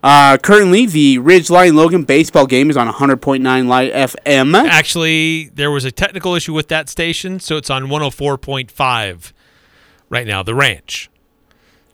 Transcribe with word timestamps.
Uh, 0.02 0.38
currently, 0.38 0.86
the 0.86 1.18
Ridge 1.18 1.48
Ridgeline 1.48 1.74
Logan 1.74 2.04
baseball 2.04 2.48
game 2.48 2.70
is 2.70 2.78
on 2.78 2.88
100.9 2.88 3.68
Light 3.68 3.92
FM. 3.94 4.56
Actually, 4.70 5.50
there 5.54 5.72
was 5.72 5.84
a 5.84 5.92
technical 5.92 6.36
issue 6.36 6.54
with 6.54 6.70
that 6.70 6.88
station, 6.88 7.40
so 7.40 7.58
it's 7.58 7.70
on 7.70 7.88
104.5 7.88 9.34
right 10.10 10.26
now, 10.26 10.42
the 10.42 10.56
ranch. 10.56 11.10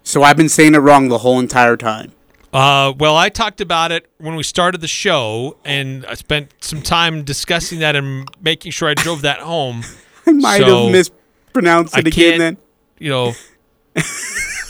So 0.03 0.21
I've 0.21 0.37
been 0.37 0.49
saying 0.49 0.75
it 0.75 0.79
wrong 0.79 1.07
the 1.07 1.17
whole 1.19 1.39
entire 1.39 1.75
time. 1.77 2.11
Uh, 2.53 2.93
well, 2.97 3.17
I 3.17 3.29
talked 3.29 3.59
about 3.59 3.91
it 3.91 4.05
when 4.19 4.35
we 4.35 4.43
started 4.43 4.81
the 4.81 4.87
show, 4.87 5.57
and 5.65 6.05
I 6.05 6.13
spent 6.13 6.53
some 6.61 6.81
time 6.83 7.23
discussing 7.23 7.79
that 7.79 7.95
and 7.95 8.29
making 8.39 8.71
sure 8.71 8.87
I 8.87 8.93
drove 8.93 9.23
that 9.23 9.39
home. 9.39 9.81
I 10.27 10.31
might 10.31 10.59
So, 10.59 10.83
have 10.83 10.91
mispronounced 10.91 11.95
I 11.95 11.99
it 11.99 12.07
again 12.07 12.13
can't, 12.13 12.39
then. 12.39 12.57
you 12.99 13.09
know, 13.09 13.33
I 13.95 14.03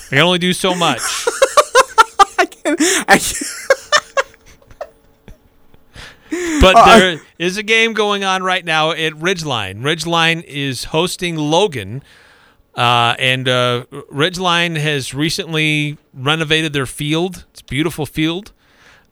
can 0.09 0.19
only 0.19 0.39
do 0.39 0.53
so 0.53 0.73
much. 0.73 1.24
I, 3.07 3.19
But 6.61 6.75
Uh, 6.75 6.99
there 6.99 7.21
is 7.37 7.57
a 7.57 7.63
game 7.63 7.93
going 7.93 8.23
on 8.23 8.43
right 8.43 8.65
now 8.65 8.91
at 8.91 9.13
Ridgeline. 9.13 9.81
Ridgeline 9.81 10.43
is 10.43 10.85
hosting 10.85 11.35
Logan, 11.37 12.03
uh, 12.75 13.15
and 13.19 13.47
uh, 13.47 13.85
Ridgeline 14.11 14.77
has 14.77 15.13
recently 15.13 15.97
renovated 16.13 16.73
their 16.73 16.85
field. 16.85 17.45
It's 17.51 17.61
a 17.61 17.65
beautiful 17.65 18.05
field, 18.05 18.51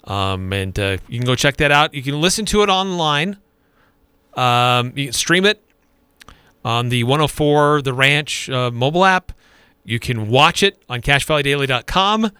um, 0.05 0.51
and 0.51 0.77
uh, 0.77 0.97
you 1.07 1.19
can 1.19 1.25
go 1.25 1.35
check 1.35 1.57
that 1.57 1.71
out. 1.71 1.93
You 1.93 2.01
can 2.03 2.19
listen 2.19 2.45
to 2.47 2.63
it 2.63 2.69
online. 2.69 3.37
Um, 4.33 4.93
you 4.95 5.05
can 5.05 5.13
stream 5.13 5.45
it 5.45 5.63
on 6.65 6.89
the 6.89 7.03
104 7.03 7.83
The 7.83 7.93
Ranch 7.93 8.49
uh, 8.49 8.71
mobile 8.71 9.05
app. 9.05 9.31
You 9.85 9.99
can 9.99 10.29
watch 10.29 10.63
it 10.63 10.81
on 10.89 11.01
CashValleyDaily.com, 11.01 12.31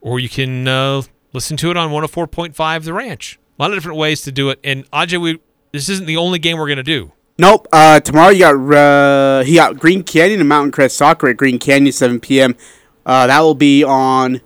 or 0.00 0.18
you 0.20 0.28
can 0.28 0.66
uh, 0.66 1.02
listen 1.32 1.56
to 1.58 1.70
it 1.70 1.76
on 1.76 1.90
104.5 1.90 2.84
The 2.84 2.92
Ranch. 2.92 3.38
A 3.58 3.62
lot 3.62 3.70
of 3.72 3.76
different 3.76 3.98
ways 3.98 4.22
to 4.22 4.32
do 4.32 4.48
it. 4.50 4.58
And 4.64 4.90
Ajay, 4.90 5.20
we 5.20 5.38
this 5.72 5.88
isn't 5.88 6.06
the 6.06 6.16
only 6.16 6.38
game 6.38 6.58
we're 6.58 6.68
gonna 6.68 6.82
do. 6.82 7.12
nope. 7.38 7.68
Uh, 7.72 8.00
tomorrow 8.00 8.30
you 8.30 8.40
got 8.40 8.74
uh, 8.74 9.44
he 9.44 9.54
got 9.54 9.78
Green 9.78 10.02
Canyon 10.02 10.40
and 10.40 10.48
Mountain 10.48 10.72
Crest 10.72 10.96
Soccer 10.96 11.28
at 11.28 11.36
Green 11.36 11.58
Canyon 11.58 11.92
7 11.92 12.20
p.m. 12.20 12.56
Uh, 13.04 13.26
that 13.26 13.40
will 13.40 13.54
be 13.54 13.84
on. 13.84 14.40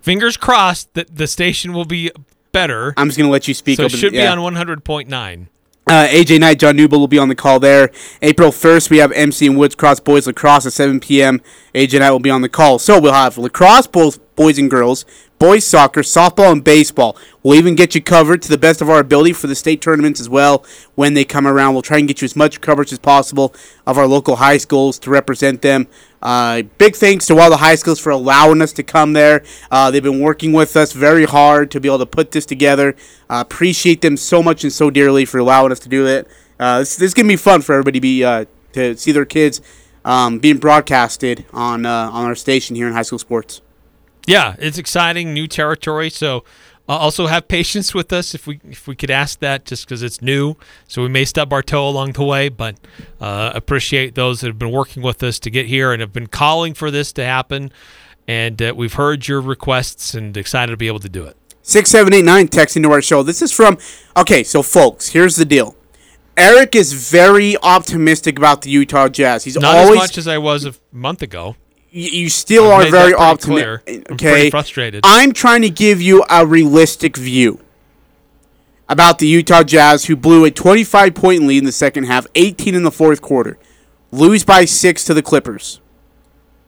Fingers 0.00 0.36
crossed 0.36 0.92
that 0.94 1.16
the 1.16 1.26
station 1.26 1.72
will 1.72 1.84
be 1.86 2.10
better. 2.52 2.94
I'm 2.96 3.08
just 3.08 3.18
gonna 3.18 3.30
let 3.30 3.48
you 3.48 3.54
speak. 3.54 3.76
so 3.76 3.84
it 3.84 3.90
should 3.92 4.12
yeah. 4.12 4.34
be 4.34 4.40
on 4.40 4.54
100.9. 4.54 5.46
Uh, 5.86 6.06
AJ 6.06 6.40
Knight, 6.40 6.58
John 6.58 6.78
Newble 6.78 6.98
will 6.98 7.08
be 7.08 7.18
on 7.18 7.28
the 7.28 7.34
call 7.34 7.60
there. 7.60 7.90
April 8.22 8.50
1st, 8.50 8.88
we 8.88 8.98
have 8.98 9.12
MC 9.12 9.46
and 9.46 9.58
Woods 9.58 9.74
Cross 9.74 10.00
Boys 10.00 10.26
Lacrosse 10.26 10.64
at 10.64 10.72
7 10.72 10.98
p.m. 10.98 11.42
AJ 11.74 12.00
Knight 12.00 12.10
will 12.10 12.20
be 12.20 12.30
on 12.30 12.40
the 12.40 12.48
call. 12.48 12.78
So 12.78 12.98
we'll 12.98 13.12
have 13.12 13.36
lacrosse, 13.36 13.86
both 13.86 14.18
boys 14.34 14.58
and 14.58 14.70
girls, 14.70 15.04
boys 15.44 15.62
soccer, 15.62 16.00
softball, 16.00 16.52
and 16.52 16.64
baseball. 16.64 17.18
We'll 17.42 17.58
even 17.58 17.74
get 17.74 17.94
you 17.94 18.00
covered 18.00 18.40
to 18.40 18.48
the 18.48 18.56
best 18.56 18.80
of 18.80 18.88
our 18.88 18.98
ability 18.98 19.34
for 19.34 19.46
the 19.46 19.54
state 19.54 19.82
tournaments 19.82 20.18
as 20.18 20.26
well 20.26 20.64
when 20.94 21.12
they 21.12 21.26
come 21.26 21.46
around. 21.46 21.74
We'll 21.74 21.82
try 21.82 21.98
and 21.98 22.08
get 22.08 22.22
you 22.22 22.24
as 22.24 22.34
much 22.34 22.62
coverage 22.62 22.94
as 22.94 22.98
possible 22.98 23.54
of 23.86 23.98
our 23.98 24.06
local 24.06 24.36
high 24.36 24.56
schools 24.56 24.98
to 25.00 25.10
represent 25.10 25.60
them. 25.60 25.86
Uh, 26.22 26.62
big 26.78 26.96
thanks 26.96 27.26
to 27.26 27.38
all 27.38 27.50
the 27.50 27.58
high 27.58 27.74
schools 27.74 28.00
for 28.00 28.08
allowing 28.08 28.62
us 28.62 28.72
to 28.72 28.82
come 28.82 29.12
there. 29.12 29.44
Uh, 29.70 29.90
they've 29.90 30.02
been 30.02 30.20
working 30.20 30.54
with 30.54 30.78
us 30.78 30.94
very 30.94 31.26
hard 31.26 31.70
to 31.72 31.78
be 31.78 31.88
able 31.88 31.98
to 31.98 32.06
put 32.06 32.30
this 32.30 32.46
together. 32.46 32.96
Uh, 33.28 33.44
appreciate 33.46 34.00
them 34.00 34.16
so 34.16 34.42
much 34.42 34.64
and 34.64 34.72
so 34.72 34.88
dearly 34.88 35.26
for 35.26 35.36
allowing 35.36 35.70
us 35.70 35.80
to 35.80 35.90
do 35.90 36.06
it. 36.06 36.26
Uh, 36.58 36.78
this, 36.78 36.96
this 36.96 37.08
is 37.08 37.14
gonna 37.14 37.28
be 37.28 37.36
fun 37.36 37.60
for 37.60 37.74
everybody 37.74 37.98
to 37.98 38.00
be 38.00 38.24
uh, 38.24 38.46
to 38.72 38.96
see 38.96 39.12
their 39.12 39.26
kids 39.26 39.60
um, 40.06 40.38
being 40.38 40.56
broadcasted 40.56 41.44
on 41.52 41.84
uh, 41.84 42.08
on 42.10 42.24
our 42.24 42.34
station 42.34 42.76
here 42.76 42.86
in 42.86 42.94
high 42.94 43.02
school 43.02 43.18
sports. 43.18 43.60
Yeah, 44.26 44.56
it's 44.58 44.78
exciting, 44.78 45.34
new 45.34 45.46
territory. 45.46 46.10
So 46.10 46.44
uh, 46.88 46.96
also 46.96 47.26
have 47.26 47.48
patience 47.48 47.94
with 47.94 48.12
us 48.12 48.34
if 48.34 48.46
we 48.46 48.60
if 48.68 48.86
we 48.86 48.94
could 48.94 49.10
ask 49.10 49.38
that, 49.40 49.64
just 49.64 49.86
because 49.86 50.02
it's 50.02 50.20
new. 50.20 50.56
So 50.86 51.02
we 51.02 51.08
may 51.08 51.24
stub 51.24 51.52
our 51.52 51.62
toe 51.62 51.88
along 51.88 52.12
the 52.12 52.24
way, 52.24 52.48
but 52.48 52.76
uh, 53.20 53.52
appreciate 53.54 54.14
those 54.14 54.40
that 54.40 54.48
have 54.48 54.58
been 54.58 54.70
working 54.72 55.02
with 55.02 55.22
us 55.22 55.38
to 55.40 55.50
get 55.50 55.66
here 55.66 55.92
and 55.92 56.00
have 56.00 56.12
been 56.12 56.26
calling 56.26 56.74
for 56.74 56.90
this 56.90 57.12
to 57.12 57.24
happen. 57.24 57.72
And 58.26 58.60
uh, 58.60 58.74
we've 58.76 58.94
heard 58.94 59.28
your 59.28 59.40
requests 59.40 60.14
and 60.14 60.36
excited 60.36 60.72
to 60.72 60.76
be 60.76 60.86
able 60.86 61.00
to 61.00 61.08
do 61.08 61.24
it. 61.24 61.36
Six 61.62 61.90
seven 61.90 62.12
eight 62.12 62.24
nine 62.24 62.48
texting 62.48 62.82
to 62.82 62.92
our 62.92 63.02
show. 63.02 63.22
This 63.22 63.40
is 63.40 63.52
from 63.52 63.78
okay. 64.16 64.42
So 64.42 64.62
folks, 64.62 65.08
here's 65.08 65.36
the 65.36 65.46
deal. 65.46 65.74
Eric 66.36 66.74
is 66.74 66.92
very 67.10 67.56
optimistic 67.62 68.38
about 68.38 68.62
the 68.62 68.70
Utah 68.70 69.08
Jazz. 69.08 69.44
He's 69.44 69.56
Not 69.56 69.76
always 69.76 69.90
as 69.90 69.96
much 69.96 70.18
as 70.18 70.26
I 70.28 70.38
was 70.38 70.64
a 70.64 70.74
month 70.90 71.22
ago. 71.22 71.56
You, 71.94 72.28
still 72.28 72.70
I've 72.70 72.88
are 72.88 72.90
very 72.90 73.14
optimistic. 73.14 74.10
Okay, 74.12 74.50
frustrated. 74.50 75.02
I'm 75.04 75.32
trying 75.32 75.62
to 75.62 75.70
give 75.70 76.02
you 76.02 76.24
a 76.28 76.44
realistic 76.44 77.16
view 77.16 77.60
about 78.88 79.18
the 79.18 79.26
Utah 79.26 79.62
Jazz, 79.62 80.06
who 80.06 80.16
blew 80.16 80.44
a 80.44 80.50
25 80.50 81.14
point 81.14 81.46
lead 81.46 81.58
in 81.58 81.64
the 81.64 81.72
second 81.72 82.04
half, 82.04 82.26
18 82.34 82.74
in 82.74 82.82
the 82.82 82.90
fourth 82.90 83.22
quarter, 83.22 83.58
lose 84.10 84.44
by 84.44 84.64
six 84.64 85.04
to 85.04 85.14
the 85.14 85.22
Clippers. 85.22 85.80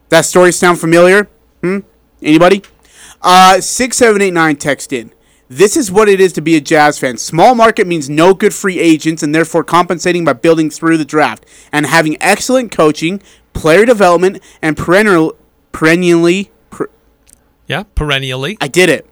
That 0.09 0.25
story 0.25 0.53
sound 0.53 0.79
familiar? 0.79 1.29
Hmm. 1.61 1.81
Anybody? 2.23 2.63
Uh, 3.21 3.61
six 3.61 3.97
seven 3.97 4.23
eight 4.23 4.33
nine 4.33 4.57
text 4.57 4.93
in. 4.93 5.11
This 5.49 5.77
is 5.77 5.93
what 5.93 6.09
it 6.09 6.21
is 6.21 6.33
to 6.35 6.41
be 6.41 6.57
a 6.57 6.61
Jazz 6.61 6.99
fan. 6.99 7.19
Small 7.19 7.55
market 7.55 7.87
means 7.87 8.11
no 8.11 8.35
good 8.35 8.53
free 8.53 8.81
agents 8.81 9.23
and 9.23 9.33
therefore 9.35 9.63
compensating 9.63 10.25
by 10.25 10.33
building 10.33 10.71
through 10.71 10.97
the 10.99 11.05
draft 11.05 11.47
and 11.71 11.87
having 11.87 12.17
excellent 12.21 12.73
coaching, 12.73 13.23
player 13.53 13.87
development, 13.87 14.43
and 14.61 14.77
perennial, 14.77 15.37
perennially. 15.71 16.51
Per, 16.71 16.91
Yeah, 17.69 17.85
perennially. 17.95 18.59
I 18.61 18.67
did 18.67 18.89
it. 18.89 19.09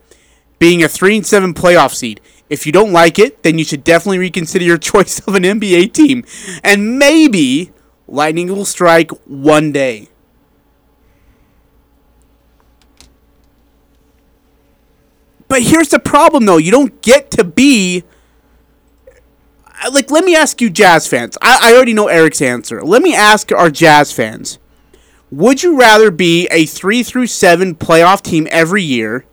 Being 0.59 0.83
a 0.83 0.89
3 0.89 1.19
and 1.19 1.27
7 1.27 1.55
playoff 1.55 1.95
seed. 1.95 2.21
If 2.51 2.67
you 2.67 2.73
don't 2.73 2.93
like 2.93 3.19
it, 3.19 3.43
then 3.45 3.59
you 3.59 3.65
should 3.65 3.85
definitely 3.85 4.19
reconsider 4.19 4.65
your 4.65 4.79
choice 4.93 5.21
of 5.21 5.37
an 5.37 5.45
NBA 5.45 5.93
team. 5.93 6.25
And 6.65 6.99
maybe 6.99 7.73
lightning 8.09 8.49
will 8.49 8.65
strike 8.65 9.11
one 9.27 9.71
day. 9.71 10.09
But 15.49 15.63
here's 15.63 15.89
the 15.89 15.99
problem, 15.99 16.47
though. 16.47 16.57
You 16.57 16.71
don't 16.71 17.01
get 17.03 17.31
to 17.33 17.45
be. 17.45 18.05
uh, 19.85 19.91
Like, 19.93 20.11
let 20.11 20.25
me 20.25 20.35
ask 20.35 20.61
you, 20.61 20.71
Jazz 20.71 21.07
fans. 21.07 21.37
I, 21.43 21.59
I 21.63 21.75
already 21.77 21.93
know 21.95 22.09
Eric's 22.09 22.43
answer. 22.43 22.83
Let 22.83 23.03
me 23.03 23.15
ask 23.15 23.53
our 23.53 23.71
Jazz 23.71 24.13
fans. 24.13 24.59
Would 25.31 25.63
you 25.63 25.79
rather 25.79 26.11
be 26.11 26.47
a 26.51 26.65
3 26.65 27.03
through 27.03 27.27
7 27.27 27.75
playoff 27.75 28.23
team 28.23 28.47
every 28.51 28.83
year 28.83 29.25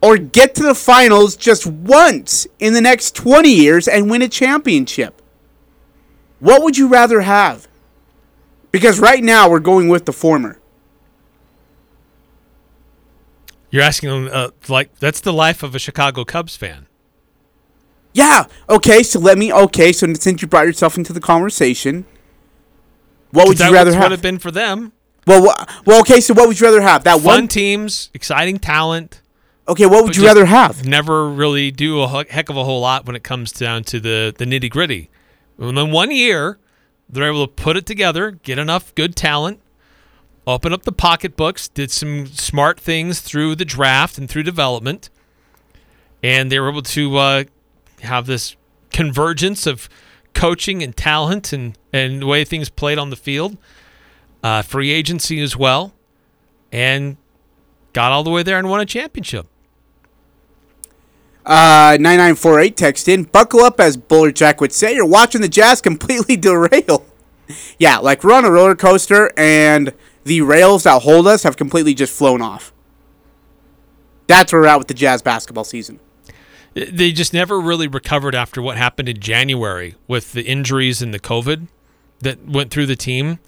or 0.00 0.16
get 0.16 0.54
to 0.56 0.62
the 0.62 0.74
finals 0.76 1.34
just 1.36 1.66
once 1.66 2.46
in 2.60 2.72
the 2.72 2.80
next 2.80 3.16
20 3.16 3.50
years 3.52 3.88
and 3.88 4.08
win 4.10 4.22
a 4.22 4.28
championship? 4.28 5.20
What 6.38 6.62
would 6.62 6.78
you 6.78 6.86
rather 6.86 7.22
have? 7.22 7.66
Because 8.70 9.00
right 9.00 9.24
now 9.24 9.50
we're 9.50 9.58
going 9.58 9.88
with 9.88 10.04
the 10.04 10.12
former. 10.12 10.60
You're 13.70 13.82
asking 13.82 14.08
them, 14.08 14.30
uh, 14.32 14.48
like, 14.68 14.98
that's 14.98 15.20
the 15.20 15.32
life 15.32 15.62
of 15.62 15.74
a 15.74 15.78
Chicago 15.78 16.24
Cubs 16.24 16.56
fan. 16.56 16.86
Yeah. 18.14 18.44
Okay. 18.68 19.02
So 19.02 19.20
let 19.20 19.38
me. 19.38 19.52
Okay. 19.52 19.92
So 19.92 20.12
since 20.14 20.42
you 20.42 20.48
brought 20.48 20.66
yourself 20.66 20.96
into 20.96 21.12
the 21.12 21.20
conversation, 21.20 22.06
what 23.30 23.46
would 23.46 23.60
you 23.60 23.72
rather 23.72 23.92
have? 23.92 24.04
would 24.04 24.10
have? 24.12 24.22
been 24.22 24.38
for 24.38 24.50
them. 24.50 24.92
well, 25.26 25.44
wha- 25.44 25.66
well. 25.84 26.00
Okay. 26.00 26.20
So 26.20 26.34
what 26.34 26.48
would 26.48 26.58
you 26.58 26.66
rather 26.66 26.80
have? 26.80 27.04
That 27.04 27.20
Fun 27.20 27.24
one. 27.24 27.48
teams, 27.48 28.10
exciting 28.14 28.58
talent. 28.58 29.20
Okay. 29.68 29.86
What 29.86 30.04
would 30.04 30.16
you 30.16 30.24
rather 30.24 30.46
have? 30.46 30.86
Never 30.86 31.28
really 31.28 31.70
do 31.70 32.00
a 32.00 32.24
heck 32.24 32.48
of 32.48 32.56
a 32.56 32.64
whole 32.64 32.80
lot 32.80 33.06
when 33.06 33.14
it 33.14 33.22
comes 33.22 33.52
down 33.52 33.84
to 33.84 34.00
the, 34.00 34.34
the 34.36 34.46
nitty 34.46 34.70
gritty. 34.70 35.10
And 35.58 35.76
then 35.76 35.90
one 35.92 36.10
year, 36.10 36.58
they're 37.08 37.28
able 37.28 37.46
to 37.46 37.52
put 37.52 37.76
it 37.76 37.84
together, 37.84 38.30
get 38.30 38.58
enough 38.58 38.94
good 38.94 39.14
talent, 39.14 39.60
open 40.48 40.72
up 40.72 40.84
the 40.84 40.92
pocketbooks, 40.92 41.68
did 41.68 41.90
some 41.90 42.26
smart 42.26 42.80
things 42.80 43.20
through 43.20 43.54
the 43.54 43.64
draft 43.64 44.16
and 44.16 44.28
through 44.28 44.42
development, 44.42 45.10
and 46.22 46.50
they 46.50 46.58
were 46.58 46.70
able 46.70 46.82
to 46.82 47.16
uh, 47.16 47.44
have 48.00 48.26
this 48.26 48.56
convergence 48.90 49.66
of 49.66 49.88
coaching 50.32 50.82
and 50.82 50.96
talent 50.96 51.52
and, 51.52 51.76
and 51.92 52.22
the 52.22 52.26
way 52.26 52.44
things 52.44 52.70
played 52.70 52.98
on 52.98 53.10
the 53.10 53.16
field, 53.16 53.58
uh, 54.42 54.62
free 54.62 54.90
agency 54.90 55.40
as 55.40 55.56
well, 55.56 55.92
and 56.72 57.18
got 57.92 58.10
all 58.10 58.24
the 58.24 58.30
way 58.30 58.42
there 58.42 58.58
and 58.58 58.70
won 58.70 58.80
a 58.80 58.86
championship. 58.86 59.46
Uh, 61.44 61.96
9948 62.00 62.76
text 62.76 63.08
in. 63.08 63.24
Buckle 63.24 63.60
up, 63.60 63.80
as 63.80 63.96
Buller 63.96 64.30
Jack 64.30 64.60
would 64.60 64.72
say. 64.72 64.94
You're 64.94 65.06
watching 65.06 65.40
the 65.40 65.48
Jazz 65.48 65.80
completely 65.80 66.36
derail. 66.38 67.06
yeah, 67.78 67.98
like 67.98 68.22
we're 68.22 68.34
on 68.34 68.44
a 68.44 68.50
roller 68.50 68.76
coaster, 68.76 69.32
and 69.36 69.92
the 70.24 70.40
rails 70.42 70.84
that 70.84 71.02
hold 71.02 71.26
us 71.26 71.42
have 71.42 71.56
completely 71.56 71.94
just 71.94 72.12
flown 72.12 72.42
off. 72.42 72.72
That's 74.26 74.52
where 74.52 74.62
we're 74.62 74.68
at 74.68 74.78
with 74.78 74.88
the 74.88 74.94
Jazz 74.94 75.22
basketball 75.22 75.64
season. 75.64 76.00
They 76.74 77.12
just 77.12 77.32
never 77.32 77.58
really 77.60 77.88
recovered 77.88 78.34
after 78.34 78.62
what 78.62 78.76
happened 78.76 79.08
in 79.08 79.18
January 79.20 79.96
with 80.06 80.32
the 80.32 80.42
injuries 80.42 81.02
and 81.02 81.12
the 81.12 81.18
COVID 81.18 81.68
that 82.20 82.46
went 82.46 82.70
through 82.70 82.86
the 82.86 82.96
team. 82.96 83.38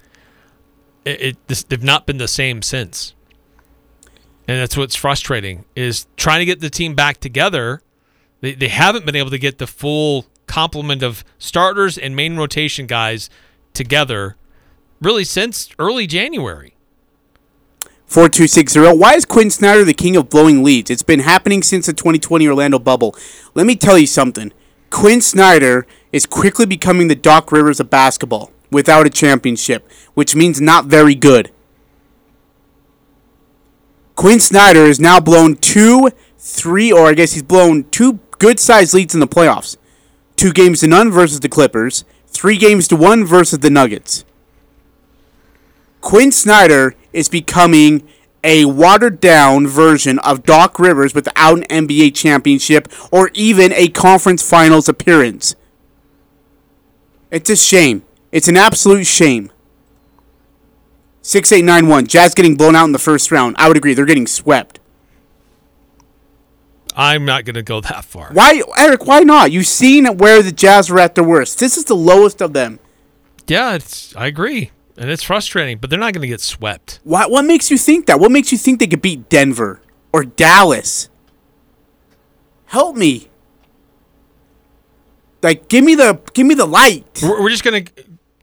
It, 1.04 1.20
it 1.20 1.46
this, 1.46 1.62
they've 1.62 1.82
not 1.82 2.06
been 2.06 2.18
the 2.18 2.28
same 2.28 2.62
since, 2.62 3.14
and 4.48 4.58
that's 4.58 4.76
what's 4.76 4.96
frustrating 4.96 5.64
is 5.76 6.06
trying 6.16 6.40
to 6.40 6.44
get 6.44 6.60
the 6.60 6.70
team 6.70 6.94
back 6.94 7.18
together. 7.18 7.82
They 8.40 8.54
they 8.54 8.68
haven't 8.68 9.06
been 9.06 9.16
able 9.16 9.30
to 9.30 9.38
get 9.38 9.58
the 9.58 9.66
full 9.66 10.26
complement 10.46 11.02
of 11.02 11.24
starters 11.38 11.96
and 11.96 12.16
main 12.16 12.36
rotation 12.36 12.86
guys 12.86 13.30
together, 13.72 14.36
really 15.00 15.24
since 15.24 15.70
early 15.78 16.06
January. 16.06 16.74
4260. 18.06 18.98
Why 18.98 19.14
is 19.14 19.24
Quinn 19.24 19.50
Snyder 19.50 19.84
the 19.84 19.94
king 19.94 20.16
of 20.16 20.28
blowing 20.28 20.64
leads? 20.64 20.90
It's 20.90 21.02
been 21.02 21.20
happening 21.20 21.62
since 21.62 21.86
the 21.86 21.92
2020 21.92 22.46
Orlando 22.48 22.78
bubble. 22.78 23.14
Let 23.54 23.66
me 23.66 23.76
tell 23.76 23.96
you 23.96 24.06
something. 24.06 24.52
Quinn 24.90 25.20
Snyder 25.20 25.86
is 26.10 26.26
quickly 26.26 26.66
becoming 26.66 27.06
the 27.06 27.14
Doc 27.14 27.52
Rivers 27.52 27.78
of 27.78 27.88
basketball 27.88 28.50
without 28.72 29.06
a 29.06 29.10
championship, 29.10 29.88
which 30.14 30.34
means 30.34 30.60
not 30.60 30.86
very 30.86 31.14
good. 31.14 31.52
Quinn 34.16 34.40
Snyder 34.40 34.86
has 34.86 34.98
now 34.98 35.20
blown 35.20 35.56
two, 35.56 36.10
three, 36.36 36.92
or 36.92 37.06
I 37.06 37.14
guess 37.14 37.32
he's 37.32 37.44
blown 37.44 37.84
two 37.90 38.18
good 38.38 38.58
sized 38.58 38.92
leads 38.92 39.14
in 39.14 39.20
the 39.20 39.28
playoffs. 39.28 39.76
Two 40.34 40.52
games 40.52 40.80
to 40.80 40.88
none 40.88 41.12
versus 41.12 41.38
the 41.38 41.48
Clippers, 41.48 42.04
three 42.26 42.56
games 42.56 42.88
to 42.88 42.96
one 42.96 43.24
versus 43.24 43.60
the 43.60 43.70
Nuggets. 43.70 44.24
Quinn 46.00 46.32
Snyder 46.32 46.94
is 47.12 47.28
becoming 47.28 48.06
a 48.42 48.64
watered 48.64 49.20
down 49.20 49.66
version 49.66 50.18
of 50.20 50.44
Doc 50.44 50.78
Rivers 50.78 51.14
without 51.14 51.58
an 51.58 51.86
NBA 51.86 52.14
championship 52.14 52.88
or 53.12 53.30
even 53.34 53.72
a 53.74 53.88
conference 53.88 54.48
finals 54.48 54.88
appearance. 54.88 55.54
It's 57.30 57.50
a 57.50 57.56
shame. 57.56 58.02
It's 58.32 58.48
an 58.48 58.56
absolute 58.56 59.06
shame. 59.06 59.50
6891. 61.22 62.06
Jazz 62.06 62.34
getting 62.34 62.56
blown 62.56 62.74
out 62.74 62.86
in 62.86 62.92
the 62.92 62.98
first 62.98 63.30
round. 63.30 63.56
I 63.58 63.68
would 63.68 63.76
agree. 63.76 63.94
They're 63.94 64.06
getting 64.06 64.26
swept. 64.26 64.80
I'm 66.96 67.24
not 67.24 67.44
going 67.44 67.54
to 67.54 67.62
go 67.62 67.80
that 67.80 68.04
far. 68.04 68.30
Why, 68.32 68.62
Eric, 68.76 69.06
why 69.06 69.20
not? 69.20 69.52
You've 69.52 69.66
seen 69.66 70.06
where 70.18 70.42
the 70.42 70.52
Jazz 70.52 70.90
were 70.90 70.98
at 70.98 71.14
their 71.14 71.24
worst. 71.24 71.58
This 71.58 71.76
is 71.76 71.84
the 71.84 71.94
lowest 71.94 72.40
of 72.40 72.52
them. 72.52 72.80
Yeah, 73.46 73.74
it's 73.74 74.14
I 74.16 74.26
agree, 74.26 74.70
and 75.00 75.10
it's 75.10 75.22
frustrating, 75.22 75.78
but 75.78 75.90
they're 75.90 75.98
not 75.98 76.12
going 76.12 76.22
to 76.22 76.28
get 76.28 76.40
swept. 76.40 77.00
Why, 77.02 77.26
what 77.26 77.44
makes 77.44 77.70
you 77.70 77.78
think 77.78 78.06
that? 78.06 78.20
What 78.20 78.30
makes 78.30 78.52
you 78.52 78.58
think 78.58 78.78
they 78.78 78.86
could 78.86 79.02
beat 79.02 79.28
Denver 79.28 79.80
or 80.12 80.24
Dallas? 80.24 81.08
Help 82.66 82.96
me. 82.96 83.28
Like, 85.42 85.68
give 85.68 85.84
me 85.84 85.94
the 85.94 86.20
give 86.34 86.46
me 86.46 86.54
the 86.54 86.66
light. 86.66 87.20
We're, 87.22 87.42
we're 87.42 87.48
just 87.48 87.64
going 87.64 87.86
to 87.86 87.92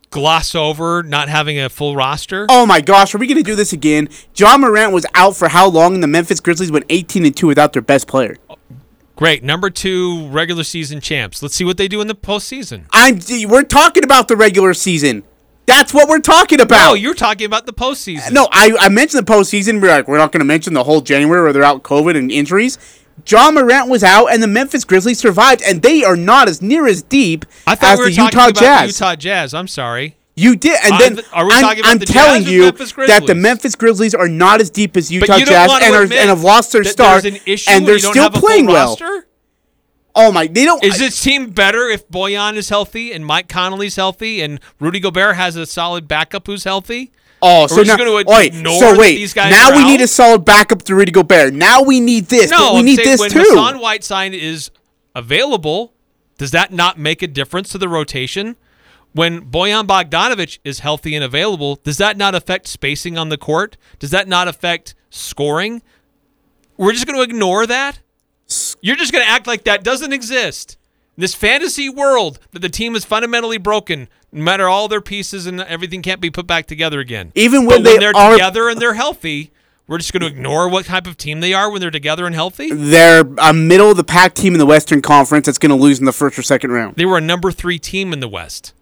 gloss 0.09 0.56
over 0.56 1.04
not 1.04 1.30
having 1.30 1.59
a 1.59 1.69
full 1.69 1.95
roster. 1.95 2.47
Oh 2.49 2.66
my 2.66 2.81
gosh, 2.81 3.14
are 3.14 3.19
we 3.19 3.28
gonna 3.28 3.44
do 3.44 3.56
this 3.56 3.73
again? 3.73 4.09
Ja 4.35 4.57
Morant 4.57 4.94
was 4.94 5.06
out 5.14 5.35
for 5.35 5.47
how 5.47 5.69
long? 5.69 5.94
And 5.94 6.02
the 6.02 6.07
Memphis 6.07 6.40
Grizzlies 6.40 6.71
went 6.71 6.85
18 6.90 7.26
and 7.26 7.35
two 7.35 7.45
without 7.45 7.73
their 7.73 7.81
best 7.81 8.07
player. 8.07 8.37
Great, 9.16 9.44
number 9.44 9.69
two 9.69 10.28
regular 10.30 10.64
season 10.64 11.02
champs. 11.02 11.44
Let's 11.44 11.56
see 11.56 11.66
what 11.66 11.78
they 11.78 11.87
do 11.87 12.02
in 12.02 12.07
the 12.07 12.16
postseason. 12.16 12.85
I'm. 12.92 13.19
We're 13.49 13.64
talking 13.64 14.04
about 14.04 14.28
the 14.28 14.35
regular 14.35 14.73
season. 14.73 15.23
That's 15.68 15.94
what 15.94 16.07
we're 16.09 16.19
talking 16.19 16.62
about. 16.62 16.92
Oh, 16.92 16.94
you're 16.95 17.14
talking 17.14 17.45
about 17.45 17.66
the 17.66 17.74
postseason. 17.74 18.31
No, 18.31 18.47
I, 18.52 18.76
I 18.80 18.90
mentioned 18.90 19.28
the 19.28 19.31
postseason. 19.31 19.81
We're 19.81 19.90
like, 19.90 20.07
we're 20.07 20.18
not 20.18 20.31
going 20.31 20.40
to 20.40 20.45
mention 20.45 20.74
the 20.74 20.86
whole 20.86 21.02
January 21.02 21.44
where 21.44 21.54
they're 21.54 21.64
out 21.64 21.83
COVID 21.83 22.18
and 22.18 22.31
injuries. 22.31 22.78
Ja 23.28 23.52
Morant 23.52 23.90
was 23.90 24.04
out, 24.04 24.28
and 24.28 24.42
the 24.42 24.47
Memphis 24.47 24.86
Grizzlies 24.86 25.19
survived, 25.19 25.62
and 25.64 25.81
they 25.81 26.04
are 26.04 26.16
not 26.16 26.47
as 26.47 26.62
near 26.62 26.88
as 26.88 27.02
deep 27.02 27.45
I 27.66 27.76
thought 27.76 27.94
as 27.94 28.00
we 28.00 28.06
were 28.06 28.09
the 28.12 28.16
talking 28.16 28.40
Utah 28.40 28.47
about 28.47 28.56
Jazz. 28.62 28.97
the 28.97 29.06
Utah 29.06 29.16
Jazz. 29.16 29.54
I'm 29.54 29.68
sorry. 29.68 30.16
You 30.36 30.56
did, 30.56 30.80
and 30.83 31.02
then 31.02 31.26
are 31.33 31.45
we 31.45 31.54
I'm, 31.54 31.62
talking 31.62 31.80
about 31.80 31.92
I'm 31.92 31.97
the 31.97 32.06
telling 32.06 32.44
you 32.44 32.71
that 32.71 33.24
the 33.26 33.33
Memphis 33.33 33.76
Grizzlies 33.76 34.14
are 34.14 34.30
not 34.30 34.62
as 34.62 34.69
deep 34.69 34.95
as 34.95 35.12
Utah 35.12 35.38
you 35.38 35.47
Jazz 35.47 35.71
and 35.81 35.95
are 35.95 36.04
and 36.04 36.14
have 36.14 36.44
lost 36.44 36.71
their 36.71 36.83
star, 36.83 37.18
an 37.18 37.40
and 37.68 37.88
they're 37.88 37.97
still 37.97 38.14
have 38.14 38.36
a 38.36 38.40
full 38.40 38.47
playing 38.47 38.68
well. 38.68 38.90
roster? 38.90 39.28
Oh 40.19 40.31
my, 40.31 40.47
they 40.47 40.66
don't. 40.66 40.83
Is 40.83 40.97
this 40.97 41.21
team 41.21 41.52
better 41.52 41.88
if 41.90 42.09
Bojan 42.09 42.56
is 42.56 42.69
healthy 42.69 43.14
and 43.14 43.24
Mike 43.24 43.47
Conley's 43.47 43.95
healthy 43.95 44.42
and 44.42 44.59
Rudy 44.80 45.00
Gobert 45.00 45.36
has 45.36 45.56
a 45.56 45.68
solid 45.68 46.07
backup 46.07 46.47
who's 46.47 46.64
healthy? 46.64 47.12
Oh, 47.40 47.64
Are 47.64 47.69
so 47.69 47.83
now, 47.83 47.97
wait, 48.26 48.56
ignore 48.56 48.80
so 48.80 48.97
wait. 48.97 49.16
these 49.16 49.36
guys 49.36 49.52
now 49.52 49.78
we 49.78 49.83
need 49.83 50.02
a 50.02 50.07
solid 50.07 50.44
backup 50.44 50.81
to 50.83 50.95
Rudy 50.95 51.12
Gobert. 51.12 51.54
Now 51.54 51.83
we 51.83 52.00
need 52.00 52.26
this. 52.26 52.50
No, 52.50 52.74
we 52.74 52.80
I'm 52.80 52.86
need 52.86 52.97
this 52.97 53.19
when 53.19 53.30
too. 53.30 53.40
Hassan 53.42 53.78
Whiteside 53.80 54.33
is 54.33 54.71
available, 55.14 55.94
does 56.40 56.50
that 56.50 56.74
not 56.74 56.97
make 56.97 57.21
a 57.21 57.28
difference 57.28 57.69
to 57.69 57.78
the 57.78 57.88
rotation? 57.88 58.56
When 59.14 59.42
Bojan 59.50 59.86
Bogdanovic 59.86 60.57
is 60.64 60.80
healthy 60.80 61.14
and 61.14 61.24
available, 61.24 61.76
does 61.83 61.97
that 61.97 62.18
not 62.18 62.33
affect 62.33 62.68
spacing 62.68 63.19
on 63.19 63.30
the 63.30 63.38
court? 63.38 63.78
Does 64.00 64.09
that 64.12 64.28
not 64.28 64.47
affect 64.47 64.95
scoring? 65.12 65.83
We're 66.76 66.92
just 66.94 67.06
going 67.06 67.18
to 67.18 67.24
ignore 67.24 67.68
that? 67.68 68.00
You're 68.81 68.95
just 68.95 69.11
going 69.11 69.23
to 69.25 69.30
act 69.30 69.47
like 69.47 69.63
that 69.66 69.83
doesn't 69.83 70.13
exist. 70.13 70.77
This 71.18 71.33
fantasy 71.33 71.89
world 71.89 72.39
that 72.51 72.59
the 72.59 72.69
team 72.69 72.95
is 72.95 73.04
fundamentally 73.04 73.57
broken, 73.57 74.07
no 74.31 74.44
matter 74.44 74.68
all 74.69 74.87
their 74.87 75.01
pieces 75.01 75.47
and 75.47 75.59
everything 75.61 76.01
can't 76.01 76.21
be 76.21 76.30
put 76.30 76.45
back 76.47 76.68
together 76.68 76.99
again. 76.99 77.31
Even 77.35 77.66
But 77.66 77.69
when 77.75 77.83
they 77.83 77.97
they're 77.97 78.16
are- 78.16 78.33
together 78.33 78.69
and 78.69 78.80
they're 78.80 78.94
healthy, 78.94 79.51
We're 79.87 79.97
just 79.99 80.11
going 80.11 80.21
to 80.21 80.27
ignore 80.27 80.68
what 80.69 80.85
type 80.85 81.07
of 81.07 81.16
team 81.16 81.39
they 81.39 81.54
are 81.54 81.71
when 81.71 81.80
they're 81.81 81.89
together 81.89 82.25
and 82.25 82.35
healthy. 82.35 82.69
They're 82.73 83.23
a 83.37 83.54
middle 83.54 83.89
of 83.89 83.95
the 83.97 84.04
pack 84.04 84.33
team 84.33 84.54
in 84.54 84.59
the 84.59 84.66
Western 84.66 85.01
Conference 85.01 85.45
that's 85.45 85.57
going 85.57 85.69
to 85.69 85.75
lose 85.81 85.97
in 85.97 86.04
the 86.06 86.11
first 86.11 86.37
or 86.37 86.44
second 86.44 86.71
round. 86.71 86.95
They 86.97 87.06
were 87.06 87.18
a 87.18 87.21
number 87.21 87.51
three 87.54 87.80
team 87.80 88.11
in 88.11 88.19
the 88.19 88.27
West. 88.27 88.73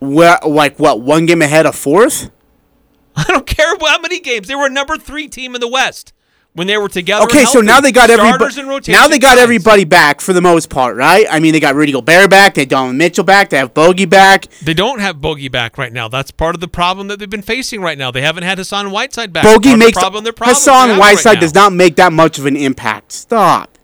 Well, 0.00 0.38
like 0.46 0.78
what? 0.78 1.00
One 1.00 1.26
game 1.26 1.42
ahead 1.42 1.66
of 1.66 1.74
fourth? 1.74 2.30
I 3.16 3.24
don't 3.28 3.46
care 3.46 3.74
how 3.80 3.98
many 4.00 4.20
games. 4.20 4.48
They 4.48 4.54
were 4.54 4.66
a 4.66 4.70
number 4.70 4.96
three 4.96 5.28
team 5.28 5.54
in 5.54 5.60
the 5.60 5.68
West 5.68 6.12
when 6.60 6.66
they 6.66 6.76
were 6.76 6.90
together. 6.90 7.24
Okay, 7.24 7.46
so 7.46 7.62
now 7.62 7.80
they 7.80 7.90
got 7.90 8.10
everybody. 8.10 8.92
Now 8.92 9.08
they 9.08 9.18
got 9.18 9.36
guys. 9.36 9.38
everybody 9.38 9.84
back 9.84 10.20
for 10.20 10.34
the 10.34 10.42
most 10.42 10.68
part, 10.68 10.94
right? 10.94 11.24
I 11.30 11.40
mean, 11.40 11.54
they 11.54 11.58
got 11.58 11.74
Rudy 11.74 11.90
Gobert 11.90 12.28
back. 12.28 12.52
They 12.52 12.66
Donovan 12.66 12.98
Mitchell 12.98 13.24
back. 13.24 13.48
They 13.48 13.56
have 13.56 13.72
Bogey 13.72 14.04
back. 14.04 14.44
They 14.62 14.74
don't 14.74 15.00
have 15.00 15.22
Bogey 15.22 15.48
back 15.48 15.78
right 15.78 15.90
now. 15.90 16.06
That's 16.06 16.30
part 16.30 16.54
of 16.54 16.60
the 16.60 16.68
problem 16.68 17.08
that 17.08 17.18
they've 17.18 17.30
been 17.30 17.40
facing 17.40 17.80
right 17.80 17.96
now. 17.96 18.10
They 18.10 18.20
haven't 18.20 18.42
had 18.42 18.58
Hassan 18.58 18.90
Whiteside 18.90 19.32
back. 19.32 19.44
Bogey 19.44 19.54
Part 19.54 19.64
of 19.64 19.70
the 19.70 19.76
makes 19.86 19.98
problem. 19.98 20.24
Their 20.24 20.34
problem 20.34 20.54
Hassan 20.54 20.98
Whiteside 20.98 21.26
right 21.36 21.40
does 21.40 21.54
not 21.54 21.72
make 21.72 21.96
that 21.96 22.12
much 22.12 22.38
of 22.38 22.44
an 22.44 22.58
impact. 22.58 23.12
Stop. 23.12 23.78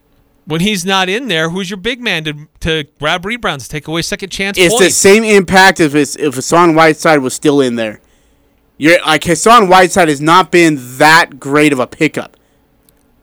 When 0.45 0.61
he's 0.61 0.85
not 0.85 1.09
in 1.09 1.29
there, 1.29 1.49
who's 1.49 1.71
your 1.71 1.79
big 1.79 2.03
man 2.03 2.25
to 2.25 2.47
to 2.61 2.85
grab 2.99 3.25
rebounds, 3.25 3.69
take 3.69 3.89
away 3.89 4.03
second 4.03 4.29
chance 4.29 4.59
It's 4.59 4.79
the 4.79 4.91
same 4.91 5.25
impact 5.25 5.81
if 5.81 5.95
it's, 5.95 6.15
if 6.15 6.35
Hassan 6.35 6.75
Whiteside 6.75 7.21
was 7.21 7.33
still 7.33 7.63
in 7.63 7.77
there. 7.77 8.03
You're 8.77 9.01
like 9.01 9.25
Hassan 9.25 9.71
Whiteside 9.71 10.09
has 10.09 10.21
not 10.21 10.53
been 10.53 10.77
that 10.99 11.41
great 11.41 11.73
of 11.73 11.79
a 11.79 11.87
pickup. 11.87 12.36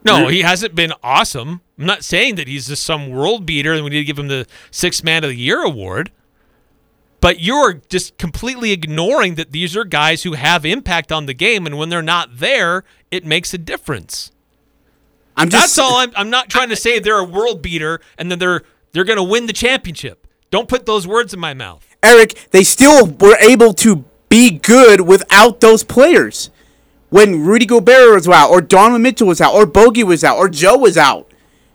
No, 0.04 0.28
he 0.28 0.42
hasn't 0.42 0.74
been 0.74 0.92
awesome. 1.02 1.62
I'm 1.78 1.86
not 1.86 2.04
saying 2.04 2.34
that 2.36 2.46
he's 2.46 2.68
just 2.68 2.82
some 2.82 3.10
world 3.10 3.46
beater 3.46 3.72
and 3.72 3.82
we 3.84 3.90
need 3.90 3.98
to 3.98 4.04
give 4.04 4.18
him 4.18 4.28
the 4.28 4.46
sixth 4.70 5.02
man 5.02 5.24
of 5.24 5.30
the 5.30 5.36
year 5.36 5.62
award. 5.62 6.12
But 7.20 7.40
you're 7.40 7.80
just 7.88 8.18
completely 8.18 8.72
ignoring 8.72 9.36
that 9.36 9.50
these 9.50 9.74
are 9.76 9.84
guys 9.84 10.24
who 10.24 10.34
have 10.34 10.66
impact 10.66 11.10
on 11.10 11.24
the 11.24 11.32
game, 11.32 11.64
and 11.64 11.78
when 11.78 11.88
they're 11.88 12.02
not 12.02 12.36
there, 12.36 12.84
it 13.10 13.24
makes 13.24 13.54
a 13.54 13.58
difference. 13.58 14.30
I'm 15.36 15.48
just 15.48 15.74
That's 15.74 15.78
all. 15.78 15.96
I'm, 15.98 16.12
I'm 16.16 16.30
not 16.30 16.50
trying 16.50 16.68
to 16.68 16.76
say 16.76 16.98
they're 16.98 17.18
a 17.18 17.24
world 17.24 17.62
beater 17.62 18.00
and 18.18 18.30
then 18.30 18.38
they're 18.38 18.62
they're 18.92 19.04
going 19.04 19.16
to 19.16 19.22
win 19.24 19.46
the 19.46 19.52
championship. 19.52 20.26
Don't 20.50 20.68
put 20.68 20.86
those 20.86 21.06
words 21.06 21.34
in 21.34 21.40
my 21.40 21.54
mouth. 21.54 21.96
Eric, 22.02 22.50
they 22.50 22.62
still 22.62 23.06
were 23.06 23.36
able 23.40 23.72
to 23.74 24.04
be 24.28 24.50
good 24.50 25.00
without 25.00 25.60
those 25.60 25.82
players. 25.82 26.50
When 27.10 27.44
Rudy 27.44 27.66
Gobert 27.66 28.14
was 28.14 28.28
out, 28.28 28.50
or 28.50 28.60
Donovan 28.60 29.02
Mitchell 29.02 29.28
was 29.28 29.40
out, 29.40 29.54
or 29.54 29.66
Bogey 29.66 30.02
was 30.04 30.24
out, 30.24 30.36
or 30.36 30.48
Joe 30.48 30.76
was 30.76 30.96
out, 30.96 31.30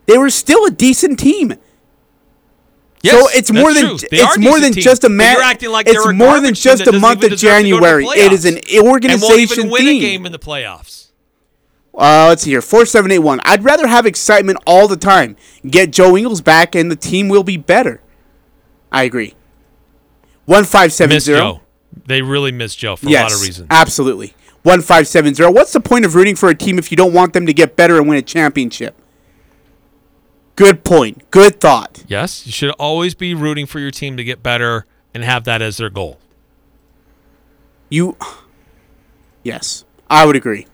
they 0.06 0.18
were 0.18 0.30
still 0.30 0.66
a 0.66 0.72
decent 0.72 1.20
team. 1.20 1.54
Yes, 3.02 3.14
so 3.14 3.30
it's 3.38 3.52
more 3.52 3.74
than 3.74 3.98
true. 3.98 4.08
They 4.12 4.20
are 4.20 4.36
it's 4.36 4.38
more 4.38 4.60
than 4.60 4.74
just 4.74 5.06
a. 5.06 5.10
You're 5.10 5.42
acting 5.42 5.70
like 5.70 5.88
it's 5.88 6.14
more 6.14 6.42
than 6.42 6.54
just 6.54 6.86
a 6.88 6.92
month 6.92 7.24
of 7.24 7.30
deserve 7.30 7.64
to 7.64 7.70
go 7.70 7.80
to 7.80 7.80
the 7.80 7.82
January. 7.82 8.06
It 8.06 8.34
is 8.34 8.44
an 8.46 8.60
organization 8.86 9.12
and 9.14 9.22
won't 9.22 9.40
even 9.40 9.70
win 9.70 9.82
theme. 9.84 9.98
a 9.98 10.00
game 10.02 10.26
in 10.26 10.32
the 10.34 10.40
playoffs. 10.40 11.08
Uh, 11.94 12.28
let's 12.30 12.44
see 12.44 12.50
here. 12.52 12.62
Four 12.62 12.86
seven 12.86 13.10
eight 13.12 13.20
one. 13.20 13.40
I'd 13.46 13.64
rather 13.64 13.88
have 13.88 14.06
excitement 14.06 14.60
all 14.68 14.88
the 14.90 14.98
time. 14.98 15.38
Get 15.66 15.92
Joe 15.92 16.18
Ingles 16.18 16.42
back, 16.42 16.76
and 16.76 16.92
the 16.92 16.96
team 16.98 17.30
will 17.30 17.44
be 17.44 17.56
better. 17.56 18.02
I 18.92 19.04
agree. 19.04 19.36
One 20.46 20.66
five 20.66 20.92
seven 20.92 21.16
Miss 21.16 21.24
zero. 21.24 21.40
Joe. 21.40 21.62
They 22.06 22.22
really 22.22 22.52
miss 22.52 22.76
Joe 22.76 22.96
for 22.96 23.08
Yes, 23.08 23.22
a 23.22 23.24
lot 23.24 23.34
of 23.34 23.48
reasons. 23.48 23.68
absolutely. 23.70 24.34
One 24.64 24.82
five 24.82 25.08
seven 25.08 25.34
zero. 25.34 25.52
What's 25.52 25.74
the 25.74 25.80
point 25.80 26.06
of 26.06 26.16
rooting 26.16 26.36
for 26.36 26.50
a 26.50 26.56
team 26.56 26.78
if 26.78 26.92
you 26.92 26.98
don't 26.98 27.14
want 27.14 27.34
them 27.34 27.46
to 27.46 27.54
get 27.54 27.76
better 27.76 27.98
and 27.98 28.08
win 28.08 28.18
a 28.18 28.22
championship? 28.22 28.96
Good 30.56 30.84
point. 30.84 31.32
Good 31.32 31.62
thought. 31.62 32.04
Yes, 32.08 32.46
you 32.46 32.52
should 32.52 32.72
always 32.72 33.16
be 33.16 33.34
rooting 33.34 33.66
for 33.66 33.80
your 33.80 33.92
team 33.92 34.18
to 34.18 34.24
get 34.24 34.44
better 34.44 34.86
and 35.14 35.24
have 35.24 35.46
that 35.46 35.62
as 35.62 35.78
their 35.78 35.90
goal. 35.90 36.20
You. 37.88 38.18
Yes, 39.44 39.86
I 40.10 40.26
would 40.26 40.36
agree. 40.36 40.68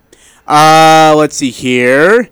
Uh, 0.48 1.14
let's 1.16 1.36
see 1.36 1.52
here. 1.52 2.30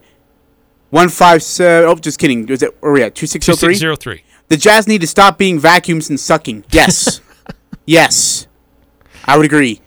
One 0.90 1.10
five 1.10 1.44
seven. 1.44 1.88
Oh, 1.88 1.96
just 1.96 2.18
kidding. 2.18 2.48
Was 2.48 2.64
it? 2.64 2.82
Where 2.82 2.92
are 2.92 2.96
we 2.96 3.04
at? 3.04 3.14
Two 3.14 3.28
six 3.28 3.46
zero 3.46 3.56
three. 3.56 3.76
2603. 3.76 4.24
The 4.48 4.58
Jazz 4.58 4.88
need 4.88 5.02
to 5.02 5.08
stop 5.08 5.38
being 5.38 5.60
vacuums 5.60 6.10
and 6.10 6.20
sucking. 6.20 6.66
Yes. 6.72 7.22
yes. 7.86 8.48
I 9.26 9.38
would 9.38 9.46
agree. 9.46 9.82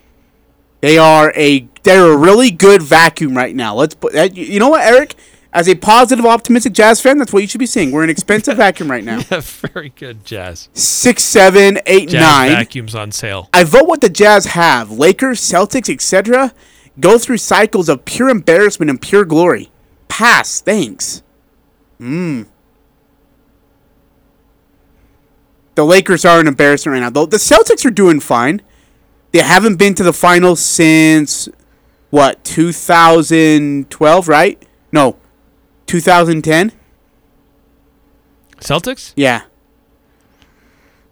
They 0.86 0.98
are 0.98 1.32
a 1.34 1.66
they're 1.82 2.12
a 2.12 2.16
really 2.16 2.52
good 2.52 2.80
vacuum 2.80 3.36
right 3.36 3.56
now. 3.56 3.74
Let's 3.74 3.96
put 3.96 4.12
that 4.12 4.36
you 4.36 4.60
know 4.60 4.68
what, 4.68 4.82
Eric? 4.82 5.16
As 5.52 5.68
a 5.68 5.74
positive, 5.74 6.24
optimistic 6.24 6.74
Jazz 6.74 7.00
fan, 7.00 7.18
that's 7.18 7.32
what 7.32 7.42
you 7.42 7.48
should 7.48 7.58
be 7.58 7.66
seeing. 7.66 7.90
We're 7.90 8.04
an 8.04 8.10
expensive 8.10 8.56
vacuum 8.58 8.88
right 8.88 9.02
now. 9.02 9.18
Very 9.18 9.88
good, 9.88 10.24
Jazz. 10.24 10.68
Six, 10.74 11.24
seven, 11.24 11.80
eight, 11.86 12.10
Jazz 12.10 12.20
nine. 12.20 12.50
vacuums 12.52 12.94
on 12.94 13.10
sale. 13.10 13.48
I 13.52 13.64
vote 13.64 13.88
what 13.88 14.00
the 14.00 14.08
Jazz 14.08 14.46
have. 14.46 14.92
Lakers, 14.92 15.40
Celtics, 15.40 15.92
etc. 15.92 16.54
Go 17.00 17.18
through 17.18 17.38
cycles 17.38 17.88
of 17.88 18.04
pure 18.04 18.28
embarrassment 18.28 18.88
and 18.88 19.02
pure 19.02 19.24
glory. 19.24 19.72
Pass, 20.06 20.60
thanks. 20.60 21.24
Hmm. 21.98 22.44
The 25.74 25.84
Lakers 25.84 26.24
are 26.24 26.38
an 26.38 26.46
embarrassment 26.46 26.92
right 26.94 27.00
now. 27.00 27.10
Though 27.10 27.26
the 27.26 27.38
Celtics 27.38 27.84
are 27.84 27.90
doing 27.90 28.20
fine. 28.20 28.62
They 29.36 29.42
haven't 29.42 29.76
been 29.76 29.94
to 29.96 30.02
the 30.02 30.14
finals 30.14 30.60
since 30.60 31.46
what 32.08 32.42
2012, 32.42 34.28
right? 34.28 34.62
No, 34.92 35.18
2010. 35.84 36.72
Celtics? 38.60 39.12
Yeah. 39.14 39.42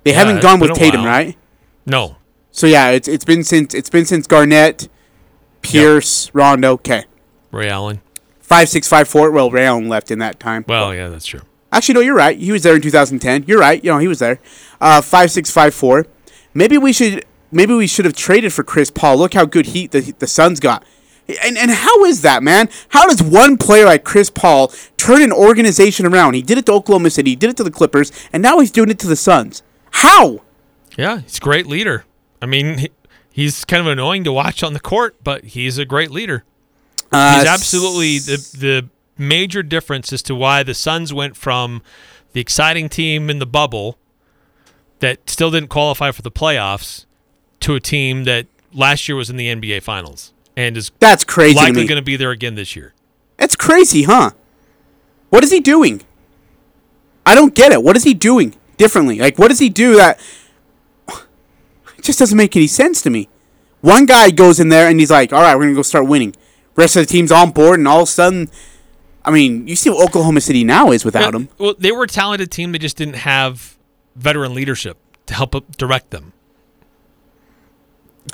They 0.04 0.12
Yeah, 0.12 0.16
haven't 0.16 0.40
gone 0.40 0.58
with 0.58 0.72
Tatum, 0.72 1.02
while. 1.02 1.10
right? 1.10 1.36
No. 1.84 2.16
So 2.50 2.66
yeah, 2.66 2.88
it's 2.92 3.08
it's 3.08 3.26
been 3.26 3.44
since 3.44 3.74
it's 3.74 3.90
been 3.90 4.06
since 4.06 4.26
Garnett, 4.26 4.88
Pierce, 5.60 6.30
Rondo. 6.32 6.72
Okay, 6.74 7.04
Ray 7.50 7.68
Allen. 7.68 8.00
five 8.40 8.70
six 8.70 8.88
five 8.88 9.06
four. 9.06 9.30
Well, 9.32 9.50
Ray 9.50 9.66
Allen 9.66 9.90
left 9.90 10.10
in 10.10 10.18
that 10.20 10.40
time. 10.40 10.64
Well, 10.66 10.94
yeah, 10.94 11.10
that's 11.10 11.26
true. 11.26 11.42
Actually, 11.70 11.94
no, 11.96 12.00
you're 12.00 12.14
right. 12.16 12.38
He 12.38 12.52
was 12.52 12.62
there 12.62 12.74
in 12.74 12.80
2010. 12.80 13.44
You're 13.46 13.58
right. 13.60 13.84
You 13.84 13.90
know, 13.90 13.98
he 13.98 14.08
was 14.08 14.20
there. 14.20 14.38
Uh, 14.80 15.02
five 15.02 15.30
six 15.30 15.50
five 15.50 15.74
four. 15.74 16.06
Maybe 16.54 16.78
we 16.78 16.94
should 16.94 17.26
maybe 17.54 17.74
we 17.74 17.86
should 17.86 18.04
have 18.04 18.14
traded 18.14 18.52
for 18.52 18.62
Chris 18.64 18.90
Paul. 18.90 19.16
Look 19.16 19.34
how 19.34 19.44
good 19.44 19.66
he 19.66 19.86
the 19.86 20.12
the 20.18 20.26
Suns 20.26 20.60
got. 20.60 20.84
And 21.42 21.56
and 21.56 21.70
how 21.70 22.04
is 22.04 22.20
that, 22.22 22.42
man? 22.42 22.68
How 22.90 23.06
does 23.06 23.22
one 23.22 23.56
player 23.56 23.86
like 23.86 24.04
Chris 24.04 24.28
Paul 24.28 24.72
turn 24.96 25.22
an 25.22 25.32
organization 25.32 26.04
around? 26.04 26.34
He 26.34 26.42
did 26.42 26.58
it 26.58 26.66
to 26.66 26.72
Oklahoma 26.72 27.10
City, 27.10 27.30
he 27.30 27.36
did 27.36 27.50
it 27.50 27.56
to 27.56 27.64
the 27.64 27.70
Clippers, 27.70 28.12
and 28.32 28.42
now 28.42 28.58
he's 28.58 28.70
doing 28.70 28.90
it 28.90 28.98
to 29.00 29.06
the 29.06 29.16
Suns. 29.16 29.62
How? 29.90 30.42
Yeah, 30.98 31.20
he's 31.20 31.38
a 31.38 31.40
great 31.40 31.66
leader. 31.66 32.04
I 32.42 32.46
mean, 32.46 32.78
he, 32.78 32.90
he's 33.32 33.64
kind 33.64 33.80
of 33.80 33.86
annoying 33.86 34.24
to 34.24 34.32
watch 34.32 34.62
on 34.62 34.74
the 34.74 34.80
court, 34.80 35.16
but 35.24 35.44
he's 35.44 35.78
a 35.78 35.84
great 35.84 36.10
leader. 36.10 36.44
Uh, 37.10 37.38
He's 37.38 37.48
absolutely 37.48 38.18
the 38.18 38.36
the 38.58 38.88
major 39.16 39.62
difference 39.62 40.12
as 40.12 40.22
to 40.22 40.34
why 40.34 40.62
the 40.62 40.74
Suns 40.74 41.12
went 41.12 41.36
from 41.36 41.82
the 42.32 42.40
exciting 42.40 42.88
team 42.88 43.30
in 43.30 43.38
the 43.38 43.46
bubble 43.46 43.96
that 44.98 45.30
still 45.30 45.50
didn't 45.50 45.68
qualify 45.70 46.10
for 46.10 46.22
the 46.22 46.30
playoffs 46.30 47.06
to 47.64 47.74
a 47.74 47.80
team 47.80 48.24
that 48.24 48.46
last 48.74 49.08
year 49.08 49.16
was 49.16 49.30
in 49.30 49.36
the 49.36 49.48
NBA 49.48 49.82
Finals 49.82 50.32
and 50.56 50.76
is 50.76 50.92
That's 50.98 51.24
crazy 51.24 51.56
likely 51.56 51.86
going 51.86 51.96
to 51.96 52.02
be 52.02 52.16
there 52.16 52.30
again 52.30 52.54
this 52.56 52.76
year. 52.76 52.92
That's 53.38 53.56
crazy, 53.56 54.02
huh? 54.02 54.32
What 55.30 55.42
is 55.42 55.50
he 55.50 55.60
doing? 55.60 56.02
I 57.24 57.34
don't 57.34 57.54
get 57.54 57.72
it. 57.72 57.82
What 57.82 57.96
is 57.96 58.04
he 58.04 58.12
doing 58.12 58.54
differently? 58.76 59.18
Like, 59.18 59.38
what 59.38 59.48
does 59.48 59.58
he 59.58 59.70
do 59.70 59.96
that 59.96 60.20
it 61.08 62.02
just 62.02 62.18
doesn't 62.18 62.36
make 62.36 62.54
any 62.54 62.66
sense 62.66 63.00
to 63.02 63.10
me? 63.10 63.28
One 63.80 64.04
guy 64.04 64.30
goes 64.30 64.60
in 64.60 64.68
there 64.68 64.88
and 64.88 65.00
he's 65.00 65.10
like, 65.10 65.32
all 65.32 65.40
right, 65.40 65.54
we're 65.54 65.62
going 65.62 65.74
to 65.74 65.78
go 65.78 65.82
start 65.82 66.06
winning. 66.06 66.34
Rest 66.76 66.96
of 66.96 67.06
the 67.06 67.12
team's 67.12 67.30
on 67.30 67.50
board, 67.52 67.78
and 67.78 67.86
all 67.86 68.02
of 68.02 68.08
a 68.08 68.10
sudden, 68.10 68.50
I 69.24 69.30
mean, 69.30 69.66
you 69.68 69.76
see 69.76 69.90
what 69.90 70.02
Oklahoma 70.04 70.40
City 70.40 70.64
now 70.64 70.90
is 70.90 71.04
without 71.04 71.32
Yeah, 71.32 71.40
him. 71.40 71.48
Well, 71.56 71.74
they 71.78 71.92
were 71.92 72.04
a 72.04 72.08
talented 72.08 72.50
team. 72.50 72.72
They 72.72 72.78
just 72.78 72.96
didn't 72.96 73.14
have 73.14 73.78
veteran 74.16 74.54
leadership 74.54 74.98
to 75.26 75.34
help 75.34 75.54
direct 75.76 76.10
them. 76.10 76.33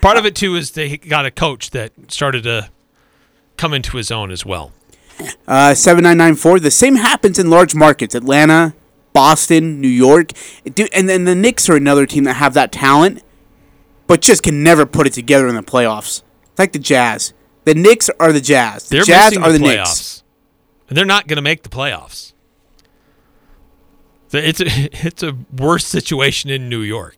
Part 0.01 0.17
of 0.17 0.25
it 0.25 0.35
too 0.35 0.57
is 0.57 0.73
they 0.73 0.97
got 0.97 1.27
a 1.27 1.31
coach 1.31 1.71
that 1.71 1.93
started 2.09 2.45
to 2.45 2.71
come 3.57 3.75
into 3.75 3.97
his 3.97 4.11
own 4.11 4.31
as 4.31 4.47
well. 4.47 4.73
Uh, 5.47 5.75
7994. 5.75 6.61
The 6.61 6.71
same 6.71 6.97
happens 6.97 7.39
in 7.39 7.51
large 7.51 7.75
markets 7.75 8.15
Atlanta, 8.15 8.75
Boston, 9.13 9.81
New 9.81 9.89
York. 9.89 10.33
And 10.95 11.09
then 11.09 11.25
the 11.25 11.35
Knicks 11.35 11.69
are 11.69 11.77
another 11.77 12.07
team 12.07 12.25
that 12.25 12.35
have 12.35 12.55
that 12.55 12.73
talent, 12.73 13.23
but 14.07 14.23
just 14.23 14.43
can 14.43 14.63
never 14.63 14.87
put 14.87 15.07
it 15.07 15.13
together 15.13 15.49
in 15.49 15.55
the 15.55 15.63
playoffs. 15.63 16.23
It's 16.51 16.59
like 16.59 16.73
the 16.73 16.79
Jazz. 16.79 17.35
The 17.65 17.75
Knicks 17.75 18.09
are 18.19 18.33
the 18.33 18.41
Jazz. 18.41 18.89
The 18.89 18.97
They're 18.97 19.05
Jazz 19.05 19.37
are 19.37 19.53
the, 19.53 19.59
the, 19.59 19.65
playoffs, 19.65 19.87
Knicks. 19.87 20.23
and 20.89 20.97
they're 20.97 21.05
not 21.05 21.27
going 21.27 21.37
to 21.37 21.43
make 21.43 21.63
the 21.63 21.69
playoffs. 21.69 22.33
It's 24.33 24.61
a 24.61 24.65
it's 25.07 25.23
a 25.23 25.37
worse 25.57 25.85
situation 25.87 26.51
in 26.51 26.69
New 26.69 26.81
York. 26.81 27.17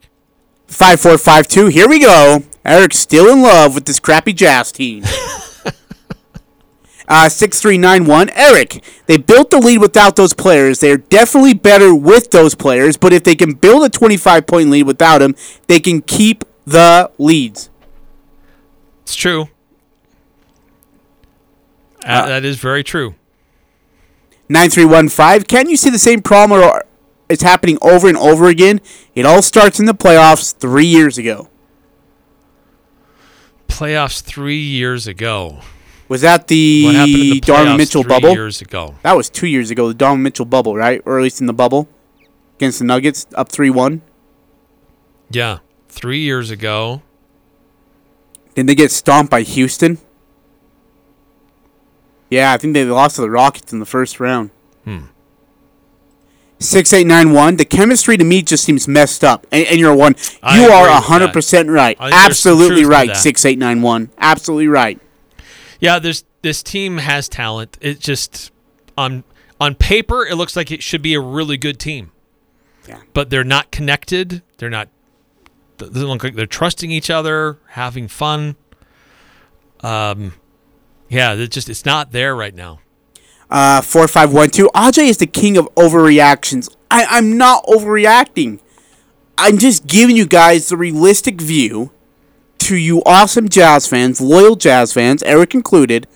5452. 0.72 1.66
Here 1.66 1.88
we 1.88 2.00
go. 2.00 2.42
Eric's 2.64 2.98
still 2.98 3.30
in 3.30 3.42
love 3.42 3.74
with 3.74 3.84
this 3.84 4.00
crappy 4.00 4.32
Jazz 4.32 4.72
team. 4.72 5.04
uh, 7.08 7.28
6391. 7.28 8.30
Eric, 8.30 8.82
they 9.06 9.18
built 9.18 9.50
the 9.50 9.58
lead 9.58 9.78
without 9.78 10.16
those 10.16 10.32
players. 10.32 10.80
They 10.80 10.90
are 10.90 10.96
definitely 10.96 11.54
better 11.54 11.94
with 11.94 12.30
those 12.30 12.54
players, 12.54 12.96
but 12.96 13.12
if 13.12 13.22
they 13.22 13.34
can 13.34 13.52
build 13.52 13.84
a 13.84 13.90
25 13.90 14.46
point 14.46 14.70
lead 14.70 14.84
without 14.84 15.18
them, 15.18 15.34
they 15.66 15.78
can 15.78 16.00
keep 16.00 16.44
the 16.64 17.10
leads. 17.18 17.68
It's 19.02 19.14
true. 19.14 19.48
Uh, 22.04 22.26
that 22.26 22.44
is 22.44 22.58
very 22.58 22.82
true. 22.82 23.14
9315. 24.48 25.46
Can 25.46 25.68
you 25.68 25.76
see 25.76 25.90
the 25.90 25.98
same 25.98 26.22
problem 26.22 26.60
or 26.60 26.84
it's 27.32 27.42
happening 27.42 27.78
over 27.82 28.08
and 28.08 28.16
over 28.16 28.46
again? 28.48 28.80
It 29.14 29.26
all 29.26 29.42
starts 29.42 29.80
in 29.80 29.86
the 29.86 29.94
playoffs 29.94 30.54
three 30.56 30.86
years 30.86 31.18
ago. 31.18 31.48
Playoffs 33.68 34.20
three 34.20 34.60
years 34.60 35.06
ago. 35.06 35.60
Was 36.08 36.20
that 36.20 36.48
the 36.48 36.84
What 36.84 36.94
happened 36.94 37.14
in 37.14 37.30
the 37.30 37.40
playoffs 37.40 37.76
Mitchell 37.78 38.02
three 38.02 38.08
bubble? 38.10 38.32
years 38.32 38.60
ago? 38.60 38.94
That 39.02 39.16
was 39.16 39.30
two 39.30 39.46
years 39.46 39.70
ago, 39.70 39.88
the 39.88 39.94
Donovan 39.94 40.22
Mitchell 40.22 40.44
bubble, 40.44 40.76
right? 40.76 41.00
Or 41.06 41.18
at 41.18 41.22
least 41.22 41.40
in 41.40 41.46
the 41.46 41.52
bubble 41.54 41.88
against 42.56 42.78
the 42.80 42.84
Nuggets, 42.84 43.26
up 43.34 43.50
3 43.50 43.70
1. 43.70 44.02
Yeah, 45.30 45.58
three 45.88 46.18
years 46.20 46.50
ago. 46.50 47.00
Didn't 48.54 48.66
they 48.66 48.74
get 48.74 48.90
stomped 48.90 49.30
by 49.30 49.40
Houston? 49.42 49.96
Yeah, 52.28 52.52
I 52.52 52.58
think 52.58 52.74
they 52.74 52.84
lost 52.84 53.16
to 53.16 53.22
the 53.22 53.30
Rockets 53.30 53.72
in 53.72 53.78
the 53.78 53.86
first 53.86 54.20
round. 54.20 54.50
Hmm. 54.84 55.04
6891. 56.62 57.56
The 57.56 57.64
chemistry 57.64 58.16
to 58.16 58.24
me 58.24 58.42
just 58.42 58.64
seems 58.64 58.88
messed 58.88 59.24
up. 59.24 59.46
And, 59.52 59.66
and 59.66 59.78
you're 59.78 59.94
one. 59.94 60.14
I 60.42 60.60
You 60.60 60.70
are 60.70 60.88
agree 60.88 61.26
100% 61.26 61.70
right. 61.72 61.96
I 62.00 62.10
think 62.10 62.22
there's 62.22 62.38
some 62.38 62.52
Absolutely 62.52 62.84
right. 62.84 63.16
6891. 63.16 64.10
Absolutely 64.18 64.68
right. 64.68 65.00
Yeah, 65.80 65.98
this 65.98 66.24
this 66.42 66.62
team 66.62 66.98
has 66.98 67.28
talent. 67.28 67.78
It 67.80 67.98
just 67.98 68.52
on 68.96 69.24
on 69.60 69.74
paper 69.74 70.24
it 70.24 70.36
looks 70.36 70.54
like 70.54 70.70
it 70.70 70.82
should 70.82 71.02
be 71.02 71.14
a 71.14 71.20
really 71.20 71.56
good 71.56 71.78
team. 71.78 72.12
Yeah. 72.86 73.00
But 73.12 73.30
they're 73.30 73.44
not 73.44 73.70
connected. 73.70 74.42
They're 74.58 74.70
not 74.70 74.88
doesn't 75.78 76.04
look 76.04 76.22
like 76.22 76.34
they're 76.36 76.46
trusting 76.46 76.90
each 76.90 77.10
other, 77.10 77.58
having 77.70 78.06
fun. 78.06 78.56
Um 79.80 80.34
yeah, 81.08 81.34
it 81.34 81.50
just 81.50 81.68
it's 81.68 81.84
not 81.84 82.12
there 82.12 82.36
right 82.36 82.54
now. 82.54 82.80
Uh, 83.52 83.82
4512. 83.82 84.72
Ajay 84.72 85.08
is 85.10 85.18
the 85.18 85.26
king 85.26 85.58
of 85.58 85.66
overreactions. 85.74 86.74
I, 86.90 87.04
I'm 87.10 87.36
not 87.36 87.62
overreacting. 87.66 88.60
I'm 89.36 89.58
just 89.58 89.86
giving 89.86 90.16
you 90.16 90.24
guys 90.24 90.70
the 90.70 90.76
realistic 90.78 91.38
view 91.38 91.92
to 92.60 92.76
you 92.76 93.02
awesome 93.04 93.50
Jazz 93.50 93.86
fans, 93.86 94.22
loyal 94.22 94.56
Jazz 94.56 94.94
fans, 94.94 95.22
Eric 95.24 95.54
included, 95.54 96.08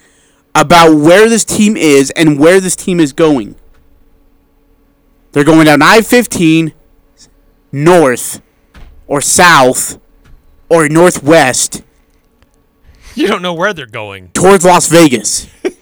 about 0.54 0.94
where 0.94 1.28
this 1.28 1.44
team 1.44 1.76
is 1.76 2.10
and 2.12 2.38
where 2.38 2.58
this 2.58 2.74
team 2.74 3.00
is 3.00 3.12
going. 3.12 3.54
They're 5.32 5.44
going 5.44 5.66
down 5.66 5.82
I 5.82 6.00
15 6.00 6.72
north 7.70 8.40
or 9.06 9.20
south 9.20 10.00
or 10.70 10.88
northwest 10.88 11.82
You 13.14 13.26
don't 13.26 13.42
know 13.42 13.52
where 13.52 13.74
they're 13.74 13.84
going. 13.84 14.30
towards 14.30 14.64
Las 14.64 14.88
Vegas. 14.88 15.48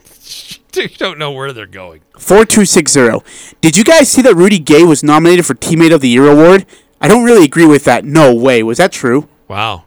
You 0.84 0.88
don't 0.88 1.18
know 1.18 1.30
where 1.30 1.52
they're 1.52 1.66
going. 1.66 2.02
4260. 2.18 3.56
Did 3.60 3.76
you 3.76 3.84
guys 3.84 4.10
see 4.10 4.22
that 4.22 4.34
Rudy 4.34 4.58
Gay 4.58 4.82
was 4.84 5.02
nominated 5.02 5.46
for 5.46 5.54
Teammate 5.54 5.94
of 5.94 6.00
the 6.00 6.08
Year 6.08 6.30
award? 6.30 6.66
I 7.00 7.08
don't 7.08 7.24
really 7.24 7.44
agree 7.44 7.66
with 7.66 7.84
that. 7.84 8.04
No 8.04 8.34
way. 8.34 8.62
Was 8.62 8.78
that 8.78 8.92
true? 8.92 9.28
Wow. 9.48 9.84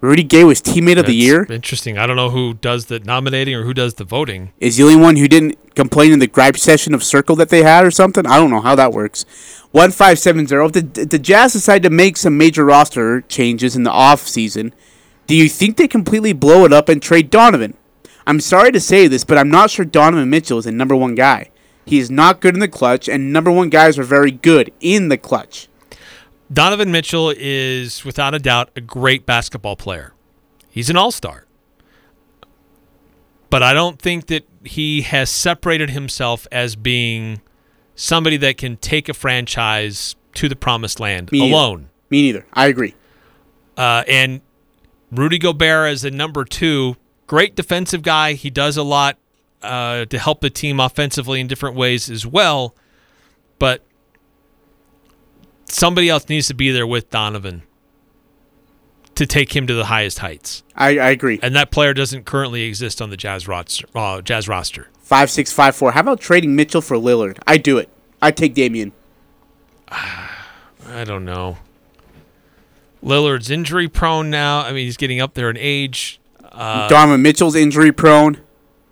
Rudy 0.00 0.22
Gay 0.22 0.44
was 0.44 0.60
Teammate 0.60 0.98
of 0.98 1.06
the 1.06 1.14
Year? 1.14 1.46
Interesting. 1.48 1.96
I 1.96 2.06
don't 2.06 2.16
know 2.16 2.28
who 2.30 2.54
does 2.54 2.86
the 2.86 3.00
nominating 3.00 3.54
or 3.54 3.64
who 3.64 3.72
does 3.72 3.94
the 3.94 4.04
voting. 4.04 4.52
Is 4.60 4.76
the 4.76 4.82
only 4.82 4.96
one 4.96 5.16
who 5.16 5.26
didn't 5.28 5.74
complain 5.74 6.12
in 6.12 6.18
the 6.18 6.26
gripe 6.26 6.58
session 6.58 6.92
of 6.92 7.02
Circle 7.02 7.36
that 7.36 7.48
they 7.48 7.62
had 7.62 7.84
or 7.84 7.90
something? 7.90 8.26
I 8.26 8.36
don't 8.36 8.50
know 8.50 8.60
how 8.60 8.74
that 8.74 8.92
works. 8.92 9.24
1570. 9.72 10.54
If 10.54 10.72
the, 10.72 11.02
if 11.02 11.08
the 11.08 11.18
Jazz 11.18 11.54
decide 11.54 11.82
to 11.84 11.90
make 11.90 12.18
some 12.18 12.36
major 12.36 12.64
roster 12.64 13.22
changes 13.22 13.76
in 13.76 13.84
the 13.84 13.90
off 13.90 14.28
season, 14.28 14.74
do 15.26 15.34
you 15.34 15.48
think 15.48 15.78
they 15.78 15.88
completely 15.88 16.34
blow 16.34 16.66
it 16.66 16.72
up 16.72 16.90
and 16.90 17.00
trade 17.00 17.30
Donovan? 17.30 17.74
I'm 18.26 18.40
sorry 18.40 18.72
to 18.72 18.80
say 18.80 19.06
this, 19.06 19.24
but 19.24 19.36
I'm 19.38 19.50
not 19.50 19.70
sure 19.70 19.84
Donovan 19.84 20.30
Mitchell 20.30 20.58
is 20.58 20.66
a 20.66 20.72
number 20.72 20.96
one 20.96 21.14
guy. 21.14 21.50
He 21.86 21.98
is 21.98 22.10
not 22.10 22.40
good 22.40 22.54
in 22.54 22.60
the 22.60 22.68
clutch, 22.68 23.08
and 23.08 23.32
number 23.32 23.50
one 23.50 23.68
guys 23.68 23.98
are 23.98 24.04
very 24.04 24.30
good 24.30 24.72
in 24.80 25.08
the 25.08 25.18
clutch. 25.18 25.68
Donovan 26.52 26.90
Mitchell 26.90 27.32
is 27.36 28.04
without 28.04 28.34
a 28.34 28.38
doubt 28.38 28.70
a 28.76 28.80
great 28.80 29.26
basketball 29.26 29.76
player. 29.76 30.14
He's 30.70 30.88
an 30.88 30.96
all-star. 30.96 31.46
But 33.50 33.62
I 33.62 33.72
don't 33.74 34.00
think 34.00 34.26
that 34.26 34.44
he 34.64 35.02
has 35.02 35.30
separated 35.30 35.90
himself 35.90 36.46
as 36.50 36.74
being 36.74 37.40
somebody 37.94 38.36
that 38.38 38.56
can 38.56 38.76
take 38.78 39.08
a 39.08 39.14
franchise 39.14 40.16
to 40.34 40.48
the 40.48 40.56
promised 40.56 40.98
land 40.98 41.30
Me 41.30 41.40
neither. 41.40 41.52
alone. 41.54 41.88
Me 42.10 42.22
neither. 42.22 42.46
I 42.54 42.66
agree. 42.66 42.94
Uh, 43.76 44.02
and 44.08 44.40
Rudy 45.12 45.38
Gobert 45.38 45.90
as 45.92 46.04
a 46.04 46.10
number 46.10 46.44
two, 46.44 46.96
great 47.26 47.54
defensive 47.54 48.02
guy. 48.02 48.34
He 48.34 48.50
does 48.50 48.76
a 48.76 48.82
lot 48.82 49.18
uh, 49.62 50.04
to 50.06 50.18
help 50.18 50.40
the 50.40 50.50
team 50.50 50.80
offensively 50.80 51.40
in 51.40 51.46
different 51.46 51.76
ways 51.76 52.10
as 52.10 52.26
well. 52.26 52.74
But 53.58 53.82
somebody 55.66 56.08
else 56.08 56.28
needs 56.28 56.48
to 56.48 56.54
be 56.54 56.70
there 56.70 56.86
with 56.86 57.10
Donovan 57.10 57.62
to 59.14 59.26
take 59.26 59.54
him 59.54 59.66
to 59.66 59.74
the 59.74 59.86
highest 59.86 60.18
heights. 60.18 60.62
I, 60.74 60.98
I 60.98 61.10
agree. 61.10 61.38
And 61.42 61.54
that 61.54 61.70
player 61.70 61.94
doesn't 61.94 62.24
currently 62.24 62.62
exist 62.62 63.00
on 63.00 63.10
the 63.10 63.16
Jazz 63.16 63.46
roster. 63.46 63.86
Uh, 63.94 64.20
Jazz 64.20 64.48
roster. 64.48 64.88
Five 64.98 65.30
six 65.30 65.52
five 65.52 65.76
four. 65.76 65.92
How 65.92 66.00
about 66.00 66.20
trading 66.20 66.56
Mitchell 66.56 66.80
for 66.80 66.96
Lillard? 66.96 67.38
I 67.46 67.58
do 67.58 67.78
it. 67.78 67.88
I 68.22 68.30
take 68.30 68.54
Damian. 68.54 68.92
I 69.88 71.04
don't 71.04 71.24
know. 71.24 71.58
Lillard's 73.02 73.50
injury 73.50 73.88
prone 73.88 74.30
now. 74.30 74.60
I 74.60 74.72
mean, 74.72 74.86
he's 74.86 74.96
getting 74.96 75.20
up 75.20 75.34
there 75.34 75.50
in 75.50 75.58
age. 75.58 76.20
Uh, 76.54 76.88
Donovan 76.88 77.22
Mitchell's 77.22 77.56
injury 77.56 77.92
prone. 77.92 78.38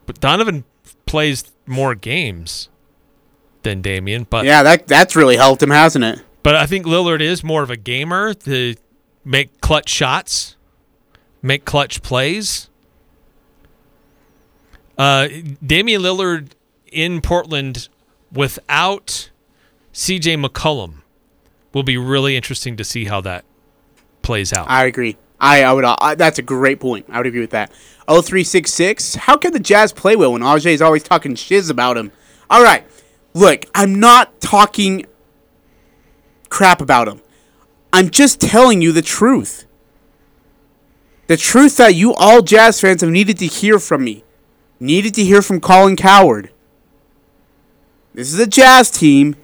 But 0.07 0.21
Donovan 0.21 0.65
plays 1.07 1.53
more 1.67 1.95
games 1.95 2.69
than 3.63 3.81
Damian. 3.83 4.27
But 4.29 4.45
Yeah, 4.45 4.63
that 4.63 4.87
that's 4.87 5.15
really 5.15 5.37
helped 5.37 5.63
him, 5.63 5.71
hasn't 5.71 6.05
it? 6.05 6.23
but 6.43 6.57
I 6.57 6.67
think 6.67 6.87
Lillard 6.87 7.21
is 7.21 7.45
more 7.45 7.63
of 7.63 7.71
a 7.71 7.77
gamer 7.77 8.35
to 8.35 8.75
make 9.25 9.61
clutch 9.61 9.89
shots, 9.89 10.57
make 11.41 11.65
clutch 11.65 12.03
plays. 12.03 12.69
Uh, 14.99 15.29
Damian 15.65 16.03
Lillard 16.03 16.51
in 16.91 17.21
Portland 17.21 17.89
without 18.33 19.31
C.J. 19.93 20.37
McCollum 20.37 21.03
will 21.73 21.83
be 21.83 21.97
really 21.97 22.37
interesting 22.37 22.77
to 22.77 22.85
see 22.85 23.05
how 23.07 23.21
that 23.23 23.45
plays 24.23 24.53
out. 24.53 24.69
I 24.69 24.85
agree. 24.87 25.17
I, 25.43 25.65
I 25.65 25.73
would. 25.73 25.85
Uh, 25.85 26.15
that's 26.15 26.39
a 26.39 26.43
great 26.43 26.79
point. 26.79 27.07
I 27.11 27.19
would 27.19 27.27
agree 27.27 27.41
with 27.41 27.51
that. 27.51 27.73
Oh 28.07 28.23
three 28.23 28.45
six 28.45 28.73
six. 28.73 29.17
How 29.17 29.37
can 29.37 29.53
the 29.53 29.59
Jazz 29.59 29.93
play 29.93 30.15
well 30.15 30.33
when 30.33 30.43
Ajay 30.43 30.73
is 30.73 30.81
always 30.81 31.03
talking 31.03 31.35
shiz 31.35 31.69
about 31.69 31.97
him? 31.97 32.13
All 32.49 32.63
right, 32.63 32.85
look, 33.35 33.65
I'm 33.75 33.99
not 33.99 34.41
talking 34.41 35.05
crap 36.49 36.81
about 36.81 37.09
him. 37.09 37.21
I'm 37.93 38.09
just 38.09 38.41
telling 38.41 38.81
you 38.81 38.93
the 38.93 39.03
truth. 39.03 39.67
The 41.27 41.37
truth 41.37 41.77
that 41.79 41.95
you 41.97 42.15
all 42.15 42.43
Jazz 42.43 42.81
fans 42.81 43.01
have 43.01 43.11
needed 43.11 43.39
to 43.39 43.47
hear 43.47 43.81
from 43.81 44.05
me, 44.05 44.23
needed 44.79 45.15
to 45.15 45.25
hear 45.25 45.43
from 45.43 45.61
Colin 45.61 45.97
Cowherd. 45.97 46.51
This 48.15 48.33
is 48.33 48.39
a 48.39 48.47
Jazz 48.47 48.91
team 48.91 49.35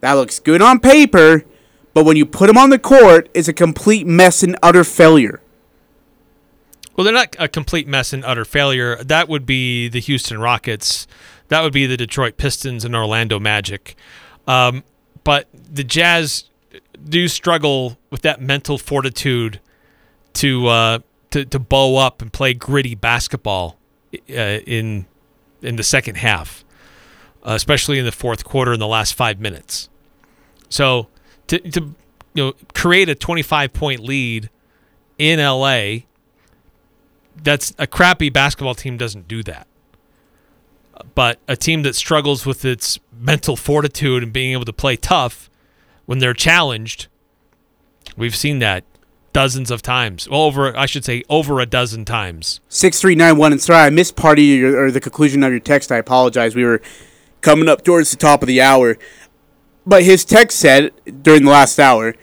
that 0.00 0.14
looks 0.14 0.38
good 0.38 0.60
on 0.60 0.80
paper, 0.80 1.44
but 1.94 2.04
when 2.04 2.16
you 2.16 2.26
put 2.26 2.48
them 2.48 2.58
on 2.58 2.70
the 2.70 2.78
court, 2.78 3.30
it's 3.32 3.48
a 3.48 3.52
complete 3.54 4.06
mess 4.06 4.42
and 4.42 4.58
utter 4.62 4.84
failure. 4.84 5.40
Well, 6.96 7.04
they're 7.04 7.12
not 7.12 7.36
a 7.38 7.48
complete 7.48 7.86
mess 7.86 8.12
and 8.12 8.24
utter 8.24 8.44
failure. 8.44 8.96
That 8.96 9.28
would 9.28 9.44
be 9.44 9.88
the 9.88 10.00
Houston 10.00 10.40
Rockets. 10.40 11.06
That 11.48 11.62
would 11.62 11.72
be 11.72 11.86
the 11.86 11.96
Detroit 11.96 12.38
Pistons 12.38 12.84
and 12.84 12.96
Orlando 12.96 13.38
Magic. 13.38 13.96
Um, 14.46 14.82
but 15.22 15.48
the 15.52 15.84
Jazz 15.84 16.44
do 17.08 17.28
struggle 17.28 17.98
with 18.10 18.22
that 18.22 18.40
mental 18.40 18.78
fortitude 18.78 19.60
to 20.34 20.66
uh, 20.68 20.98
to 21.30 21.44
to 21.44 21.58
bow 21.58 21.96
up 21.96 22.22
and 22.22 22.32
play 22.32 22.54
gritty 22.54 22.94
basketball 22.94 23.78
uh, 24.30 24.60
in 24.66 25.06
in 25.62 25.76
the 25.76 25.82
second 25.82 26.16
half, 26.16 26.64
uh, 27.46 27.52
especially 27.52 27.98
in 27.98 28.04
the 28.04 28.12
fourth 28.12 28.44
quarter 28.44 28.72
in 28.72 28.80
the 28.80 28.86
last 28.86 29.14
five 29.14 29.38
minutes. 29.40 29.88
So 30.68 31.08
to 31.48 31.58
to 31.58 31.94
you 32.34 32.44
know 32.44 32.52
create 32.74 33.08
a 33.08 33.14
25 33.14 33.72
point 33.72 34.00
lead 34.00 34.48
in 35.18 35.40
LA 35.40 36.04
that's 37.42 37.74
a 37.78 37.86
crappy 37.86 38.30
basketball 38.30 38.74
team 38.74 38.96
doesn't 38.96 39.28
do 39.28 39.42
that. 39.44 39.66
But 41.14 41.38
a 41.46 41.56
team 41.56 41.82
that 41.82 41.94
struggles 41.94 42.46
with 42.46 42.64
its 42.64 42.98
mental 43.18 43.56
fortitude 43.56 44.22
and 44.22 44.32
being 44.32 44.52
able 44.52 44.64
to 44.64 44.72
play 44.72 44.96
tough 44.96 45.50
when 46.06 46.18
they're 46.18 46.34
challenged, 46.34 47.08
we've 48.16 48.36
seen 48.36 48.60
that 48.60 48.84
dozens 49.32 49.70
of 49.70 49.82
times. 49.82 50.28
Well, 50.28 50.40
over 50.42 50.74
I 50.74 50.86
should 50.86 51.04
say 51.04 51.22
over 51.28 51.60
a 51.60 51.66
dozen 51.66 52.06
times. 52.06 52.60
Six 52.68 53.00
three 53.00 53.14
nine 53.14 53.36
one. 53.36 53.52
And 53.52 53.60
sorry, 53.60 53.84
I 53.84 53.90
missed 53.90 54.16
part 54.16 54.38
of 54.38 54.44
your 54.44 54.84
or 54.84 54.90
the 54.90 55.00
conclusion 55.00 55.42
of 55.42 55.50
your 55.50 55.60
text. 55.60 55.92
I 55.92 55.98
apologize. 55.98 56.56
We 56.56 56.64
were 56.64 56.80
coming 57.42 57.68
up 57.68 57.84
towards 57.84 58.10
the 58.10 58.16
top 58.16 58.42
of 58.42 58.46
the 58.46 58.62
hour, 58.62 58.96
but 59.84 60.02
his 60.02 60.24
text 60.24 60.58
said 60.58 60.90
during 61.22 61.44
the 61.44 61.50
last 61.50 61.78
hour, 61.78 62.14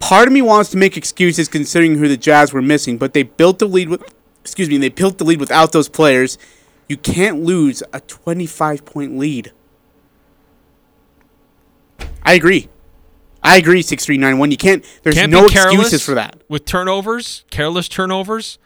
part 0.00 0.26
of 0.26 0.34
me 0.34 0.42
wants 0.42 0.70
to 0.70 0.76
make 0.76 0.96
excuses 0.96 1.48
considering 1.48 1.98
who 1.98 2.08
the 2.08 2.16
Jazz 2.16 2.52
were 2.52 2.62
missing, 2.62 2.98
but 2.98 3.14
they 3.14 3.22
built 3.22 3.60
the 3.60 3.68
lead 3.68 3.88
with. 3.88 4.12
Excuse 4.46 4.68
me, 4.68 4.78
they 4.78 4.88
built 4.90 5.18
the 5.18 5.24
lead 5.24 5.40
without 5.40 5.72
those 5.72 5.88
players. 5.88 6.38
You 6.88 6.96
can't 6.96 7.42
lose 7.42 7.82
a 7.92 7.98
25 8.00 8.84
point 8.84 9.18
lead. 9.18 9.50
I 12.22 12.34
agree. 12.34 12.68
I 13.42 13.56
agree. 13.56 13.82
Six 13.82 14.04
three 14.04 14.18
nine 14.18 14.38
one. 14.38 14.52
You 14.52 14.56
can't. 14.56 14.84
There's 15.02 15.16
Can't 15.16 15.32
no 15.32 15.46
excuses 15.46 16.04
for 16.04 16.14
that. 16.14 16.40
with 16.48 16.64
turnovers, 16.64 17.44
careless 17.50 17.88
turnovers. 17.88 18.58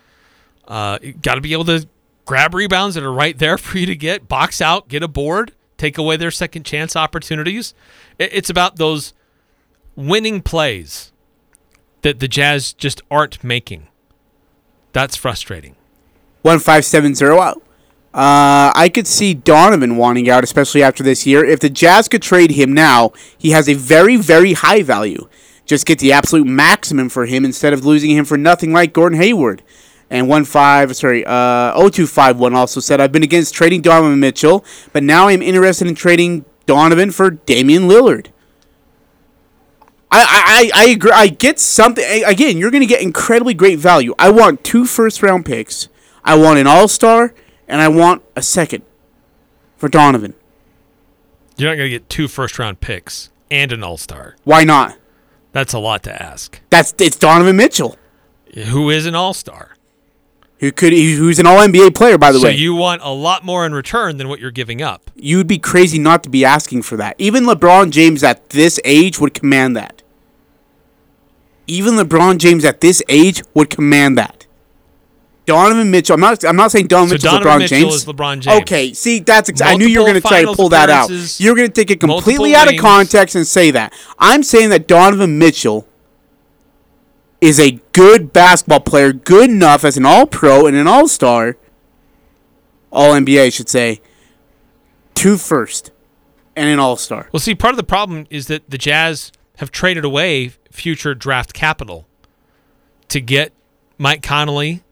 Uh, 0.69 0.99
got 1.23 1.35
to 1.37 1.41
be 1.41 1.53
able 1.55 1.65
to 1.65 1.87
grab 2.27 2.55
rebounds 2.55 2.95
that 2.95 3.05
are 3.05 3.13
right 3.13 3.37
there 3.39 3.57
for 3.59 3.79
you 3.79 3.87
to 3.87 3.97
get, 3.97 4.29
box 4.29 4.61
out, 4.61 4.89
get 4.89 5.03
a 5.03 5.09
board, 5.09 5.53
take 5.79 5.97
away 5.99 6.17
their 6.17 6.31
second 6.31 6.65
chance 6.65 6.95
opportunities. 6.95 7.75
It, 8.19 8.31
it's 8.33 8.51
about 8.51 8.77
those 8.77 9.13
winning 9.97 10.41
plays 10.43 11.13
that 12.03 12.21
the 12.21 12.29
Jazz 12.29 12.73
just 12.73 13.01
aren't 13.11 13.43
making. 13.43 13.89
That's 14.93 15.17
frustrating. 15.17 15.77
One 16.43 16.59
five 16.59 16.85
seven 16.85 17.15
zero. 17.15 17.63
Uh, 18.13 18.73
I 18.75 18.91
could 18.93 19.07
see 19.07 19.35
Donovan 19.35 19.97
wanting 19.97 20.29
out, 20.29 20.43
especially 20.43 20.83
after 20.83 21.05
this 21.05 21.27
year. 21.27 21.45
If 21.45 21.61
the 21.61 21.71
Jazz 21.71 22.09
could 22.09 22.23
trade 22.23 22.53
him 22.53 22.73
now, 22.73 23.13
he 23.39 23.51
has 23.51 23.69
a 23.69 23.75
very, 23.75 24.17
very 24.17 24.55
high 24.55 24.83
value. 24.83 25.29
Just 25.65 25.87
get 25.87 26.01
the 26.01 26.11
absolute 26.13 26.47
maximum 26.47 27.09
for 27.09 27.27
him 27.27 27.45
instead 27.45 27.73
of 27.73 27.85
losing 27.85 28.11
him 28.11 28.25
for 28.25 28.37
nothing 28.37 28.73
like 28.73 28.93
Gordon 28.93 29.21
Hayward. 29.21 29.63
And 30.11 30.29
one 30.29 30.45
five, 30.45 30.97
sorry, 30.97 31.25
uh, 31.25 31.73
0251 31.73 32.53
also 32.55 32.81
said, 32.81 33.01
I've 33.01 33.13
been 33.13 33.23
against 33.23 33.55
trading 33.55 33.81
Donovan 33.81 34.19
Mitchell, 34.19 34.65
but 34.93 35.05
now 35.05 35.29
I'm 35.29 35.41
interested 35.41 35.87
in 35.87 35.95
trading 35.95 36.45
Donovan 36.67 37.13
for 37.13 37.31
Damian 37.31 37.85
Lillard. 37.85 38.27
I, 40.13 40.71
I, 40.75 40.83
I 40.83 40.89
agree. 40.91 41.13
I 41.13 41.29
get 41.29 41.61
something. 41.61 42.05
Again, 42.25 42.57
you're 42.57 42.71
going 42.71 42.81
to 42.83 42.87
get 42.87 43.01
incredibly 43.01 43.55
great 43.55 43.79
value. 43.79 44.15
I 44.19 44.31
want 44.31 44.65
two 44.65 44.85
first 44.85 45.23
round 45.23 45.47
picks. 45.47 45.89
I 46.25 46.37
want 46.37 46.59
an 46.59 46.67
all 46.67 46.89
star, 46.89 47.33
and 47.69 47.81
I 47.81 47.89
want 47.89 48.23
a 48.35 48.43
second 48.43 48.83
for 49.77 49.89
Donovan. 49.89 50.35
You're 51.57 51.71
not 51.71 51.77
going 51.77 51.87
to 51.91 51.97
get 51.99 52.09
two 52.09 52.27
first 52.27 52.59
round 52.59 52.81
picks 52.81 53.31
and 53.51 53.73
an 53.73 53.83
all 53.85 53.97
star. 53.97 54.37
Why 54.45 54.65
not? 54.65 54.97
That's 55.53 55.73
a 55.73 55.79
lot 55.79 56.03
to 56.05 56.23
ask. 56.23 56.61
That's 56.71 56.95
it's 56.99 57.17
Donovan 57.17 57.57
Mitchell, 57.57 57.97
Who 58.55 58.91
is 58.91 59.07
an 59.07 59.15
all 59.15 59.35
star? 59.35 59.77
who 60.61 60.71
could 60.71 60.93
who's 60.93 61.39
an 61.39 61.47
All 61.47 61.57
NBA 61.59 61.95
player 61.95 62.19
by 62.19 62.33
the 62.33 62.39
So 62.39 62.45
way. 62.45 62.53
So 62.53 62.59
you 62.59 62.75
want 62.75 63.01
a 63.03 63.11
lot 63.11 63.45
more 63.45 63.65
in 63.65 63.73
return 63.73 64.19
than 64.19 64.29
what 64.29 64.41
you're 64.41 64.51
giving 64.51 64.83
up. 64.83 65.11
You'd 65.15 65.47
be 65.47 65.59
crazy 65.59 65.99
not 65.99 66.23
to 66.25 66.29
be 66.31 66.45
asking 66.45 66.83
for 66.83 66.97
that. 66.99 67.17
Even 67.19 67.45
LeBron 67.45 67.91
James 67.91 68.23
at 68.23 68.51
this 68.51 68.79
age 68.85 69.19
would 69.19 69.33
command 69.33 69.75
that. 69.77 70.00
Even 71.71 71.95
LeBron 71.95 72.39
James 72.39 72.65
at 72.65 72.81
this 72.81 73.03
age 73.09 73.43
would 73.55 73.71
command 73.71 74.19
that. 74.19 74.47
Donovan 75.47 75.91
Mitchell. 75.91 76.15
I'm 76.15 76.21
not. 76.21 76.45
I'm 76.45 76.57
not 76.57 76.71
saying 76.71 76.87
Donovan 76.89 77.19
So 77.19 77.29
Donovan 77.29 77.47
LeBron 77.49 77.59
Mitchell 77.61 77.79
James. 77.79 77.95
is 77.95 78.05
LeBron 78.07 78.41
James. 78.41 78.63
Okay. 78.63 78.93
See, 78.93 79.21
that's. 79.21 79.49
Ex- 79.49 79.61
I 79.61 79.75
knew 79.75 79.87
you 79.87 80.01
were 80.01 80.07
going 80.07 80.21
to 80.21 80.27
try 80.29 80.43
to 80.45 80.53
pull 80.53 80.69
that 80.71 80.91
out. 80.91 81.11
You're 81.41 81.55
going 81.57 81.69
to 81.69 81.73
take 81.73 81.91
it 81.91 82.01
completely 82.01 82.55
out 82.55 82.73
of 82.73 82.79
context 82.79 83.35
and 83.35 83.47
say 83.47 83.71
that. 83.71 83.93
I'm 84.19 84.43
saying 84.43 84.71
that 84.71 84.87
Donovan 84.87 85.39
Mitchell 85.39 85.87
is 87.41 87.59
a 87.59 87.81
good 87.93 88.33
basketball 88.33 88.81
player, 88.81 89.13
good 89.13 89.51
enough 89.51 89.85
as 89.85 89.97
an 89.97 90.05
All 90.05 90.27
Pro 90.27 90.67
and 90.67 90.77
an 90.77 90.87
All 90.87 91.09
Star, 91.09 91.57
All 92.93 93.13
NBA, 93.15 93.47
I 93.47 93.49
should 93.49 93.69
say, 93.69 94.01
two 95.15 95.37
first 95.37 95.91
and 96.55 96.69
an 96.69 96.79
All 96.79 96.97
Star. 96.97 97.29
Well, 97.33 97.41
see, 97.41 97.55
part 97.55 97.73
of 97.73 97.77
the 97.77 97.83
problem 97.83 98.27
is 98.31 98.47
that 98.49 98.69
the 98.69 98.79
Jazz 98.79 99.33
have 99.57 99.71
traded 99.71 100.05
away 100.05 100.53
future 100.81 101.15
draft 101.15 101.53
capital 101.53 102.07
to 103.09 103.21
get 103.21 103.53
Mike 103.99 104.23
Conley, 104.23 104.83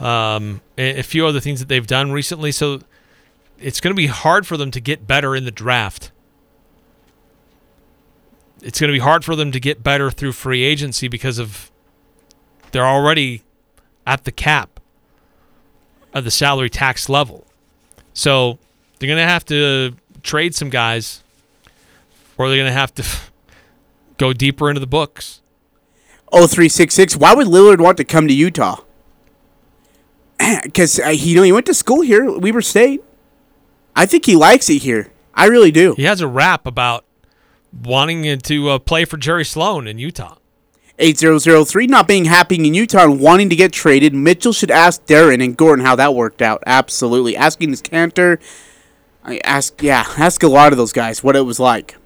um, 0.00 0.60
a, 0.76 0.98
a 0.98 1.02
few 1.02 1.26
other 1.26 1.40
things 1.40 1.60
that 1.60 1.68
they've 1.68 1.86
done 1.86 2.12
recently. 2.12 2.52
So 2.52 2.80
it's 3.58 3.80
going 3.80 3.94
to 3.94 3.96
be 3.96 4.08
hard 4.08 4.46
for 4.46 4.56
them 4.56 4.70
to 4.72 4.80
get 4.80 5.06
better 5.06 5.34
in 5.34 5.44
the 5.44 5.50
draft. 5.50 6.12
It's 8.60 8.78
going 8.78 8.88
to 8.88 8.92
be 8.92 8.98
hard 8.98 9.24
for 9.24 9.34
them 9.34 9.52
to 9.52 9.60
get 9.60 9.82
better 9.82 10.10
through 10.10 10.32
free 10.32 10.64
agency 10.64 11.08
because 11.08 11.38
of 11.38 11.70
they're 12.72 12.86
already 12.86 13.42
at 14.06 14.24
the 14.24 14.32
cap 14.32 14.80
of 16.12 16.24
the 16.24 16.30
salary 16.30 16.68
tax 16.68 17.08
level. 17.08 17.46
So 18.12 18.58
they're 18.98 19.06
going 19.06 19.18
to 19.18 19.22
have 19.22 19.44
to 19.46 19.94
trade 20.22 20.54
some 20.54 20.68
guys, 20.68 21.22
or 22.36 22.48
they're 22.48 22.58
going 22.58 22.68
to 22.68 22.72
have 22.72 22.94
to 22.96 23.04
go 24.18 24.32
deeper 24.32 24.68
into 24.68 24.80
the 24.80 24.86
books. 24.86 25.40
0366. 26.30 27.16
Why 27.16 27.34
would 27.34 27.46
Lillard 27.46 27.80
want 27.80 27.96
to 27.96 28.04
come 28.04 28.28
to 28.28 28.34
Utah? 28.34 28.82
Because 30.62 31.00
uh, 31.00 31.08
he, 31.08 31.30
you 31.30 31.36
know, 31.36 31.42
he 31.42 31.52
went 31.52 31.66
to 31.66 31.74
school 31.74 32.00
here, 32.00 32.30
Weber 32.38 32.62
State. 32.62 33.02
I 33.96 34.06
think 34.06 34.24
he 34.24 34.36
likes 34.36 34.70
it 34.70 34.82
here. 34.82 35.10
I 35.34 35.46
really 35.46 35.72
do. 35.72 35.94
He 35.94 36.04
has 36.04 36.20
a 36.20 36.28
rap 36.28 36.66
about 36.66 37.04
wanting 37.72 38.38
to 38.38 38.68
uh, 38.68 38.78
play 38.78 39.04
for 39.04 39.16
Jerry 39.16 39.44
Sloan 39.44 39.86
in 39.88 39.98
Utah. 39.98 40.36
8003 40.98 41.86
not 41.86 42.08
being 42.08 42.24
happy 42.24 42.56
in 42.56 42.74
Utah 42.74 43.04
and 43.04 43.20
wanting 43.20 43.50
to 43.50 43.56
get 43.56 43.72
traded. 43.72 44.14
Mitchell 44.14 44.52
should 44.52 44.70
ask 44.70 45.04
Deron 45.06 45.42
and 45.42 45.56
Gordon 45.56 45.84
how 45.84 45.96
that 45.96 46.14
worked 46.14 46.42
out. 46.42 46.62
Absolutely. 46.66 47.36
Asking 47.36 47.70
his 47.70 47.82
Kanter. 47.82 48.40
I 49.24 49.40
ask, 49.44 49.82
yeah, 49.82 50.04
ask 50.16 50.42
a 50.42 50.48
lot 50.48 50.72
of 50.72 50.78
those 50.78 50.92
guys 50.92 51.22
what 51.22 51.36
it 51.36 51.42
was 51.42 51.60
like. 51.60 51.96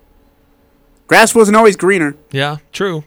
Grass 1.06 1.34
wasn't 1.34 1.56
always 1.56 1.76
greener. 1.76 2.16
Yeah, 2.30 2.58
true. 2.72 3.04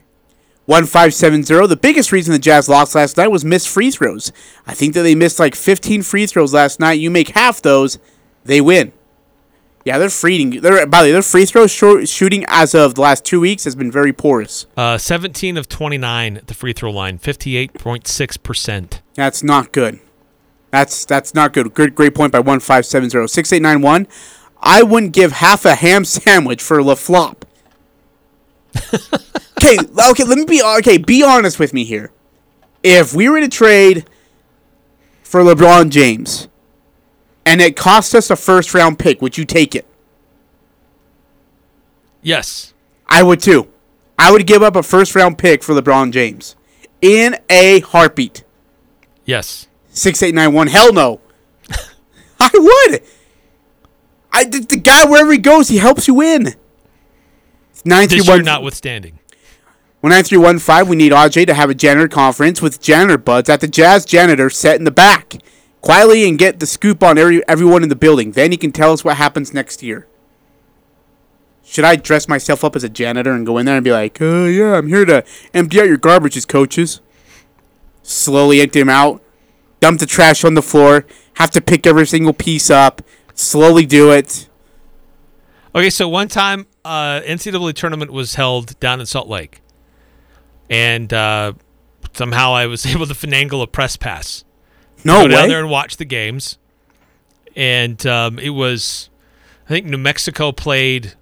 1570. 0.66 1.68
The 1.68 1.76
biggest 1.76 2.10
reason 2.12 2.32
the 2.32 2.38
Jazz 2.38 2.68
lost 2.68 2.94
last 2.94 3.16
night 3.16 3.28
was 3.28 3.44
missed 3.44 3.68
free 3.68 3.90
throws. 3.90 4.32
I 4.66 4.74
think 4.74 4.94
that 4.94 5.02
they 5.02 5.14
missed 5.14 5.38
like 5.38 5.54
15 5.54 6.02
free 6.02 6.26
throws 6.26 6.52
last 6.52 6.80
night. 6.80 6.94
You 6.94 7.10
make 7.10 7.30
half 7.30 7.62
those, 7.62 7.98
they 8.44 8.60
win. 8.60 8.92
Yeah, 9.84 9.98
they're 9.98 10.10
freeing. 10.10 10.60
They're 10.62 10.84
by 10.84 11.02
the 11.02 11.08
way, 11.08 11.12
their 11.12 11.22
free 11.22 11.44
throw 11.46 11.68
short, 11.68 12.08
shooting 12.08 12.44
as 12.48 12.74
of 12.74 12.96
the 12.96 13.02
last 13.02 13.24
two 13.24 13.38
weeks 13.38 13.62
has 13.62 13.76
been 13.76 13.92
very 13.92 14.12
porous. 14.12 14.66
Uh, 14.76 14.98
17 14.98 15.56
of 15.56 15.68
29 15.68 16.36
at 16.38 16.48
the 16.48 16.54
free 16.54 16.72
throw 16.72 16.90
line, 16.90 17.20
58.6%. 17.20 19.00
That's 19.14 19.44
not 19.44 19.70
good. 19.70 20.00
That's 20.72 21.04
that's 21.04 21.32
not 21.34 21.52
good. 21.52 21.72
Good 21.72 21.94
great 21.94 22.14
point 22.14 22.32
by 22.32 22.40
one 22.40 22.58
five 22.58 22.84
seven 22.84 23.08
zero 23.08 23.26
six 23.28 23.52
eight 23.52 23.62
nine 23.62 23.80
one. 23.80 24.08
I 24.60 24.82
wouldn't 24.82 25.12
give 25.12 25.32
half 25.32 25.64
a 25.64 25.76
ham 25.76 26.04
sandwich 26.04 26.60
for 26.60 26.82
La 26.82 26.96
Flop. 26.96 27.45
okay, 29.58 29.78
okay. 30.10 30.24
Let 30.24 30.38
me 30.38 30.44
be 30.44 30.62
okay. 30.78 30.98
Be 30.98 31.22
honest 31.22 31.58
with 31.58 31.72
me 31.72 31.84
here. 31.84 32.10
If 32.82 33.14
we 33.14 33.28
were 33.28 33.40
to 33.40 33.48
trade 33.48 34.08
for 35.22 35.40
LeBron 35.40 35.90
James, 35.90 36.48
and 37.44 37.60
it 37.60 37.76
cost 37.76 38.14
us 38.14 38.30
a 38.30 38.36
first 38.36 38.74
round 38.74 38.98
pick, 38.98 39.22
would 39.22 39.38
you 39.38 39.44
take 39.44 39.74
it? 39.74 39.86
Yes. 42.22 42.74
I 43.08 43.22
would 43.22 43.40
too. 43.40 43.68
I 44.18 44.32
would 44.32 44.46
give 44.46 44.62
up 44.62 44.76
a 44.76 44.82
first 44.82 45.14
round 45.14 45.38
pick 45.38 45.62
for 45.62 45.74
LeBron 45.74 46.10
James 46.10 46.56
in 47.00 47.36
a 47.48 47.80
heartbeat. 47.80 48.44
Yes. 49.24 49.68
Six 49.90 50.22
eight 50.22 50.34
nine 50.34 50.52
one. 50.52 50.66
Hell 50.66 50.92
no. 50.92 51.20
I 52.40 52.50
would. 52.54 53.02
I 54.32 54.44
the, 54.44 54.60
the 54.60 54.76
guy 54.76 55.04
wherever 55.04 55.32
he 55.32 55.38
goes, 55.38 55.68
he 55.68 55.78
helps 55.78 56.08
you 56.08 56.14
win. 56.14 56.54
Nine 57.86 58.08
three 58.08 58.18
This 58.18 58.26
year 58.26 58.36
one 58.38 58.44
notwithstanding. 58.44 59.20
one 60.00 60.10
nine 60.10 60.24
three 60.24 60.38
one 60.38 60.58
five. 60.58 60.88
We 60.88 60.96
need 60.96 61.12
Aj 61.12 61.46
to 61.46 61.54
have 61.54 61.70
a 61.70 61.74
janitor 61.74 62.08
conference 62.08 62.60
with 62.60 62.80
janitor 62.82 63.16
buds 63.16 63.48
at 63.48 63.60
the 63.60 63.68
Jazz 63.68 64.04
Janitor 64.04 64.50
set 64.50 64.76
in 64.76 64.84
the 64.84 64.90
back, 64.90 65.36
quietly 65.80 66.28
and 66.28 66.36
get 66.36 66.58
the 66.58 66.66
scoop 66.66 67.02
on 67.04 67.16
every 67.16 67.46
everyone 67.48 67.84
in 67.84 67.88
the 67.88 67.94
building. 67.94 68.32
Then 68.32 68.50
he 68.50 68.56
can 68.56 68.72
tell 68.72 68.92
us 68.92 69.04
what 69.04 69.18
happens 69.18 69.54
next 69.54 69.84
year. 69.84 70.08
Should 71.64 71.84
I 71.84 71.94
dress 71.94 72.28
myself 72.28 72.64
up 72.64 72.74
as 72.74 72.82
a 72.82 72.88
janitor 72.88 73.32
and 73.32 73.46
go 73.46 73.56
in 73.56 73.66
there 73.66 73.76
and 73.76 73.84
be 73.84 73.92
like, 73.92 74.20
"Uh, 74.20 74.44
yeah, 74.44 74.76
I'm 74.76 74.88
here 74.88 75.04
to 75.04 75.24
empty 75.54 75.80
out 75.80 75.86
your 75.86 75.98
garbages, 75.98 76.46
coaches." 76.46 77.00
Slowly 78.02 78.60
empty 78.60 78.80
them 78.80 78.88
out, 78.88 79.22
dump 79.80 80.00
the 80.00 80.06
trash 80.06 80.44
on 80.44 80.54
the 80.54 80.62
floor, 80.62 81.06
have 81.34 81.50
to 81.52 81.60
pick 81.60 81.86
every 81.86 82.06
single 82.06 82.32
piece 82.32 82.70
up, 82.70 83.02
slowly 83.34 83.86
do 83.86 84.12
it. 84.12 84.48
Okay, 85.74 85.90
so 85.90 86.08
one 86.08 86.28
time, 86.28 86.66
uh, 86.86 87.20
NCAA 87.22 87.74
tournament 87.74 88.12
was 88.12 88.36
held 88.36 88.78
down 88.78 89.00
in 89.00 89.06
Salt 89.06 89.28
Lake, 89.28 89.60
and 90.70 91.12
uh, 91.12 91.52
somehow 92.12 92.54
I 92.54 92.66
was 92.66 92.86
able 92.94 93.06
to 93.06 93.14
finagle 93.14 93.62
a 93.62 93.66
press 93.66 93.96
pass. 93.96 94.44
No 95.04 95.22
go 95.22 95.28
down 95.28 95.42
way. 95.42 95.48
there 95.48 95.60
and 95.60 95.70
watch 95.70 95.96
the 95.96 96.04
games, 96.04 96.58
and 97.54 98.04
um, 98.06 98.38
it 98.38 98.50
was, 98.50 99.10
I 99.66 99.68
think 99.68 99.86
New 99.86 99.98
Mexico 99.98 100.52
played, 100.52 101.14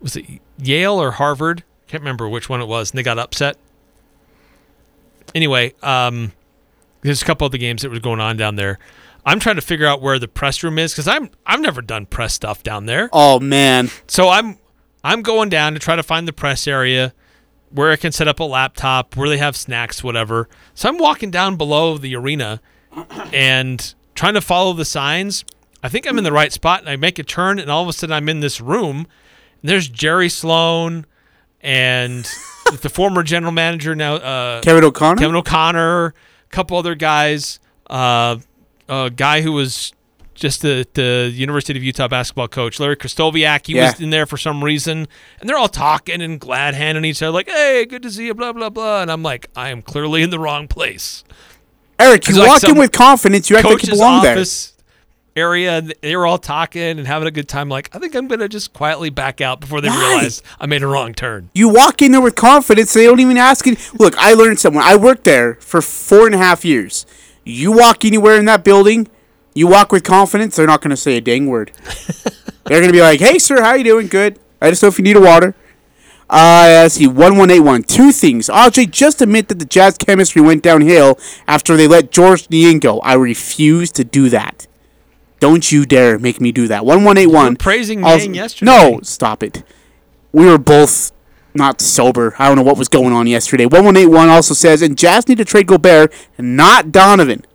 was 0.00 0.16
it 0.16 0.24
Yale 0.58 1.00
or 1.00 1.12
Harvard? 1.12 1.62
Can't 1.86 2.02
remember 2.02 2.28
which 2.28 2.48
one 2.48 2.60
it 2.60 2.66
was, 2.66 2.90
and 2.90 2.98
they 2.98 3.02
got 3.02 3.18
upset. 3.18 3.58
Anyway, 5.34 5.74
um, 5.82 6.32
there's 7.02 7.22
a 7.22 7.24
couple 7.24 7.44
of 7.44 7.52
the 7.52 7.58
games 7.58 7.82
that 7.82 7.90
were 7.90 8.00
going 8.00 8.20
on 8.20 8.36
down 8.36 8.56
there. 8.56 8.78
I'm 9.24 9.40
trying 9.40 9.56
to 9.56 9.62
figure 9.62 9.86
out 9.86 10.00
where 10.00 10.18
the 10.18 10.28
press 10.28 10.62
room 10.62 10.78
is 10.78 10.92
because 10.92 11.08
I'm 11.08 11.30
I've 11.44 11.60
never 11.60 11.82
done 11.82 12.06
press 12.06 12.32
stuff 12.32 12.62
down 12.62 12.86
there. 12.86 13.10
Oh 13.12 13.40
man. 13.40 13.90
So 14.06 14.28
I'm 14.28 14.56
I'm 15.06 15.22
going 15.22 15.48
down 15.50 15.74
to 15.74 15.78
try 15.78 15.94
to 15.94 16.02
find 16.02 16.26
the 16.26 16.32
press 16.32 16.66
area 16.66 17.14
where 17.70 17.92
I 17.92 17.96
can 17.96 18.10
set 18.10 18.26
up 18.26 18.40
a 18.40 18.44
laptop, 18.44 19.14
where 19.14 19.28
they 19.28 19.38
have 19.38 19.56
snacks, 19.56 20.02
whatever. 20.02 20.48
So 20.74 20.88
I'm 20.88 20.98
walking 20.98 21.30
down 21.30 21.54
below 21.54 21.96
the 21.96 22.16
arena 22.16 22.60
and 23.32 23.94
trying 24.16 24.34
to 24.34 24.40
follow 24.40 24.72
the 24.72 24.84
signs. 24.84 25.44
I 25.80 25.88
think 25.88 26.08
I'm 26.08 26.18
in 26.18 26.24
the 26.24 26.32
right 26.32 26.52
spot, 26.52 26.80
and 26.80 26.88
I 26.88 26.96
make 26.96 27.20
a 27.20 27.22
turn, 27.22 27.60
and 27.60 27.70
all 27.70 27.84
of 27.84 27.88
a 27.88 27.92
sudden 27.92 28.12
I'm 28.12 28.28
in 28.28 28.40
this 28.40 28.60
room. 28.60 29.06
And 29.62 29.70
there's 29.70 29.88
Jerry 29.88 30.28
Sloan 30.28 31.06
and 31.60 32.24
the 32.82 32.88
former 32.88 33.22
general 33.22 33.52
manager 33.52 33.94
now, 33.94 34.16
uh, 34.16 34.60
Kevin 34.62 34.82
O'Connor. 34.82 35.20
Kevin 35.20 35.36
O'Connor, 35.36 36.06
a 36.06 36.50
couple 36.50 36.76
other 36.78 36.96
guys, 36.96 37.60
uh, 37.88 38.38
a 38.88 39.10
guy 39.10 39.42
who 39.42 39.52
was 39.52 39.92
just 40.36 40.62
the, 40.62 40.86
the 40.94 41.30
University 41.34 41.78
of 41.78 41.82
Utah 41.82 42.06
basketball 42.08 42.46
coach, 42.48 42.78
Larry 42.78 42.96
Krystkowiak. 42.96 43.66
He 43.66 43.74
Yeah. 43.74 43.90
was 43.90 44.00
in 44.00 44.10
there 44.10 44.26
for 44.26 44.36
some 44.36 44.62
reason, 44.62 45.08
and 45.40 45.48
they're 45.48 45.58
all 45.58 45.68
talking 45.68 46.22
and 46.22 46.38
glad 46.38 46.74
handing 46.74 47.04
each 47.04 47.22
other, 47.22 47.32
like, 47.32 47.48
"Hey, 47.50 47.84
good 47.86 48.02
to 48.02 48.10
see 48.10 48.26
you," 48.26 48.34
blah 48.34 48.52
blah 48.52 48.70
blah. 48.70 49.02
And 49.02 49.10
I'm 49.10 49.22
like, 49.22 49.48
I 49.56 49.70
am 49.70 49.82
clearly 49.82 50.22
in 50.22 50.30
the 50.30 50.38
wrong 50.38 50.68
place. 50.68 51.24
Eric, 51.98 52.28
you 52.28 52.34
like 52.36 52.48
walk 52.48 52.64
in 52.64 52.76
with 52.76 52.92
confidence. 52.92 53.48
You 53.50 53.56
act 53.56 53.64
like 53.66 53.82
you 53.82 53.90
belong 53.94 54.22
there. 54.22 54.44
area, 55.34 55.82
they 56.00 56.16
were 56.16 56.26
all 56.26 56.38
talking 56.38 56.80
and 56.98 57.06
having 57.06 57.28
a 57.28 57.30
good 57.30 57.46
time. 57.48 57.68
Like, 57.68 57.94
I 57.94 57.98
think 57.98 58.14
I'm 58.14 58.26
gonna 58.26 58.48
just 58.48 58.72
quietly 58.72 59.10
back 59.10 59.40
out 59.42 59.60
before 59.60 59.80
they 59.82 59.88
Right. 59.88 59.98
realize 60.14 60.42
I 60.58 60.64
made 60.66 60.82
a 60.82 60.86
wrong 60.86 61.12
turn. 61.12 61.50
You 61.54 61.68
walk 61.68 62.00
in 62.00 62.12
there 62.12 62.22
with 62.22 62.34
confidence. 62.36 62.94
They 62.94 63.04
don't 63.04 63.20
even 63.20 63.36
ask 63.36 63.66
you. 63.66 63.76
Look, 63.98 64.14
I 64.16 64.32
learned 64.32 64.60
something. 64.60 64.80
I 64.80 64.96
worked 64.96 65.24
there 65.24 65.58
for 65.60 65.82
four 65.82 66.24
and 66.26 66.34
a 66.34 66.38
half 66.38 66.64
years. 66.64 67.04
You 67.44 67.70
walk 67.70 68.04
anywhere 68.04 68.36
in 68.36 68.46
that 68.46 68.64
building, 68.64 69.08
you 69.56 69.66
walk 69.66 69.90
with 69.90 70.04
confidence. 70.04 70.54
They're 70.56 70.66
not 70.66 70.82
going 70.82 70.90
to 70.90 70.96
say 70.96 71.16
a 71.16 71.20
dang 71.20 71.46
word. 71.46 71.72
they're 72.64 72.80
going 72.80 72.88
to 72.88 72.92
be 72.92 73.00
like, 73.00 73.20
"Hey, 73.20 73.38
sir, 73.38 73.62
how 73.62 73.74
you 73.74 73.84
doing? 73.84 74.06
Good. 74.06 74.38
I 74.60 74.70
just 74.70 74.82
know 74.82 74.88
if 74.88 74.98
you 74.98 75.04
need 75.04 75.16
a 75.16 75.20
water." 75.20 75.54
Uh, 76.28 76.66
let's 76.82 76.96
see, 76.96 77.06
one 77.06 77.36
one 77.38 77.50
eight 77.50 77.60
one. 77.60 77.82
Two 77.82 78.12
things. 78.12 78.50
Audrey, 78.50 78.84
just 78.86 79.22
admit 79.22 79.48
that 79.48 79.58
the 79.58 79.64
Jazz 79.64 79.96
chemistry 79.96 80.42
went 80.42 80.62
downhill 80.62 81.18
after 81.46 81.76
they 81.76 81.86
let 81.86 82.10
Georges 82.10 82.50
Niang 82.50 82.80
go. 82.80 82.98
I 83.00 83.14
refuse 83.14 83.90
to 83.92 84.04
do 84.04 84.28
that. 84.30 84.66
Don't 85.38 85.70
you 85.70 85.86
dare 85.86 86.18
make 86.18 86.40
me 86.40 86.50
do 86.50 86.66
that. 86.68 86.84
1181. 86.84 87.30
You 87.30 87.32
one. 87.34 87.52
were 87.52 87.56
praising 87.56 88.04
Also- 88.04 88.30
yesterday. 88.30 88.70
No, 88.70 89.00
stop 89.02 89.42
it. 89.42 89.62
We 90.32 90.46
were 90.46 90.58
both 90.58 91.12
not 91.54 91.80
sober. 91.80 92.34
I 92.38 92.48
don't 92.48 92.56
know 92.56 92.62
what 92.62 92.76
was 92.76 92.88
going 92.88 93.12
on 93.12 93.26
yesterday. 93.26 93.64
One 93.66 93.84
one 93.84 93.96
eight 93.96 94.06
one 94.06 94.28
also 94.28 94.52
says, 94.52 94.82
and 94.82 94.98
Jazz 94.98 95.28
need 95.28 95.38
to 95.38 95.44
trade 95.44 95.68
Gobert, 95.68 96.12
not 96.38 96.90
Donovan. 96.90 97.45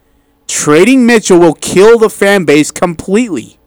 Trading 0.51 1.05
Mitchell 1.05 1.39
will 1.39 1.53
kill 1.53 1.97
the 1.97 2.09
fan 2.09 2.43
base 2.43 2.71
completely. 2.71 3.57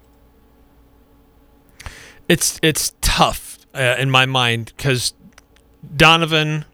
It's 2.29 2.61
it's 2.63 2.93
tough 3.01 3.57
uh, 3.75 3.97
in 3.99 4.11
my 4.11 4.27
mind 4.27 4.75
because 4.77 5.15
Donovan 5.97 6.67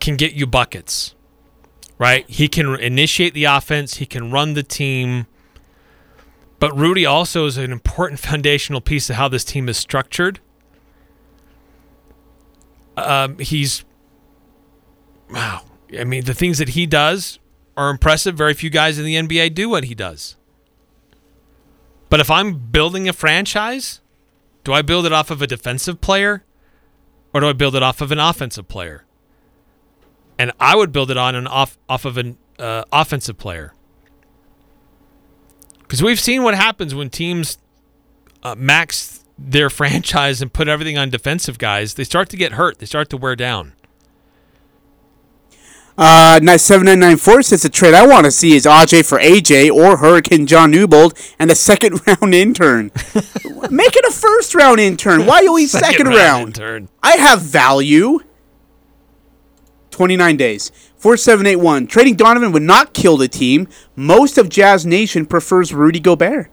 can 0.00 0.16
get 0.16 0.32
you 0.32 0.48
buckets, 0.48 1.14
right? 1.96 2.28
He 2.28 2.48
can 2.48 2.74
initiate 2.80 3.34
the 3.34 3.44
offense. 3.44 3.98
He 3.98 4.04
can 4.04 4.32
run 4.32 4.54
the 4.54 4.64
team. 4.64 5.26
But 6.58 6.76
Rudy 6.76 7.06
also 7.06 7.46
is 7.46 7.56
an 7.58 7.70
important 7.70 8.18
foundational 8.28 8.80
piece 8.80 9.08
of 9.08 9.14
how 9.14 9.28
this 9.28 9.44
team 9.44 9.68
is 9.68 9.76
structured. 9.76 10.40
Um, 12.96 13.38
he's 13.38 13.84
wow. 15.30 15.62
I 15.96 16.02
mean, 16.02 16.24
the 16.24 16.34
things 16.34 16.58
that 16.58 16.70
he 16.70 16.84
does 16.84 17.38
are 17.76 17.90
impressive. 17.90 18.36
Very 18.36 18.54
few 18.54 18.70
guys 18.70 18.98
in 18.98 19.04
the 19.04 19.14
NBA 19.14 19.54
do 19.54 19.68
what 19.68 19.84
he 19.84 19.94
does. 19.94 20.36
But 22.08 22.20
if 22.20 22.30
I'm 22.30 22.58
building 22.70 23.08
a 23.08 23.12
franchise, 23.12 24.00
do 24.64 24.72
I 24.72 24.82
build 24.82 25.06
it 25.06 25.12
off 25.12 25.30
of 25.30 25.42
a 25.42 25.46
defensive 25.46 26.00
player 26.00 26.44
or 27.32 27.40
do 27.40 27.48
I 27.48 27.52
build 27.52 27.74
it 27.74 27.82
off 27.82 28.00
of 28.00 28.12
an 28.12 28.18
offensive 28.18 28.68
player? 28.68 29.04
And 30.38 30.52
I 30.60 30.76
would 30.76 30.92
build 30.92 31.10
it 31.10 31.16
on 31.16 31.34
an 31.34 31.46
off 31.46 31.78
off 31.88 32.04
of 32.04 32.18
an 32.18 32.36
uh, 32.58 32.84
offensive 32.92 33.38
player. 33.38 33.72
Because 35.82 36.02
we've 36.02 36.20
seen 36.20 36.42
what 36.42 36.54
happens 36.54 36.94
when 36.94 37.10
teams 37.10 37.58
uh, 38.42 38.54
max 38.56 39.24
their 39.38 39.70
franchise 39.80 40.42
and 40.42 40.52
put 40.52 40.68
everything 40.68 40.98
on 40.98 41.10
defensive 41.10 41.58
guys. 41.58 41.94
They 41.94 42.04
start 42.04 42.28
to 42.30 42.36
get 42.36 42.52
hurt. 42.52 42.78
They 42.78 42.86
start 42.86 43.08
to 43.10 43.16
wear 43.16 43.36
down. 43.36 43.72
Uh, 45.98 46.38
7994 46.38 47.42
says 47.42 47.62
the 47.62 47.70
trade 47.70 47.94
I 47.94 48.06
want 48.06 48.26
to 48.26 48.30
see 48.30 48.54
is 48.54 48.66
AJ 48.66 49.06
for 49.08 49.18
AJ 49.18 49.70
or 49.70 49.96
Hurricane 49.96 50.46
John 50.46 50.70
Newbold 50.70 51.16
and 51.38 51.50
a 51.50 51.54
second 51.54 52.00
round 52.06 52.34
intern. 52.34 52.90
Make 53.70 53.96
it 53.96 54.04
a 54.04 54.12
first 54.12 54.54
round 54.54 54.78
intern. 54.78 55.24
Why 55.24 55.40
you 55.40 55.48
always 55.48 55.70
second, 55.72 56.08
round? 56.08 56.48
intern. 56.48 56.88
I 57.02 57.12
have 57.16 57.40
value. 57.40 58.20
29 59.90 60.36
days. 60.36 60.70
4781. 60.98 61.86
Trading 61.86 62.16
Donovan 62.16 62.52
would 62.52 62.62
not 62.62 62.92
kill 62.92 63.16
the 63.16 63.28
team. 63.28 63.66
Most 63.94 64.36
of 64.36 64.50
Jazz 64.50 64.84
Nation 64.84 65.24
prefers 65.24 65.72
Rudy 65.72 66.00
Gobert. 66.00 66.50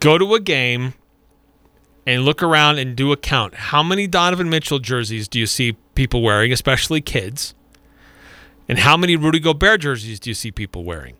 Go 0.00 0.18
to 0.18 0.34
a 0.34 0.40
game 0.40 0.94
and 2.04 2.24
look 2.24 2.42
around 2.42 2.78
and 2.78 2.96
do 2.96 3.12
a 3.12 3.16
count. 3.16 3.54
How 3.54 3.84
many 3.84 4.08
Donovan 4.08 4.48
Mitchell 4.50 4.80
jerseys 4.80 5.28
do 5.28 5.38
you 5.38 5.46
see 5.46 5.76
people 5.94 6.22
wearing, 6.22 6.52
especially 6.52 7.00
kids? 7.00 7.54
And 8.70 8.78
how 8.78 8.96
many 8.96 9.16
Rudy 9.16 9.40
Gobert 9.40 9.80
jerseys 9.80 10.20
do 10.20 10.30
you 10.30 10.34
see 10.34 10.52
people 10.52 10.84
wearing? 10.84 11.16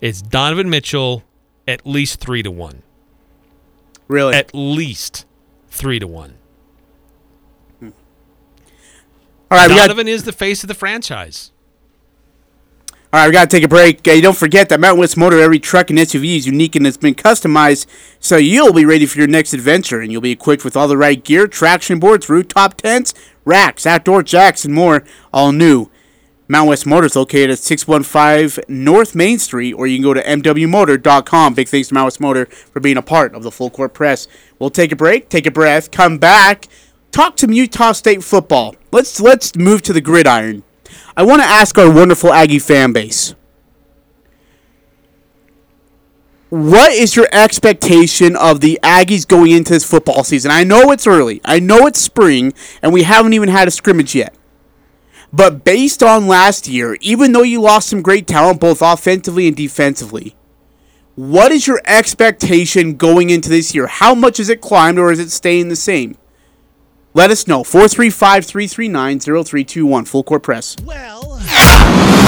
It's 0.00 0.22
Donovan 0.22 0.70
Mitchell 0.70 1.24
at 1.66 1.84
least 1.84 2.20
three 2.20 2.44
to 2.44 2.50
one. 2.52 2.84
Really? 4.06 4.32
At 4.32 4.54
least 4.54 5.26
three 5.68 5.98
to 5.98 6.06
one. 6.06 6.38
All 7.82 7.90
right, 9.50 9.68
we 9.68 9.74
got 9.74 9.88
Donovan 9.88 10.06
is 10.06 10.22
the 10.22 10.30
face 10.30 10.62
of 10.62 10.68
the 10.68 10.74
franchise. 10.74 11.50
All 13.12 13.18
right, 13.20 13.26
we 13.26 13.32
got 13.32 13.50
to 13.50 13.56
take 13.56 13.64
a 13.64 13.68
break. 13.68 14.06
Uh, 14.06 14.20
don't 14.20 14.36
forget 14.36 14.68
that 14.68 14.78
Mountain 14.78 15.00
West 15.00 15.16
Motor, 15.16 15.40
every 15.40 15.58
truck 15.58 15.90
and 15.90 15.98
SUV 15.98 16.36
is 16.36 16.46
unique 16.46 16.76
and 16.76 16.86
it's 16.86 16.96
been 16.96 17.16
customized 17.16 17.86
so 18.20 18.36
you'll 18.36 18.72
be 18.72 18.84
ready 18.84 19.06
for 19.06 19.18
your 19.18 19.26
next 19.26 19.52
adventure 19.54 20.00
and 20.00 20.12
you'll 20.12 20.20
be 20.20 20.30
equipped 20.30 20.64
with 20.64 20.76
all 20.76 20.86
the 20.86 20.96
right 20.96 21.24
gear, 21.24 21.48
traction 21.48 21.98
boards, 21.98 22.28
rooftop 22.28 22.74
tents, 22.74 23.12
racks, 23.44 23.86
outdoor 23.86 24.22
jacks, 24.22 24.64
and 24.64 24.72
more. 24.72 25.02
All 25.32 25.50
new. 25.50 25.90
Mountain 26.48 26.68
West 26.68 26.86
Motor 26.86 27.06
is 27.06 27.16
located 27.16 27.50
at 27.50 27.58
615 27.58 28.64
North 28.68 29.14
Main 29.16 29.38
Street, 29.38 29.72
or 29.72 29.86
you 29.86 29.96
can 29.96 30.04
go 30.04 30.14
to 30.14 30.22
MWMotor.com. 30.22 31.54
Big 31.54 31.68
thanks 31.68 31.88
to 31.88 31.94
Mount 31.94 32.06
West 32.06 32.20
Motor 32.20 32.46
for 32.46 32.78
being 32.78 32.96
a 32.96 33.02
part 33.02 33.34
of 33.34 33.42
the 33.42 33.50
Full 33.50 33.70
Court 33.70 33.92
Press. 33.92 34.28
We'll 34.58 34.70
take 34.70 34.92
a 34.92 34.96
break, 34.96 35.28
take 35.28 35.46
a 35.46 35.50
breath, 35.50 35.90
come 35.90 36.18
back, 36.18 36.68
talk 37.10 37.36
to 37.38 37.52
Utah 37.52 37.92
State 37.92 38.22
football. 38.22 38.76
Let's 38.92 39.20
let's 39.20 39.56
move 39.56 39.82
to 39.82 39.92
the 39.92 40.00
gridiron. 40.00 40.62
I 41.16 41.24
want 41.24 41.42
to 41.42 41.48
ask 41.48 41.76
our 41.78 41.90
wonderful 41.90 42.32
Aggie 42.32 42.60
fan 42.60 42.92
base. 42.92 43.34
What 46.48 46.92
is 46.92 47.16
your 47.16 47.26
expectation 47.32 48.36
of 48.36 48.60
the 48.60 48.78
Aggies 48.84 49.26
going 49.26 49.50
into 49.50 49.72
this 49.72 49.84
football 49.84 50.22
season? 50.22 50.52
I 50.52 50.62
know 50.62 50.92
it's 50.92 51.06
early. 51.06 51.40
I 51.44 51.58
know 51.58 51.86
it's 51.86 52.00
spring, 52.00 52.54
and 52.82 52.92
we 52.92 53.02
haven't 53.02 53.32
even 53.32 53.48
had 53.48 53.66
a 53.66 53.72
scrimmage 53.72 54.14
yet. 54.14 54.32
But 55.36 55.64
based 55.64 56.02
on 56.02 56.26
last 56.26 56.66
year, 56.66 56.96
even 57.02 57.32
though 57.32 57.42
you 57.42 57.60
lost 57.60 57.90
some 57.90 58.00
great 58.00 58.26
talent 58.26 58.58
both 58.58 58.80
offensively 58.80 59.46
and 59.46 59.54
defensively, 59.54 60.34
what 61.14 61.52
is 61.52 61.66
your 61.66 61.82
expectation 61.84 62.96
going 62.96 63.28
into 63.28 63.50
this 63.50 63.74
year? 63.74 63.86
How 63.86 64.14
much 64.14 64.38
has 64.38 64.48
it 64.48 64.62
climbed 64.62 64.98
or 64.98 65.12
is 65.12 65.18
it 65.18 65.30
staying 65.30 65.68
the 65.68 65.76
same? 65.76 66.16
Let 67.12 67.30
us 67.30 67.46
know. 67.46 67.64
435 67.64 68.46
339 68.46 69.20
0321. 69.20 70.04
Full 70.06 70.24
court 70.24 70.42
press. 70.42 70.74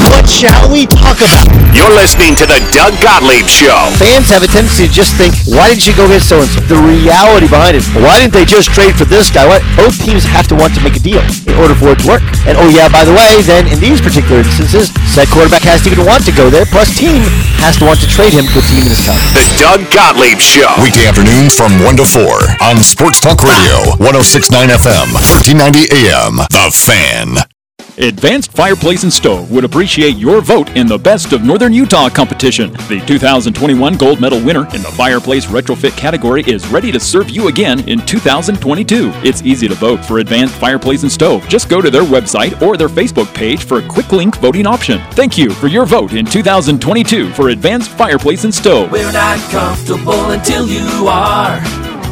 What 0.09 0.25
shall 0.25 0.73
we 0.73 0.89
talk 0.89 1.21
about? 1.21 1.45
You're 1.77 1.93
listening 1.93 2.33
to 2.41 2.47
the 2.49 2.59
Doug 2.73 2.97
Gottlieb 3.05 3.45
Show. 3.45 3.77
Fans 4.01 4.33
have 4.33 4.43
a 4.43 4.51
tendency 4.51 4.89
to 4.89 4.93
just 4.93 5.13
think, 5.21 5.37
why 5.45 5.69
didn't 5.69 5.85
you 5.85 5.95
go 5.95 6.09
get 6.09 6.25
so 6.25 6.41
and 6.41 6.49
so? 6.49 6.61
The 6.65 6.81
reality 6.81 7.45
behind 7.45 7.77
it, 7.77 7.85
why 7.93 8.17
didn't 8.17 8.33
they 8.33 8.49
just 8.49 8.73
trade 8.73 8.97
for 8.97 9.05
this 9.05 9.29
guy? 9.29 9.45
What? 9.45 9.61
Both 9.77 10.01
teams 10.01 10.25
have 10.25 10.49
to 10.49 10.57
want 10.57 10.73
to 10.77 10.81
make 10.81 10.97
a 10.97 11.03
deal 11.05 11.21
in 11.45 11.55
order 11.61 11.77
for 11.77 11.93
it 11.93 12.01
to 12.03 12.07
work. 12.09 12.25
And 12.49 12.57
oh 12.57 12.69
yeah, 12.73 12.89
by 12.89 13.05
the 13.05 13.13
way, 13.13 13.45
then 13.45 13.69
in 13.69 13.79
these 13.85 14.01
particular 14.01 14.41
instances, 14.41 14.89
said 15.13 15.29
quarterback 15.29 15.63
has 15.69 15.85
to 15.85 15.93
even 15.93 16.09
want 16.09 16.25
to 16.25 16.33
go 16.33 16.49
there, 16.49 16.65
plus 16.65 16.97
team 16.97 17.21
has 17.61 17.77
to 17.79 17.85
want 17.85 18.01
to 18.01 18.09
trade 18.09 18.33
him. 18.33 18.49
Good 18.57 18.65
team 18.73 18.89
in 18.89 18.91
this 18.91 19.05
town. 19.05 19.21
The 19.37 19.45
Doug 19.61 19.85
Gottlieb 19.93 20.41
Show. 20.41 20.73
Weekday 20.81 21.05
afternoons 21.05 21.53
from 21.53 21.77
1 21.85 22.01
to 22.01 22.07
4 22.09 22.25
on 22.65 22.81
Sports 22.81 23.21
Talk 23.21 23.45
Radio, 23.45 23.93
1069 24.01 24.73
FM, 24.73 25.13
1390 25.13 25.85
AM. 25.93 26.41
The 26.49 26.73
Fan. 26.73 27.58
Advanced 27.99 28.53
Fireplace 28.53 29.03
and 29.03 29.13
Stove 29.13 29.51
would 29.51 29.65
appreciate 29.65 30.17
your 30.17 30.41
vote 30.41 30.71
in 30.77 30.87
the 30.87 30.97
Best 30.97 31.33
of 31.33 31.43
Northern 31.43 31.73
Utah 31.73 32.09
competition. 32.09 32.71
The 32.89 33.03
2021 33.09 33.97
gold 33.97 34.21
medal 34.21 34.41
winner 34.41 34.67
in 34.73 34.83
the 34.83 34.93
fireplace 34.97 35.47
retrofit 35.47 35.97
category 35.97 36.43
is 36.43 36.65
ready 36.69 36.93
to 36.93 37.01
serve 37.01 37.29
you 37.29 37.49
again 37.49 37.81
in 37.89 37.99
2022. 38.07 39.11
It's 39.25 39.43
easy 39.43 39.67
to 39.67 39.75
vote 39.75 40.05
for 40.05 40.21
Advanced 40.21 40.55
Fireplace 40.55 41.03
and 41.03 41.11
Stove. 41.11 41.49
Just 41.49 41.69
go 41.69 41.81
to 41.83 41.91
their 41.91 42.05
website 42.05 42.63
or 42.63 42.77
their 42.77 42.89
Facebook 42.89 43.35
page 43.35 43.65
for 43.65 43.79
a 43.79 43.89
quick 43.89 44.13
link 44.13 44.37
voting 44.37 44.69
option. 44.69 45.01
Thank 45.11 45.37
you 45.37 45.51
for 45.51 45.67
your 45.67 45.85
vote 45.85 46.13
in 46.13 46.25
2022 46.25 47.33
for 47.33 47.49
Advanced 47.49 47.91
Fireplace 47.91 48.45
and 48.45 48.55
Stove. 48.55 48.93
We're 48.93 49.11
not 49.11 49.41
comfortable 49.51 50.31
until 50.31 50.69
you 50.69 51.09
are. 51.09 51.57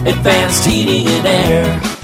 Advanced 0.05 0.65
heating 0.65 1.07
and 1.07 1.27
air. 1.27 1.96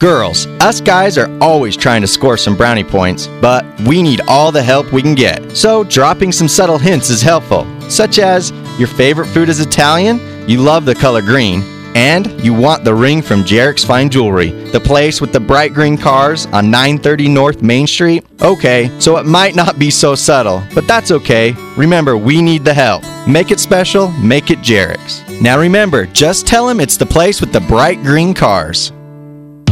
Girls, 0.00 0.46
us 0.60 0.80
guys 0.80 1.18
are 1.18 1.28
always 1.40 1.76
trying 1.76 2.02
to 2.02 2.06
score 2.06 2.36
some 2.36 2.56
brownie 2.56 2.84
points, 2.84 3.26
but 3.40 3.64
we 3.80 4.00
need 4.00 4.20
all 4.28 4.52
the 4.52 4.62
help 4.62 4.92
we 4.92 5.02
can 5.02 5.16
get. 5.16 5.56
So, 5.56 5.82
dropping 5.82 6.30
some 6.30 6.46
subtle 6.46 6.78
hints 6.78 7.10
is 7.10 7.20
helpful, 7.20 7.66
such 7.90 8.20
as 8.20 8.52
your 8.78 8.86
favorite 8.86 9.26
food 9.26 9.48
is 9.48 9.58
Italian, 9.58 10.20
you 10.48 10.60
love 10.60 10.84
the 10.84 10.94
color 10.94 11.20
green, 11.20 11.62
and 11.96 12.30
you 12.44 12.54
want 12.54 12.84
the 12.84 12.94
ring 12.94 13.20
from 13.22 13.42
Jarek's 13.42 13.82
Fine 13.82 14.10
Jewelry, 14.10 14.50
the 14.70 14.78
place 14.78 15.20
with 15.20 15.32
the 15.32 15.40
bright 15.40 15.74
green 15.74 15.98
cars 15.98 16.46
on 16.46 16.70
930 16.70 17.28
North 17.28 17.60
Main 17.60 17.88
Street. 17.88 18.24
Okay, 18.40 18.96
so 19.00 19.16
it 19.16 19.26
might 19.26 19.56
not 19.56 19.80
be 19.80 19.90
so 19.90 20.14
subtle, 20.14 20.62
but 20.76 20.86
that's 20.86 21.10
okay. 21.10 21.56
Remember, 21.76 22.16
we 22.16 22.40
need 22.40 22.64
the 22.64 22.72
help. 22.72 23.02
Make 23.26 23.50
it 23.50 23.58
special, 23.58 24.12
make 24.12 24.52
it 24.52 24.60
Jarek's. 24.60 25.28
Now 25.42 25.58
remember, 25.58 26.06
just 26.06 26.46
tell 26.46 26.68
him 26.68 26.78
it's 26.78 26.96
the 26.96 27.04
place 27.04 27.40
with 27.40 27.52
the 27.52 27.62
bright 27.62 28.00
green 28.04 28.32
cars. 28.32 28.92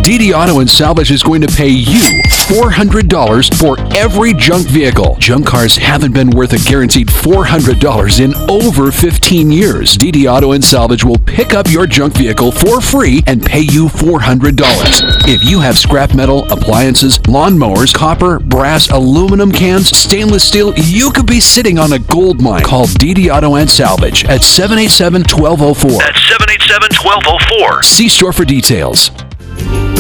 DD 0.07 0.33
Auto 0.33 0.61
and 0.61 0.71
Salvage 0.71 1.11
is 1.11 1.21
going 1.21 1.41
to 1.41 1.49
pay 1.49 1.67
you 1.67 1.99
$400 2.47 3.59
for 3.59 3.77
every 3.97 4.35
junk 4.35 4.69
vehicle. 4.69 5.17
Junk 5.19 5.49
cars 5.49 5.77
haven't 5.77 6.13
been 6.13 6.31
worth 6.31 6.53
a 6.53 6.59
guaranteed 6.59 7.09
$400 7.09 8.21
in 8.21 8.33
over 8.49 8.93
15 8.93 9.51
years. 9.51 9.97
DD 9.97 10.33
Auto 10.33 10.53
and 10.53 10.65
Salvage 10.65 11.03
will 11.03 11.19
pick 11.19 11.55
up 11.55 11.67
your 11.69 11.89
junk 11.89 12.15
vehicle 12.15 12.53
for 12.53 12.81
free 12.81 13.25
and 13.27 13.45
pay 13.45 13.63
you 13.63 13.89
$400. 13.89 14.61
If 15.27 15.43
you 15.43 15.59
have 15.59 15.77
scrap 15.77 16.15
metal, 16.15 16.49
appliances, 16.53 17.19
lawnmowers, 17.27 17.93
copper, 17.93 18.39
brass, 18.39 18.89
aluminum 18.91 19.51
cans, 19.51 19.89
stainless 19.89 20.47
steel, 20.47 20.73
you 20.77 21.11
could 21.11 21.27
be 21.27 21.41
sitting 21.41 21.81
on 21.81 21.95
a 21.95 21.99
gold 21.99 22.41
mine. 22.41 22.63
Call 22.63 22.87
DD 22.87 23.29
Auto 23.37 23.57
and 23.57 23.69
Salvage 23.69 24.25
at 24.27 24.45
787 24.45 25.23
1204. 25.23 25.91
That's 25.99 26.29
787 26.29 26.91
1204. 26.95 27.83
See 27.83 28.09
store 28.09 28.33
for 28.33 28.45
details. 28.45 29.11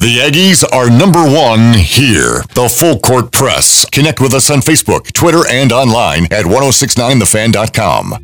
The 0.00 0.16
Aggies 0.16 0.64
are 0.72 0.88
number 0.88 1.22
one 1.22 1.74
here. 1.74 2.42
The 2.54 2.70
Full 2.74 3.00
Court 3.00 3.30
Press. 3.32 3.84
Connect 3.84 4.18
with 4.18 4.32
us 4.32 4.50
on 4.50 4.60
Facebook, 4.60 5.12
Twitter, 5.12 5.46
and 5.46 5.72
online 5.72 6.24
at 6.32 6.46
1069thefan.com. 6.46 8.14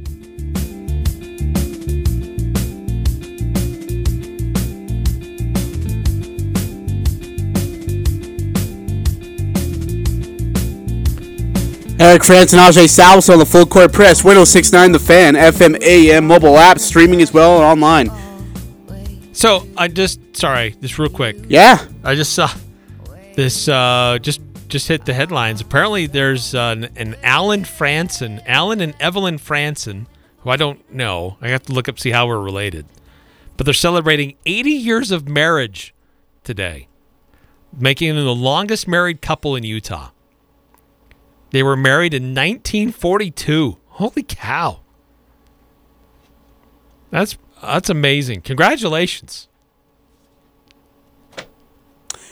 Eric 11.98 12.22
Frandsen 12.22 12.58
and 12.58 12.74
Ajay 12.74 12.88
Salvesen 12.88 13.34
on 13.34 13.38
the 13.38 13.44
Full 13.44 13.66
Court 13.66 13.92
Press, 13.92 14.24
1069 14.24 14.92
The 14.92 14.98
Fan, 14.98 15.34
FM, 15.34 15.82
AM, 15.82 16.26
mobile 16.26 16.56
app, 16.56 16.78
streaming 16.78 17.20
as 17.20 17.34
well, 17.34 17.56
and 17.56 17.64
online. 17.64 18.25
So 19.36 19.68
I 19.76 19.88
just 19.88 20.18
sorry, 20.34 20.70
just 20.80 20.98
real 20.98 21.10
quick. 21.10 21.36
Yeah. 21.46 21.86
I 22.02 22.14
just 22.14 22.32
saw 22.32 22.50
this 23.34 23.68
uh 23.68 24.18
just 24.22 24.40
just 24.66 24.88
hit 24.88 25.04
the 25.04 25.12
headlines. 25.12 25.60
Apparently 25.60 26.06
there's 26.06 26.54
uh, 26.54 26.74
an, 26.78 26.84
an 26.96 27.16
Alan 27.22 27.64
Frandsen, 27.64 28.42
Alan 28.46 28.80
and 28.80 28.94
Evelyn 28.98 29.38
Frandsen, 29.38 30.06
who 30.38 30.48
I 30.48 30.56
don't 30.56 30.90
know. 30.90 31.36
I 31.42 31.48
have 31.48 31.62
to 31.64 31.74
look 31.74 31.86
up 31.86 31.98
see 31.98 32.12
how 32.12 32.26
we're 32.26 32.40
related. 32.40 32.86
But 33.58 33.66
they're 33.66 33.74
celebrating 33.74 34.36
80 34.46 34.70
years 34.70 35.10
of 35.10 35.28
marriage 35.28 35.94
today, 36.42 36.88
making 37.76 38.14
them 38.14 38.24
the 38.24 38.34
longest 38.34 38.88
married 38.88 39.20
couple 39.20 39.54
in 39.54 39.64
Utah. 39.64 40.12
They 41.50 41.62
were 41.62 41.76
married 41.76 42.14
in 42.14 42.34
1942. 42.34 43.76
Holy 43.88 44.22
cow. 44.22 44.80
That's 47.10 47.36
that's 47.62 47.90
amazing. 47.90 48.42
Congratulations. 48.42 49.48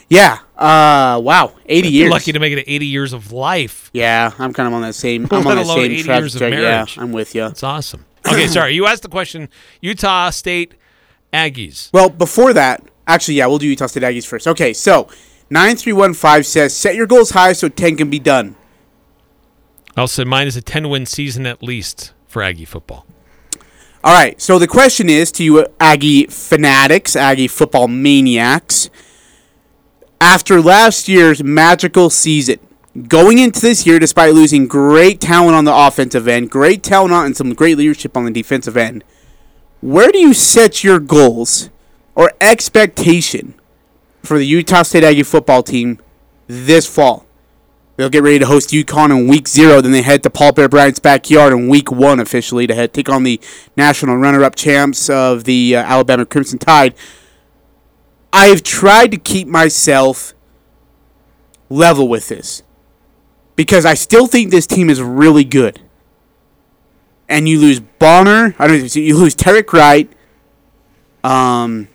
Yeah. 0.08 0.38
Uh. 0.56 1.20
Wow. 1.22 1.54
80 1.66 1.88
You're 1.88 2.02
years. 2.02 2.10
lucky 2.10 2.32
to 2.32 2.38
make 2.38 2.52
it 2.56 2.64
80 2.66 2.86
years 2.86 3.12
of 3.12 3.32
life. 3.32 3.90
Yeah, 3.92 4.32
I'm 4.38 4.52
kind 4.52 4.66
of 4.66 4.74
on 4.74 4.82
that 4.82 4.94
same. 4.94 5.26
I'm 5.30 5.46
on 5.46 5.56
that 5.56 5.66
same 5.66 5.90
80 5.92 6.02
track. 6.02 6.20
years 6.20 6.34
of 6.34 6.40
marriage. 6.42 6.96
Yeah, 6.96 7.02
I'm 7.02 7.12
with 7.12 7.34
you. 7.34 7.46
It's 7.46 7.62
awesome. 7.62 8.04
Okay, 8.26 8.46
sorry. 8.46 8.74
You 8.74 8.86
asked 8.86 9.02
the 9.02 9.08
question 9.08 9.48
Utah 9.80 10.30
State 10.30 10.74
Aggies. 11.32 11.90
Well, 11.92 12.08
before 12.10 12.52
that, 12.52 12.82
actually, 13.06 13.34
yeah, 13.34 13.46
we'll 13.46 13.58
do 13.58 13.66
Utah 13.66 13.86
State 13.86 14.02
Aggies 14.02 14.26
first. 14.26 14.46
Okay, 14.46 14.72
so 14.72 15.08
9315 15.50 16.42
says 16.44 16.76
set 16.76 16.94
your 16.94 17.06
goals 17.06 17.30
high 17.30 17.52
so 17.52 17.68
10 17.68 17.96
can 17.96 18.10
be 18.10 18.18
done. 18.18 18.56
I'll 19.96 20.08
say 20.08 20.24
mine 20.24 20.46
is 20.46 20.56
a 20.56 20.62
10 20.62 20.88
win 20.88 21.06
season 21.06 21.46
at 21.46 21.62
least 21.62 22.12
for 22.26 22.42
Aggie 22.42 22.64
football. 22.64 23.06
All 24.04 24.12
right, 24.12 24.38
so 24.38 24.58
the 24.58 24.66
question 24.66 25.08
is 25.08 25.32
to 25.32 25.42
you 25.42 25.66
Aggie 25.80 26.26
fanatics, 26.26 27.16
Aggie 27.16 27.48
football 27.48 27.88
maniacs, 27.88 28.90
after 30.20 30.60
last 30.60 31.08
year's 31.08 31.42
magical 31.42 32.10
season, 32.10 32.58
going 33.08 33.38
into 33.38 33.62
this 33.62 33.86
year 33.86 33.98
despite 33.98 34.34
losing 34.34 34.66
great 34.66 35.22
talent 35.22 35.56
on 35.56 35.64
the 35.64 35.74
offensive 35.74 36.28
end, 36.28 36.50
great 36.50 36.82
talent 36.82 37.14
and 37.14 37.34
some 37.34 37.54
great 37.54 37.78
leadership 37.78 38.14
on 38.14 38.26
the 38.26 38.30
defensive 38.30 38.76
end, 38.76 39.02
where 39.80 40.12
do 40.12 40.18
you 40.18 40.34
set 40.34 40.84
your 40.84 40.98
goals 40.98 41.70
or 42.14 42.30
expectation 42.42 43.54
for 44.22 44.36
the 44.36 44.44
Utah 44.46 44.82
State 44.82 45.02
Aggie 45.02 45.22
football 45.22 45.62
team 45.62 45.98
this 46.46 46.86
fall? 46.86 47.23
They'll 47.96 48.10
get 48.10 48.22
ready 48.22 48.40
to 48.40 48.46
host 48.46 48.70
UConn 48.70 49.16
in 49.16 49.28
week 49.28 49.46
zero. 49.46 49.80
Then 49.80 49.92
they 49.92 50.02
head 50.02 50.22
to 50.24 50.30
Paul 50.30 50.52
Bear 50.52 50.68
Bryant's 50.68 50.98
backyard 50.98 51.52
in 51.52 51.68
week 51.68 51.92
one 51.92 52.18
officially 52.18 52.66
to 52.66 52.74
head, 52.74 52.92
take 52.92 53.08
on 53.08 53.22
the 53.22 53.40
national 53.76 54.16
runner-up 54.16 54.56
champs 54.56 55.08
of 55.08 55.44
the 55.44 55.76
uh, 55.76 55.82
Alabama 55.82 56.26
Crimson 56.26 56.58
Tide. 56.58 56.94
I've 58.32 58.64
tried 58.64 59.12
to 59.12 59.16
keep 59.16 59.46
myself 59.46 60.34
level 61.68 62.08
with 62.08 62.28
this 62.28 62.64
because 63.54 63.84
I 63.84 63.94
still 63.94 64.26
think 64.26 64.50
this 64.50 64.66
team 64.66 64.90
is 64.90 65.00
really 65.00 65.44
good. 65.44 65.80
And 67.28 67.48
you 67.48 67.60
lose 67.60 67.80
Bonner, 67.80 68.54
I 68.58 68.66
don't 68.66 68.80
know, 68.80 69.00
you 69.00 69.16
lose 69.16 69.34
Derek 69.34 69.72
Wright, 69.72 70.12
um, 71.22 71.88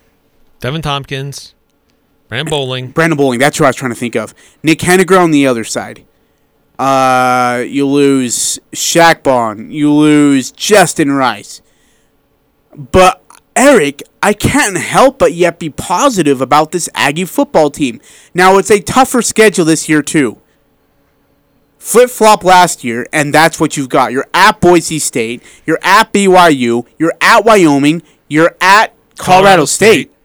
Deven 0.60 0.82
Thompkins, 0.82 1.54
Brandon 2.30 2.50
Bowling. 2.50 2.90
Brandon 2.92 3.16
Bowling, 3.16 3.40
that's 3.40 3.58
who 3.58 3.64
I 3.64 3.66
was 3.66 3.76
trying 3.76 3.90
to 3.90 3.96
think 3.96 4.14
of. 4.14 4.34
Nick 4.62 4.78
Heninger 4.78 5.18
on 5.20 5.32
the 5.32 5.48
other 5.48 5.64
side. 5.64 6.06
Uh, 6.78 7.64
you 7.66 7.86
lose 7.86 8.60
Shaq 8.70 9.24
Bond. 9.24 9.74
You 9.74 9.92
lose 9.92 10.52
Justin 10.52 11.10
Rice. 11.10 11.60
But 12.74 13.20
Eric, 13.56 14.04
I 14.22 14.32
can't 14.32 14.78
help 14.78 15.18
but 15.18 15.34
yet 15.34 15.58
be 15.58 15.70
positive 15.70 16.40
about 16.40 16.70
this 16.70 16.88
Aggie 16.94 17.24
football 17.24 17.68
team. 17.68 18.00
Now 18.32 18.58
it's 18.58 18.70
a 18.70 18.80
tougher 18.80 19.22
schedule 19.22 19.64
this 19.64 19.88
year 19.88 20.00
too. 20.00 20.40
Flip 21.78 22.10
flop 22.10 22.44
last 22.44 22.84
year, 22.84 23.08
and 23.12 23.34
that's 23.34 23.58
what 23.58 23.76
you've 23.76 23.88
got. 23.88 24.12
You're 24.12 24.28
at 24.32 24.60
Boise 24.60 25.00
State. 25.00 25.42
You're 25.66 25.80
at 25.82 26.12
BYU. 26.12 26.86
You're 26.96 27.14
at 27.20 27.44
Wyoming. 27.44 28.02
You're 28.28 28.54
at 28.60 28.94
Colorado, 29.16 29.16
Colorado 29.16 29.64
State. 29.64 30.10
State. 30.10 30.19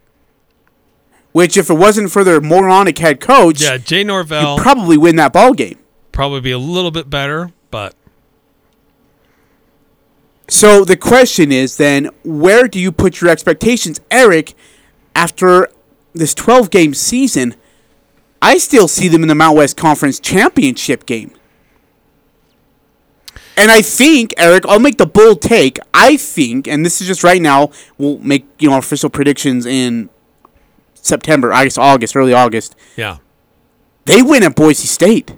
Which, 1.35 1.57
if 1.57 1.69
it 1.69 1.73
wasn't 1.73 2.11
for 2.11 2.23
their 2.23 2.39
moronic 2.39 2.97
head 2.97 3.19
coach, 3.19 3.61
Yeah, 3.61 3.75
Jay 3.75 4.05
Norvell 4.05 4.55
you'd 4.55 4.61
probably 4.63 4.95
win 4.95 5.17
that 5.17 5.33
ball 5.33 5.53
game. 5.53 5.77
probably 6.13 6.39
be 6.39 6.51
a 6.51 6.57
little 6.57 6.91
bit 6.91 7.09
better, 7.09 7.51
but 7.71 7.93
So 10.47 10.85
the 10.85 10.95
question 10.95 11.51
is 11.51 11.75
then, 11.75 12.09
where 12.23 12.69
do 12.69 12.79
you 12.79 12.89
put 12.93 13.19
your 13.19 13.29
expectations, 13.29 13.99
Eric? 14.09 14.53
After 15.13 15.67
this 16.13 16.33
12 16.33 16.69
game 16.69 16.93
season, 16.93 17.55
I 18.41 18.57
still 18.57 18.87
see 18.87 19.09
them 19.09 19.21
in 19.21 19.27
the 19.27 19.35
Mount 19.35 19.57
West 19.57 19.75
Conference 19.75 20.21
championship 20.21 21.05
game. 21.05 21.31
And 23.57 23.71
I 23.71 23.81
think, 23.81 24.33
Eric, 24.37 24.65
I'll 24.69 24.79
make 24.79 24.97
the 24.97 25.05
bold 25.05 25.41
take. 25.41 25.79
I 25.93 26.15
think, 26.15 26.65
and 26.65 26.85
this 26.85 27.01
is 27.01 27.07
just 27.07 27.25
right 27.25 27.41
now, 27.41 27.71
we'll 27.97 28.19
make 28.19 28.45
you 28.59 28.69
know 28.69 28.77
official 28.77 29.09
predictions 29.09 29.65
in 29.65 30.09
September, 31.05 31.53
I 31.53 31.65
guess 31.65 31.77
August, 31.77 32.15
early 32.15 32.33
August. 32.33 32.75
yeah. 32.95 33.17
They 34.05 34.21
win 34.21 34.43
at 34.43 34.55
Boise 34.55 34.87
State. 34.87 35.35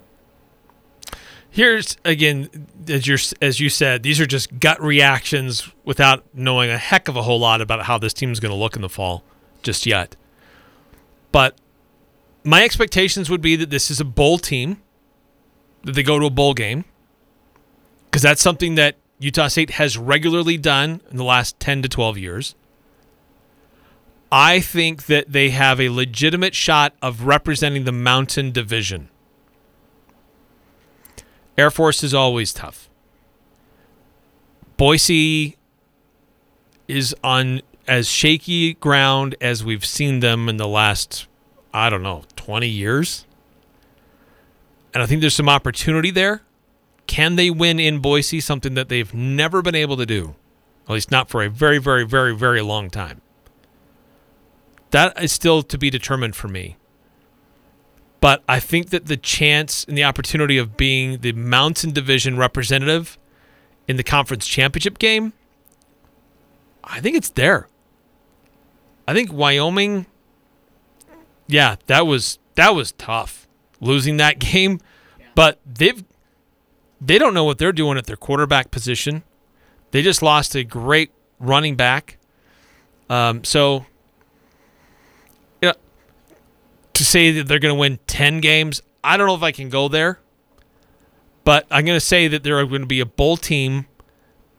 Here's 1.50 1.98
again, 2.04 2.68
as 2.90 3.08
you 3.08 3.18
as 3.42 3.60
you 3.60 3.70
said, 3.70 4.04
these 4.04 4.20
are 4.20 4.26
just 4.26 4.60
gut 4.60 4.82
reactions 4.82 5.70
without 5.86 6.26
knowing 6.34 6.70
a 6.70 6.78
heck 6.78 7.08
of 7.08 7.16
a 7.16 7.22
whole 7.22 7.40
lot 7.40 7.62
about 7.62 7.84
how 7.86 7.98
this 7.98 8.14
team's 8.14 8.40
going 8.40 8.52
to 8.52 8.58
look 8.58 8.76
in 8.76 8.82
the 8.82 8.90
fall, 8.90 9.24
just 9.64 9.86
yet. 9.86 10.16
But 11.32 11.58
my 12.44 12.64
expectations 12.64 13.30
would 13.30 13.42
be 13.42 13.56
that 13.56 13.70
this 13.70 13.90
is 13.90 14.00
a 14.00 14.06
bowl 14.06 14.38
team 14.38 14.82
that 15.84 15.94
they 15.94 16.04
go 16.04 16.20
to 16.20 16.26
a 16.26 16.30
bowl 16.30 16.54
game 16.54 16.86
because 18.12 18.22
that's 18.22 18.42
something 18.42 18.76
that 18.76 18.96
Utah 19.20 19.48
State 19.48 19.72
has 19.72 19.98
regularly 19.98 20.58
done 20.58 21.02
in 21.10 21.18
the 21.18 21.24
last 21.24 21.60
10 21.60 21.82
to 21.84 21.90
12 21.90 22.18
years. 22.18 22.56
I 24.32 24.60
think 24.60 25.06
that 25.06 25.32
they 25.32 25.52
have 25.52 25.80
a 25.80 25.90
legitimate 25.90 26.54
shot 26.54 26.94
of 27.02 27.24
representing 27.24 27.86
the 27.86 27.92
Mountain 27.92 28.52
Division. 28.52 29.10
Air 31.58 31.72
Force 31.72 32.04
is 32.04 32.14
always 32.14 32.54
tough. 32.54 32.90
Boise 34.76 35.58
is 36.88 37.16
on 37.24 37.62
as 37.88 38.08
shaky 38.08 38.74
ground 38.76 39.36
as 39.40 39.64
we've 39.64 39.86
seen 39.86 40.20
them 40.20 40.50
in 40.50 40.58
the 40.58 40.68
last, 40.68 41.26
I 41.74 41.90
don't 41.90 42.04
know, 42.04 42.24
20 42.36 42.68
years. 42.68 43.26
And 44.94 45.02
I 45.02 45.06
think 45.06 45.22
there's 45.22 45.36
some 45.36 45.50
opportunity 45.50 46.12
there. 46.12 46.42
Can 47.08 47.38
they 47.38 47.50
win 47.50 47.80
in 47.80 48.00
Boise? 48.00 48.42
Something 48.42 48.74
that 48.74 48.90
they've 48.90 49.14
never 49.14 49.62
been 49.62 49.76
able 49.76 49.96
to 49.98 50.06
do, 50.06 50.36
at 50.88 50.94
least 50.94 51.12
not 51.12 51.30
for 51.30 51.42
a 51.42 51.50
very, 51.50 51.78
very, 51.78 52.06
very, 52.06 52.36
very 52.36 52.62
long 52.62 52.90
time. 52.90 53.22
That 54.92 55.22
is 55.22 55.32
still 55.32 55.64
to 55.64 55.78
be 55.78 55.90
determined 55.90 56.36
for 56.36 56.48
me. 56.48 56.78
But 58.20 58.44
I 58.50 58.60
think 58.60 58.90
that 58.90 59.06
the 59.06 59.18
chance 59.18 59.84
and 59.84 59.98
the 59.98 60.04
opportunity 60.04 60.58
of 60.58 60.76
being 60.76 61.20
the 61.20 61.34
Mountain 61.34 61.92
Division 61.92 62.38
representative 62.38 63.18
in 63.88 63.96
the 63.98 64.04
conference 64.04 64.48
championship 64.48 64.98
game, 64.98 65.34
I 66.84 67.00
think 67.00 67.16
it's 67.16 67.30
there. 67.30 67.68
I 69.08 69.14
think 69.14 69.32
Wyoming, 69.32 70.08
yeah, 71.48 71.76
that 71.86 72.06
was 72.06 72.40
that 72.56 72.76
was 72.76 72.92
tough 72.94 73.48
losing 73.80 74.18
that 74.18 74.40
game, 74.40 74.80
but 75.36 75.60
they've 75.66 76.04
they 77.00 77.18
don't 77.18 77.34
know 77.34 77.44
what 77.44 77.58
they're 77.58 77.72
doing 77.72 77.98
at 77.98 78.08
their 78.08 78.18
quarterback 78.18 78.72
position. 78.72 79.24
They 79.92 80.02
just 80.02 80.22
lost 80.22 80.56
a 80.56 80.64
great 80.64 81.12
running 81.40 81.76
back. 81.76 82.18
Um, 83.10 83.44
so 83.44 83.86
you 85.62 85.70
know, 85.70 85.76
to 86.98 87.06
say 87.06 87.32
that 87.32 87.48
they're 87.48 87.60
going 87.60 87.74
to 87.74 87.80
win 87.80 88.00
10 88.08 88.40
games, 88.42 88.82
I 89.04 89.18
don't 89.18 89.28
know 89.28 89.36
if 89.36 89.44
I 89.44 89.52
can 89.52 89.70
go 89.70 89.88
there. 89.88 90.20
But 91.44 91.66
I'm 91.72 91.86
going 91.86 91.96
to 91.96 92.06
say 92.06 92.28
that 92.28 92.44
they're 92.44 92.66
going 92.66 92.82
to 92.82 92.88
be 92.88 93.00
a 93.00 93.06
bowl 93.06 93.38
team, 93.38 93.86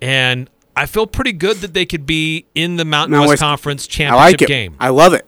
and 0.00 0.48
I 0.74 0.86
feel 0.86 1.06
pretty 1.06 1.32
good 1.32 1.58
that 1.58 1.74
they 1.74 1.84
could 1.84 2.06
be 2.06 2.46
in 2.54 2.76
the 2.76 2.84
Mountain 2.86 3.12
Now, 3.12 3.20
West 3.20 3.28
West- 3.30 3.42
Conference 3.42 3.84
I 3.86 3.90
championship 3.90 4.32
like 4.40 4.42
it. 4.42 4.48
game. 4.48 4.76
I 4.80 4.88
love 4.88 5.12
it. 5.12 5.26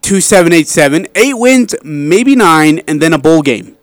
Two 0.00 0.22
seven 0.22 0.52
eight 0.54 0.66
seven, 0.68 1.06
eight 1.14 1.34
wins, 1.34 1.74
maybe 1.84 2.34
nine, 2.34 2.78
and 2.88 3.02
then 3.02 3.12
a 3.12 3.18
bowl 3.18 3.42
game. 3.42 3.76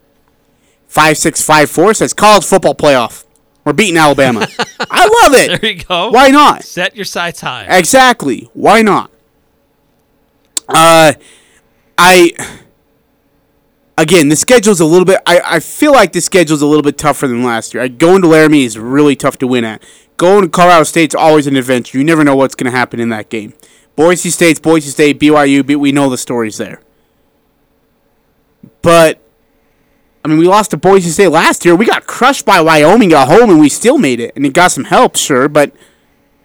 Five 0.88 1.16
six 1.18 1.40
five 1.44 1.70
four 1.70 1.94
says 1.94 2.12
college 2.12 2.44
football 2.44 2.74
playoff. 2.74 3.24
We're 3.64 3.72
beating 3.74 3.96
Alabama. 3.98 4.40
I 4.90 5.04
love 5.22 5.34
it. 5.34 5.60
There 5.60 5.70
you 5.72 5.84
go. 5.84 6.10
Why 6.10 6.28
not? 6.28 6.64
Set 6.64 6.96
your 6.96 7.04
sights 7.04 7.40
high. 7.42 7.66
Exactly. 7.68 8.50
Why 8.54 8.82
not? 8.82 9.10
Uh, 10.68 11.12
I 11.98 12.32
again, 13.98 14.28
the 14.28 14.36
schedule's 14.36 14.80
a 14.80 14.84
little 14.84 15.04
bit. 15.04 15.20
I, 15.26 15.40
I 15.44 15.60
feel 15.60 15.92
like 15.92 16.12
the 16.12 16.20
schedule's 16.20 16.62
a 16.62 16.66
little 16.66 16.82
bit 16.82 16.98
tougher 16.98 17.26
than 17.26 17.42
last 17.42 17.74
year. 17.74 17.82
I, 17.82 17.88
going 17.88 18.22
to 18.22 18.28
Laramie 18.28 18.64
is 18.64 18.78
really 18.78 19.16
tough 19.16 19.38
to 19.38 19.46
win 19.46 19.64
at. 19.64 19.82
Going 20.16 20.42
to 20.44 20.48
Colorado 20.48 20.84
State's 20.84 21.14
always 21.14 21.46
an 21.46 21.56
adventure. 21.56 21.98
You 21.98 22.04
never 22.04 22.24
know 22.24 22.36
what's 22.36 22.54
going 22.54 22.70
to 22.70 22.76
happen 22.76 23.00
in 23.00 23.08
that 23.10 23.28
game. 23.28 23.54
Boise 23.96 24.30
State's 24.30 24.60
Boise 24.60 24.90
State, 24.90 25.18
BYU. 25.18 25.76
We 25.78 25.92
know 25.92 26.10
the 26.10 26.18
stories 26.18 26.58
there. 26.58 26.80
But 28.82 29.20
I 30.24 30.28
mean, 30.28 30.38
we 30.38 30.46
lost 30.46 30.72
to 30.72 30.76
Boise 30.76 31.10
State 31.10 31.28
last 31.28 31.64
year. 31.64 31.74
We 31.74 31.86
got 31.86 32.06
crushed 32.06 32.44
by 32.44 32.60
Wyoming 32.60 33.12
at 33.12 33.28
home, 33.28 33.48
and 33.50 33.60
we 33.60 33.68
still 33.68 33.96
made 33.98 34.20
it. 34.20 34.32
And 34.36 34.44
it 34.44 34.52
got 34.52 34.72
some 34.72 34.84
help, 34.84 35.16
sure, 35.16 35.48
but 35.48 35.72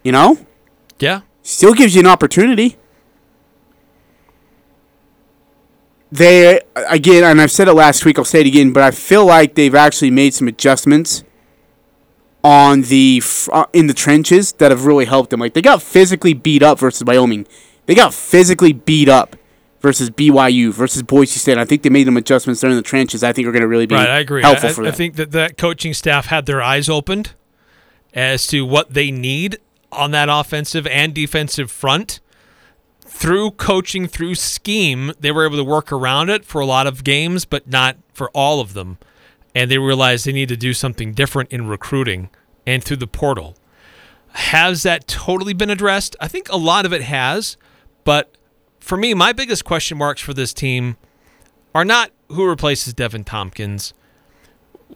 you 0.04 0.12
know, 0.12 0.38
Yeah. 1.00 1.22
still 1.44 1.74
gives 1.74 1.96
you 1.96 2.02
an 2.02 2.08
opportunity. 2.08 2.78
They 6.12 6.60
again, 6.76 7.24
and 7.24 7.40
I've 7.40 7.52
said 7.52 7.68
it 7.68 7.74
last 7.74 8.04
week. 8.04 8.20
I'll 8.20 8.26
say 8.26 8.42
it 8.42 8.48
again, 8.48 8.74
but 8.74 8.84
I 8.84 8.92
feel 8.92 9.26
like 9.26 9.56
they've 9.56 9.76
actually 9.76 10.12
made 10.12 10.34
some 10.34 10.48
adjustments 10.48 11.24
on 12.44 12.82
the 12.84 13.22
uh, 13.52 13.66
in 13.72 13.88
the 13.88 13.94
trenches 13.94 14.54
that 14.54 14.72
have 14.72 14.86
really 14.86 15.06
helped 15.06 15.30
them. 15.30 15.40
Like 15.40 15.54
they 15.54 15.62
got 15.62 15.82
physically 15.82 16.34
beat 16.34 16.64
up 16.64 16.80
versus 16.80 17.04
Wyoming. 17.06 17.48
They 17.86 17.96
got 17.96 18.14
physically 18.14 18.74
beat 18.74 19.10
up 19.10 19.36
versus 19.80 20.10
BYU 20.10 20.72
versus 20.72 21.04
Boise 21.04 21.40
State. 21.40 21.58
I 21.58 21.66
think 21.66 21.82
they 21.84 21.90
made 21.90 22.06
some 22.06 22.18
adjustments 22.18 22.62
there 22.62 22.70
in 22.70 22.76
the 22.76 22.82
trenches. 22.84 23.24
I 23.24 23.34
think 23.34 23.48
are 23.48 23.52
going 23.52 23.62
to 23.62 23.68
really 23.68 23.86
be 23.88 23.96
Right, 23.96 24.10
I 24.10 24.20
agree. 24.20 24.42
helpful 24.42 24.70
I, 24.70 24.74
for 24.74 24.82
I 24.82 24.86
them. 24.86 24.94
I 24.94 24.98
think 24.98 25.16
that 25.16 25.32
that 25.32 25.58
coaching 25.58 25.94
staff 25.94 26.28
had 26.28 26.46
their 26.46 26.62
eyes 26.62 26.90
opened 26.90 27.34
as 28.14 28.48
to 28.48 28.66
what 28.66 28.94
they 28.94 29.12
need 29.12 29.58
on 29.92 30.12
that 30.12 30.30
offensive 30.30 30.86
and 30.88 31.14
defensive 31.14 31.72
front. 31.72 32.20
Through 33.14 33.52
coaching, 33.52 34.08
through 34.08 34.34
scheme, 34.34 35.12
they 35.20 35.32
were 35.32 35.46
able 35.46 35.58
to 35.58 35.64
work 35.64 35.92
around 35.92 36.30
it 36.30 36.44
for 36.44 36.60
a 36.60 36.66
lot 36.66 36.88
of 36.88 37.04
games, 37.04 37.46
but 37.46 37.68
not 37.68 37.98
for 38.14 38.32
all 38.32 38.60
of 38.60 38.74
them. 38.74 38.98
And 39.54 39.70
they 39.70 39.78
realized 39.78 40.26
they 40.26 40.32
need 40.32 40.50
to 40.50 40.58
do 40.58 40.74
something 40.74 41.14
different 41.14 41.52
in 41.52 41.68
recruiting 41.68 42.30
and 42.66 42.84
through 42.84 42.98
the 42.98 43.06
portal. 43.06 43.56
Has 44.30 44.82
that 44.84 45.08
totally 45.08 45.54
been 45.54 45.70
addressed? 45.70 46.16
I 46.20 46.28
think 46.28 46.50
a 46.50 46.58
lot 46.58 46.86
of 46.86 46.94
it 46.94 47.04
has, 47.04 47.58
but 48.06 48.36
for 48.80 48.98
me, 48.98 49.14
my 49.14 49.34
biggest 49.34 49.66
question 49.66 50.00
marks 50.00 50.22
for 50.22 50.34
this 50.34 50.54
team 50.54 50.98
are 51.76 51.86
not 51.86 52.12
who 52.30 52.48
replaces 52.48 52.96
Deven 52.96 53.26
Thompkins. 53.26 53.94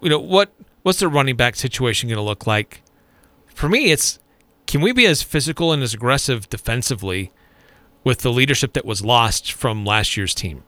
You 0.01 0.09
know 0.09 0.20
what? 0.20 0.51
What's 0.82 0.99
the 0.99 1.09
running 1.09 1.36
back 1.36 1.55
situation 1.57 2.09
going 2.09 2.18
to 2.18 2.24
look 2.24 2.47
like? 2.47 2.82
For 3.45 3.70
me, 3.70 3.91
it's 3.91 4.20
can 4.66 4.82
we 4.82 4.93
be 4.93 5.05
as 5.05 5.22
physical 5.22 5.72
and 5.72 5.84
as 5.84 5.93
aggressive 5.93 6.49
defensively 6.49 7.32
with 8.06 8.20
the 8.20 8.32
leadership 8.32 8.72
that 8.74 8.86
was 8.86 9.03
lost 9.03 9.51
from 9.51 9.84
last 9.84 10.16
year's 10.16 10.34
team? 10.34 10.64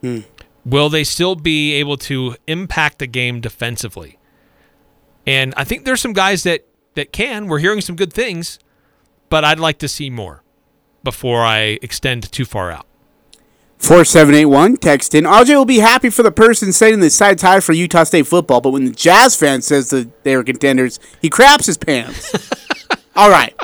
Hmm. 0.00 0.20
Will 0.64 0.88
they 0.88 1.02
still 1.02 1.34
be 1.34 1.72
able 1.72 1.96
to 1.96 2.36
impact 2.46 3.00
the 3.00 3.08
game 3.08 3.40
defensively? 3.40 4.18
And 5.26 5.52
I 5.56 5.64
think 5.64 5.84
there's 5.84 6.00
some 6.00 6.12
guys 6.12 6.44
that 6.44 6.64
that 6.94 7.12
can. 7.12 7.48
We're 7.48 7.58
hearing 7.58 7.80
some 7.80 7.96
good 7.96 8.12
things, 8.12 8.58
but 9.28 9.44
I'd 9.44 9.58
like 9.58 9.78
to 9.78 9.88
see 9.88 10.10
more 10.10 10.42
before 11.02 11.42
I 11.42 11.78
extend 11.82 12.30
too 12.30 12.44
far 12.44 12.70
out. 12.70 12.86
4781, 13.78 14.76
text 14.78 15.14
in. 15.14 15.24
RJ 15.24 15.50
will 15.50 15.64
be 15.64 15.78
happy 15.78 16.10
for 16.10 16.24
the 16.24 16.32
person 16.32 16.72
saying 16.72 16.98
the 16.98 17.10
side's 17.10 17.42
high 17.42 17.60
for 17.60 17.72
Utah 17.72 18.02
State 18.02 18.26
football, 18.26 18.60
but 18.60 18.70
when 18.70 18.84
the 18.84 18.90
Jazz 18.90 19.36
fan 19.36 19.62
says 19.62 19.90
that 19.90 20.24
they 20.24 20.34
are 20.34 20.42
contenders, 20.42 20.98
he 21.22 21.30
craps 21.30 21.66
his 21.66 21.78
pants. 21.78 22.34
All 23.16 23.30
right. 23.30 23.54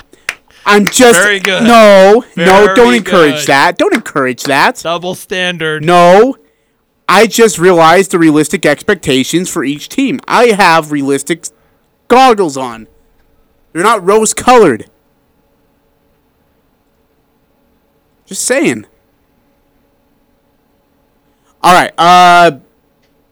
I'm 0.67 0.87
just. 0.87 1.21
Very 1.21 1.41
good. 1.41 1.62
No, 1.62 2.25
no, 2.37 2.75
don't 2.75 2.95
encourage 2.95 3.41
good. 3.41 3.49
that. 3.49 3.79
Don't 3.79 3.95
encourage 3.95 4.45
that. 4.45 4.77
Double 4.83 5.15
standard. 5.15 5.85
No. 5.85 6.37
I 7.09 7.27
just 7.27 7.59
realized 7.59 8.12
the 8.12 8.19
realistic 8.19 8.65
expectations 8.65 9.51
for 9.51 9.62
each 9.62 9.89
team. 9.89 10.21
I 10.27 10.47
have 10.47 10.91
realistic 10.91 11.47
goggles 12.09 12.57
on. 12.57 12.89
They're 13.73 13.83
not 13.83 14.03
rose 14.05 14.33
colored. 14.33 14.91
Just 18.25 18.45
saying. 18.45 18.87
All 21.62 21.75
right. 21.75 21.93
Uh, 21.99 22.59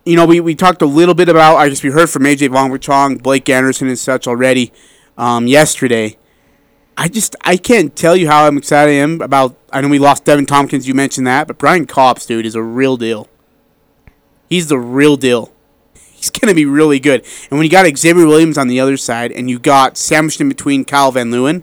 you 0.04 0.16
know, 0.16 0.26
we, 0.26 0.40
we 0.40 0.54
talked 0.54 0.82
a 0.82 0.86
little 0.86 1.14
bit 1.14 1.28
about. 1.28 1.56
I 1.56 1.68
guess 1.68 1.82
we 1.82 1.90
heard 1.90 2.10
from 2.10 2.24
AJ 2.24 2.50
Von 2.50 2.78
Chong, 2.78 3.16
Blake 3.16 3.48
Anderson, 3.48 3.88
and 3.88 3.98
such 3.98 4.26
already 4.26 4.72
um, 5.16 5.46
yesterday. 5.46 6.18
I 6.96 7.08
just 7.08 7.34
I 7.42 7.56
can't 7.56 7.94
tell 7.96 8.16
you 8.16 8.28
how 8.28 8.46
I'm 8.46 8.56
excited 8.58 8.92
I 8.92 8.94
am 8.96 9.20
about. 9.20 9.56
I 9.72 9.80
know 9.80 9.88
we 9.88 9.98
lost 9.98 10.24
Deven 10.24 10.46
Thompkins. 10.46 10.86
You 10.86 10.94
mentioned 10.94 11.26
that, 11.26 11.46
but 11.46 11.58
Brian 11.58 11.86
Cobbs, 11.86 12.26
dude, 12.26 12.44
is 12.46 12.54
a 12.54 12.62
real 12.62 12.96
deal. 12.96 13.28
He's 14.48 14.68
the 14.68 14.78
real 14.78 15.16
deal. 15.16 15.52
He's 15.94 16.30
gonna 16.40 16.54
be 16.54 16.66
really 16.66 17.00
good. 17.00 17.24
And 17.50 17.58
when 17.58 17.62
you 17.64 17.70
got 17.70 17.86
Xavier 17.96 18.26
Williams 18.26 18.58
on 18.58 18.68
the 18.68 18.78
other 18.80 18.96
side, 18.96 19.32
and 19.32 19.48
you 19.48 19.58
got 19.58 19.96
sandwiched 19.96 20.40
in 20.40 20.48
between 20.48 20.84
Kyle 20.84 21.10
Van 21.12 21.30
Leeuwen, 21.30 21.62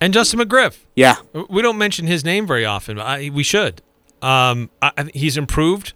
And 0.00 0.12
Justin 0.14 0.40
McGriff. 0.40 0.78
yeah, 0.96 1.16
We 1.50 1.60
don't 1.62 1.78
mention 1.78 2.06
his 2.06 2.24
name 2.24 2.46
very 2.46 2.64
often, 2.64 2.96
but 2.96 3.06
I, 3.06 3.30
we 3.32 3.42
should. 3.42 3.82
Um, 4.22 4.70
I, 4.82 5.10
he's 5.14 5.36
improved 5.36 5.92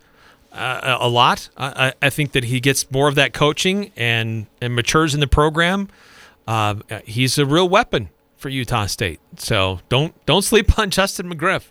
uh, 0.52 0.98
a 1.00 1.08
lot. 1.08 1.48
I, 1.56 1.86
I 1.88 1.92
I 2.02 2.10
think 2.10 2.32
that 2.32 2.44
he 2.44 2.60
gets 2.60 2.88
more 2.90 3.08
of 3.08 3.14
that 3.16 3.32
coaching 3.32 3.90
and, 3.96 4.46
and 4.60 4.76
matures 4.76 5.14
in 5.14 5.20
the 5.20 5.26
program. 5.26 5.88
Uh, 6.46 6.74
he's 7.04 7.38
a 7.38 7.46
real 7.46 7.68
weapon 7.68 8.10
for 8.42 8.48
Utah 8.50 8.86
State. 8.86 9.20
So 9.38 9.80
don't 9.88 10.14
don't 10.26 10.42
sleep 10.42 10.78
on 10.78 10.90
Justin 10.90 11.32
McGriff. 11.32 11.68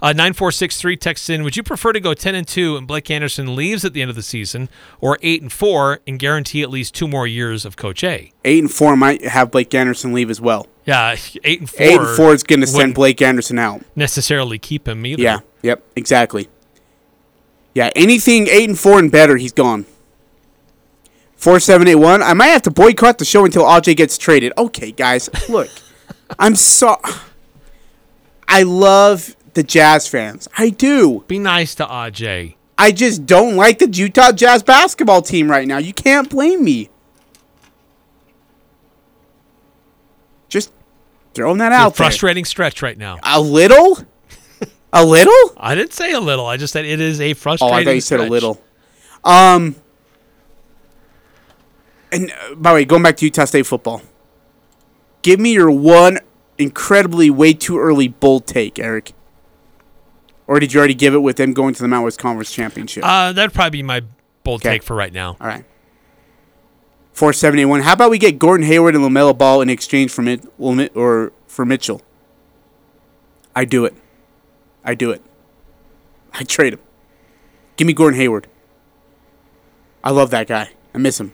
Uh, 0.00 0.12
9463 0.12 0.96
texts 0.96 1.28
in, 1.28 1.42
would 1.42 1.56
you 1.56 1.62
prefer 1.64 1.92
to 1.92 1.98
go 1.98 2.14
10 2.14 2.36
and 2.36 2.46
2 2.46 2.76
and 2.76 2.86
Blake 2.86 3.10
Anderson 3.10 3.56
leaves 3.56 3.84
at 3.84 3.92
the 3.92 4.02
end 4.02 4.08
of 4.10 4.14
the 4.14 4.22
season 4.22 4.68
or 5.00 5.18
8 5.20 5.42
and 5.42 5.52
4 5.52 6.00
and 6.06 6.16
guarantee 6.18 6.62
at 6.62 6.70
least 6.70 6.94
two 6.94 7.08
more 7.08 7.26
years 7.26 7.64
of 7.64 7.76
Coach 7.76 8.04
A? 8.04 8.30
eight 8.44 8.62
and 8.62 8.70
four 8.70 8.96
might 8.96 9.24
have 9.24 9.50
Blake 9.50 9.74
Anderson 9.74 10.12
leave 10.12 10.30
as 10.30 10.40
well. 10.40 10.68
Yeah, 10.84 11.16
8 11.44 11.60
and 11.60 11.70
4. 11.70 11.82
Eight 11.86 11.98
and 12.00 12.16
four 12.16 12.32
is 12.34 12.42
gonna 12.44 12.66
send 12.68 12.94
Blake 12.94 13.20
Anderson 13.20 13.58
out. 13.58 13.82
necessarily 13.96 14.58
keep 14.58 14.86
him 14.86 15.04
either. 15.06 15.22
Yeah. 15.22 15.38
Yep. 15.62 15.82
Exactly. 15.96 16.48
Yeah. 17.74 17.90
Anything 17.96 18.46
eight 18.48 18.68
and 18.68 18.78
four 18.78 18.98
and 19.00 19.10
better, 19.10 19.36
he's 19.36 19.52
gone. 19.52 19.86
4781. 21.44 22.22
I 22.22 22.32
might 22.32 22.46
have 22.46 22.62
to 22.62 22.70
boycott 22.70 23.18
the 23.18 23.26
show 23.26 23.44
until 23.44 23.64
AJ 23.64 23.96
gets 23.98 24.16
traded. 24.16 24.54
Okay, 24.56 24.92
guys, 24.92 25.28
look. 25.50 25.68
I'm 26.38 26.54
so. 26.54 26.96
I 28.48 28.62
love 28.62 29.36
the 29.52 29.62
Jazz 29.62 30.08
fans. 30.08 30.48
I 30.56 30.70
do. 30.70 31.22
Be 31.28 31.38
nice 31.38 31.74
to 31.74 31.84
AJ. 31.84 32.54
I 32.78 32.92
just 32.92 33.26
don't 33.26 33.56
like 33.56 33.78
the 33.78 33.90
Utah 33.90 34.32
Jazz 34.32 34.62
basketball 34.62 35.20
team 35.20 35.50
right 35.50 35.68
now. 35.68 35.76
You 35.76 35.92
can't 35.92 36.30
blame 36.30 36.64
me. 36.64 36.88
Just 40.48 40.72
throwing 41.34 41.58
that 41.58 41.72
It's 41.72 41.74
a 41.78 41.82
out 41.82 41.88
there. 41.90 42.06
frustrating 42.06 42.46
stretch 42.46 42.80
right 42.80 42.96
now. 42.96 43.18
A 43.22 43.38
little? 43.38 43.98
A 44.94 45.04
little? 45.04 45.34
I 45.58 45.74
didn't 45.74 45.92
say 45.92 46.12
a 46.14 46.20
little. 46.20 46.46
I 46.46 46.56
just 46.56 46.72
said 46.72 46.86
it 46.86 47.00
is 47.00 47.20
a 47.20 47.34
frustrating. 47.34 47.74
Oh. 47.74 47.78
I 47.78 47.84
thought 47.84 47.94
you 47.96 48.00
said 48.00 48.20
a 48.20 48.30
little. 48.30 48.62
Um, 49.22 49.76
and 52.14 52.30
uh, 52.30 52.54
by 52.54 52.70
the 52.70 52.74
way, 52.76 52.84
going 52.84 53.02
back 53.02 53.16
to 53.18 53.24
Utah 53.24 53.44
State 53.44 53.66
football, 53.66 54.02
give 55.22 55.38
me 55.40 55.52
your 55.52 55.70
one 55.70 56.18
incredibly 56.58 57.30
way 57.30 57.52
too 57.52 57.78
early 57.78 58.08
bold 58.08 58.46
take, 58.46 58.78
Eric. 58.78 59.12
Or 60.46 60.60
did 60.60 60.72
you 60.72 60.78
already 60.78 60.94
give 60.94 61.14
it 61.14 61.18
with 61.18 61.36
them 61.36 61.52
going 61.54 61.74
to 61.74 61.82
the 61.82 61.88
Mount 61.88 62.04
West 62.04 62.18
Conference 62.18 62.52
Championship? 62.52 63.02
Uh, 63.04 63.32
that'd 63.32 63.54
probably 63.54 63.70
be 63.78 63.82
my 63.82 64.02
bold 64.44 64.60
Okay. 64.60 64.74
take 64.74 64.82
for 64.82 64.94
right 64.94 65.12
now. 65.12 65.36
All 65.40 65.46
right. 65.46 65.64
471. 67.12 67.82
How 67.82 67.92
about 67.94 68.10
we 68.10 68.18
get 68.18 68.38
Gordon 68.38 68.66
Hayward 68.66 68.94
and 68.94 69.04
LaMelo 69.04 69.36
Ball 69.36 69.60
in 69.62 69.70
exchange 69.70 70.10
for 70.10 70.22
Mit- 70.22 70.46
or 70.58 71.32
for 71.46 71.64
Mitchell? 71.64 72.02
I 73.56 73.64
do 73.64 73.84
it. 73.84 73.94
I 74.84 74.94
do 74.94 75.12
it. 75.12 75.22
I 76.32 76.42
trade 76.42 76.72
him. 76.74 76.80
Give 77.76 77.86
me 77.86 77.92
Gordon 77.92 78.18
Hayward. 78.18 78.48
I 80.02 80.10
love 80.10 80.30
that 80.30 80.48
guy. 80.48 80.70
I 80.92 80.98
miss 80.98 81.18
him. 81.20 81.32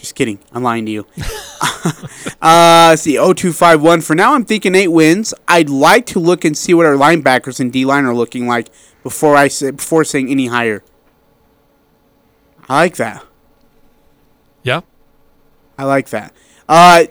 Just 0.00 0.14
kidding. 0.14 0.38
I'm 0.50 0.62
lying 0.62 0.86
to 0.86 0.92
you. 0.92 1.06
uh, 2.40 2.88
let's 2.90 3.02
see. 3.02 3.16
0251. 3.16 4.00
For 4.00 4.14
now, 4.14 4.34
I'm 4.34 4.46
thinking 4.46 4.74
eight 4.74 4.88
wins. 4.88 5.34
I'd 5.46 5.68
like 5.68 6.06
to 6.06 6.18
look 6.18 6.42
and 6.42 6.56
see 6.56 6.72
what 6.72 6.86
our 6.86 6.94
linebackers 6.94 7.60
and 7.60 7.70
D 7.70 7.84
line 7.84 8.06
are 8.06 8.14
looking 8.14 8.46
like 8.46 8.70
before 9.02 9.36
I 9.36 9.48
say, 9.48 9.72
before 9.72 10.04
saying 10.04 10.30
any 10.30 10.46
higher. 10.46 10.82
I 12.66 12.76
like 12.76 12.96
that. 12.96 13.22
Yeah. 14.62 14.80
I 15.76 15.84
like 15.84 16.08
that. 16.08 16.32
Uh, 16.66 17.04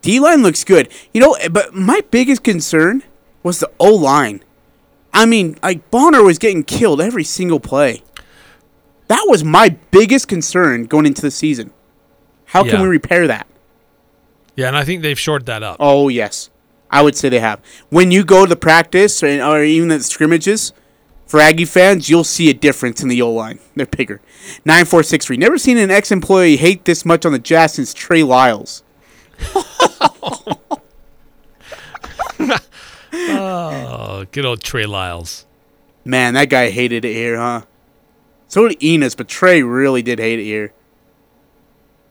D 0.00 0.20
line 0.20 0.44
looks 0.44 0.62
good. 0.62 0.88
You 1.12 1.20
know, 1.20 1.36
but 1.50 1.74
my 1.74 2.02
biggest 2.12 2.44
concern 2.44 3.02
was 3.42 3.58
the 3.58 3.72
O 3.80 3.92
line. 3.92 4.44
I 5.12 5.26
mean, 5.26 5.58
like 5.64 5.90
Bonner 5.90 6.22
was 6.22 6.38
getting 6.38 6.62
killed 6.62 7.00
every 7.00 7.24
single 7.24 7.58
play. 7.58 8.04
That 9.08 9.24
was 9.26 9.42
my 9.42 9.70
biggest 9.90 10.28
concern 10.28 10.84
going 10.84 11.06
into 11.06 11.22
the 11.22 11.32
season. 11.32 11.72
How 12.48 12.62
can 12.64 12.74
Yeah. 12.76 12.82
we 12.82 12.88
repair 12.88 13.26
that? 13.26 13.46
Yeah, 14.56 14.68
and 14.68 14.76
I 14.76 14.84
think 14.84 15.02
they've 15.02 15.18
shored 15.18 15.46
that 15.46 15.62
up. 15.62 15.76
Oh 15.78 16.08
yes, 16.08 16.50
I 16.90 17.02
would 17.02 17.14
say 17.16 17.28
they 17.28 17.40
have. 17.40 17.60
When 17.90 18.10
you 18.10 18.24
go 18.24 18.44
to 18.44 18.48
the 18.48 18.56
practice 18.56 19.22
or, 19.22 19.28
or 19.42 19.62
even 19.62 19.88
the 19.88 20.00
scrimmages 20.02 20.72
for 21.26 21.40
Aggie 21.40 21.64
fans, 21.66 22.08
you'll 22.10 22.24
see 22.24 22.48
a 22.50 22.54
difference 22.54 23.02
in 23.02 23.08
the 23.08 23.22
O 23.22 23.30
line. 23.30 23.58
They're 23.76 23.86
bigger. 23.86 24.20
Nine 24.64 24.84
four 24.84 25.02
six 25.02 25.26
three. 25.26 25.36
Never 25.36 25.58
seen 25.58 25.78
an 25.78 25.90
ex 25.90 26.10
employee 26.10 26.56
hate 26.56 26.84
this 26.86 27.04
much 27.04 27.24
on 27.24 27.32
the 27.32 27.38
Jazz 27.38 27.74
since 27.74 27.92
Trey 27.94 28.22
Lyles. 28.22 28.82
Oh, 33.12 34.24
good 34.32 34.44
old 34.44 34.62
Trey 34.62 34.86
Lyles. 34.86 35.46
Man, 36.04 36.34
that 36.34 36.50
guy 36.50 36.70
hated 36.70 37.04
it 37.04 37.12
here, 37.14 37.36
huh? 37.36 37.62
So 38.48 38.68
did 38.68 38.80
Enes, 38.80 39.16
but 39.16 39.28
Trey 39.28 39.62
really 39.62 40.02
did 40.02 40.18
hate 40.18 40.38
it 40.38 40.44
here. 40.44 40.72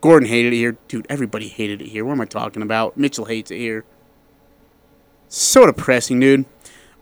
Gordon 0.00 0.28
hated 0.28 0.52
it 0.52 0.56
here. 0.56 0.76
Dude, 0.86 1.06
everybody 1.08 1.48
hated 1.48 1.82
it 1.82 1.88
here. 1.88 2.04
What 2.04 2.12
am 2.12 2.20
I 2.20 2.26
talking 2.26 2.62
about? 2.62 2.96
Mitchell 2.96 3.24
hates 3.24 3.50
it 3.50 3.58
here. 3.58 3.84
So 5.28 5.66
depressing, 5.66 6.20
dude. 6.20 6.46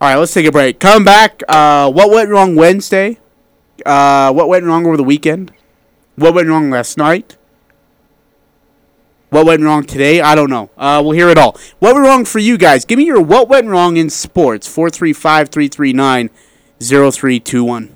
All 0.01 0.09
right, 0.09 0.17
let's 0.17 0.35
take 0.35 0.47
a 0.47 0.53
break. 0.53 0.81
Come 0.81 1.05
back. 1.05 1.43
Uh, 1.49 1.91
what 1.91 2.11
went 2.11 2.31
wrong 2.31 2.55
Wednesday? 2.57 3.19
Uh, 3.85 4.33
what 4.33 4.49
went 4.49 4.65
wrong 4.65 4.87
over 4.87 4.97
the 4.97 5.05
weekend? 5.05 5.53
What 6.17 6.35
went 6.35 6.49
wrong 6.49 6.71
last 6.71 6.97
night? 6.97 7.37
What 9.31 9.47
went 9.47 9.63
wrong 9.63 9.85
today? 9.85 10.21
I 10.21 10.35
don't 10.35 10.51
know. 10.51 10.71
Uh, 10.77 11.01
we'll 11.05 11.13
hear 11.13 11.29
it 11.29 11.39
all. 11.39 11.59
What 11.79 11.95
went 11.95 12.07
wrong 12.07 12.25
for 12.25 12.39
you 12.39 12.57
guys? 12.57 12.85
Give 12.85 12.99
me 12.99 13.05
your 13.05 13.21
what 13.21 13.49
went 13.49 13.69
wrong 13.69 13.97
in 13.97 14.09
sports. 14.09 14.67
435 14.67 15.49
339 15.49 16.31
0321. 16.81 17.96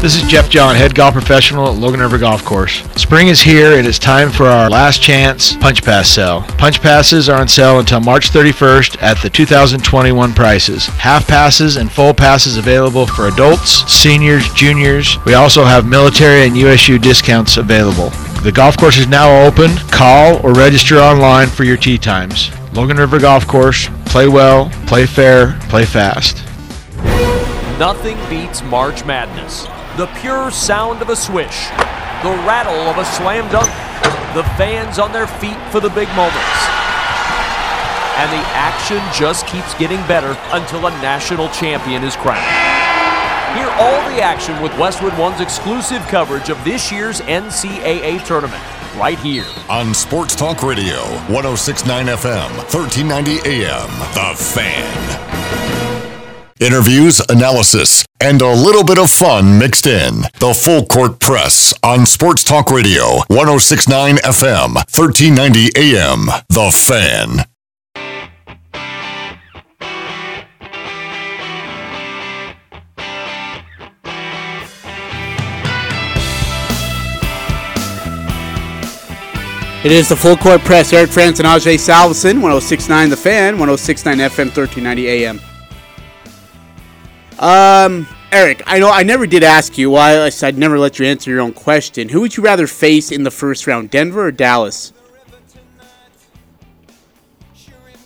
This 0.00 0.16
is 0.16 0.22
Jeff 0.22 0.48
John, 0.48 0.76
head 0.76 0.94
golf 0.94 1.12
professional 1.12 1.68
at 1.68 1.74
Logan 1.78 2.00
River 2.00 2.16
Golf 2.16 2.42
Course. 2.42 2.82
Spring 2.96 3.28
is 3.28 3.42
here. 3.42 3.72
and 3.72 3.80
It 3.80 3.86
is 3.86 3.98
time 3.98 4.30
for 4.30 4.46
our 4.46 4.70
last 4.70 5.02
chance 5.02 5.54
punch 5.56 5.84
pass 5.84 6.08
sale. 6.08 6.40
Punch 6.56 6.80
passes 6.80 7.28
are 7.28 7.38
on 7.38 7.46
sale 7.46 7.80
until 7.80 8.00
March 8.00 8.30
31st 8.30 9.02
at 9.02 9.20
the 9.20 9.28
2021 9.28 10.32
prices. 10.32 10.86
Half 10.86 11.28
passes 11.28 11.76
and 11.76 11.92
full 11.92 12.14
passes 12.14 12.56
available 12.56 13.06
for 13.06 13.28
adults, 13.28 13.92
seniors, 13.92 14.50
juniors. 14.54 15.22
We 15.26 15.34
also 15.34 15.64
have 15.64 15.86
military 15.86 16.46
and 16.46 16.56
USU 16.56 16.98
discounts 16.98 17.58
available. 17.58 18.08
The 18.42 18.52
golf 18.52 18.78
course 18.78 18.96
is 18.96 19.06
now 19.06 19.44
open. 19.44 19.76
Call 19.90 20.40
or 20.42 20.54
register 20.54 20.96
online 20.98 21.48
for 21.48 21.64
your 21.64 21.76
tee 21.76 21.98
times. 21.98 22.50
Logan 22.72 22.96
River 22.96 23.18
Golf 23.18 23.46
Course. 23.46 23.90
Play 24.06 24.28
well, 24.28 24.70
play 24.86 25.04
fair, 25.04 25.58
play 25.68 25.84
fast. 25.84 26.42
Nothing 27.78 28.16
beats 28.30 28.62
March 28.62 29.04
Madness. 29.04 29.66
The 29.96 30.06
pure 30.20 30.50
sound 30.50 31.02
of 31.02 31.08
a 31.08 31.16
swish, 31.16 31.68
the 32.22 32.30
rattle 32.46 32.88
of 32.88 32.98
a 32.98 33.04
slam 33.04 33.50
dunk, 33.50 33.68
the 34.34 34.44
fans 34.56 34.98
on 35.00 35.12
their 35.12 35.26
feet 35.26 35.58
for 35.70 35.80
the 35.80 35.90
big 35.90 36.08
moments. 36.10 36.60
And 38.16 38.30
the 38.30 38.44
action 38.54 39.00
just 39.12 39.46
keeps 39.48 39.74
getting 39.74 39.98
better 40.06 40.38
until 40.52 40.86
a 40.86 40.90
national 41.02 41.48
champion 41.48 42.04
is 42.04 42.14
crowned. 42.14 42.38
Hear 43.58 43.68
all 43.80 44.10
the 44.10 44.22
action 44.22 44.62
with 44.62 44.76
Westwood 44.78 45.16
One's 45.18 45.40
exclusive 45.40 46.02
coverage 46.02 46.50
of 46.50 46.62
this 46.64 46.92
year's 46.92 47.20
NCAA 47.22 48.24
tournament 48.24 48.62
right 48.96 49.18
here. 49.18 49.46
On 49.68 49.92
Sports 49.92 50.36
Talk 50.36 50.62
Radio, 50.62 51.02
1069 51.26 52.06
FM, 52.06 52.56
1390 52.72 53.64
AM. 53.64 53.88
The 54.14 54.36
Fan. 54.36 55.79
Interviews, 56.60 57.22
analysis, 57.30 58.04
and 58.20 58.42
a 58.42 58.52
little 58.52 58.84
bit 58.84 58.98
of 58.98 59.10
fun 59.10 59.58
mixed 59.58 59.86
in. 59.86 60.24
The 60.40 60.52
Full 60.52 60.84
Court 60.84 61.18
Press 61.18 61.72
on 61.82 62.04
Sports 62.04 62.44
Talk 62.44 62.70
Radio, 62.70 63.22
1069 63.28 64.16
FM, 64.16 64.74
1390 64.74 65.70
AM. 65.74 66.26
The 66.50 66.70
Fan. 66.70 67.46
It 79.82 79.92
is 79.92 80.10
the 80.10 80.16
full 80.16 80.36
court 80.36 80.60
press. 80.60 80.92
Eric 80.92 81.08
Frandsen 81.08 81.40
and 81.40 81.48
Ajay 81.48 81.76
Salvesen, 81.76 82.42
1069 82.42 83.08
The 83.08 83.16
Fan, 83.16 83.58
1069 83.58 84.18
FM, 84.18 84.54
1390 84.54 85.08
AM. 85.08 85.49
Um, 87.40 88.06
Eric, 88.30 88.62
I 88.66 88.78
know 88.78 88.90
I 88.90 89.02
never 89.02 89.26
did 89.26 89.42
ask 89.42 89.78
you 89.78 89.90
why 89.90 90.26
I, 90.26 90.30
I'd 90.42 90.58
never 90.58 90.78
let 90.78 90.98
you 90.98 91.06
answer 91.06 91.30
your 91.30 91.40
own 91.40 91.54
question. 91.54 92.10
Who 92.10 92.20
would 92.20 92.36
you 92.36 92.42
rather 92.42 92.66
face 92.66 93.10
in 93.10 93.22
the 93.22 93.30
first 93.30 93.66
round, 93.66 93.90
Denver 93.90 94.26
or 94.26 94.30
Dallas? 94.30 94.92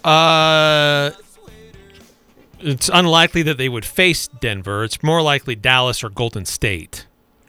Uh, 0.05 1.11
it's 2.61 2.89
unlikely 2.93 3.43
that 3.43 3.59
they 3.59 3.69
would 3.69 3.85
face 3.85 4.29
Denver. 4.29 4.85
It's 4.85 5.03
more 5.03 5.21
likely 5.21 5.57
Dallas 5.57 6.05
or 6.05 6.11
Golden 6.11 6.45
State. 6.45 7.07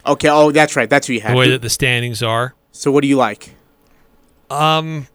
Okay, 0.08 0.30
oh, 0.30 0.52
that's 0.52 0.76
right. 0.76 0.90
That's 0.90 1.06
who 1.06 1.14
you 1.14 1.22
had. 1.22 1.34
The 1.34 1.38
way 1.38 1.50
that 1.52 1.62
the 1.62 1.70
standings 1.70 2.24
are. 2.24 2.56
So 2.72 2.92
what 2.92 3.02
do 3.02 3.08
you 3.08 3.18
like? 3.18 3.56
Um, 4.50 5.08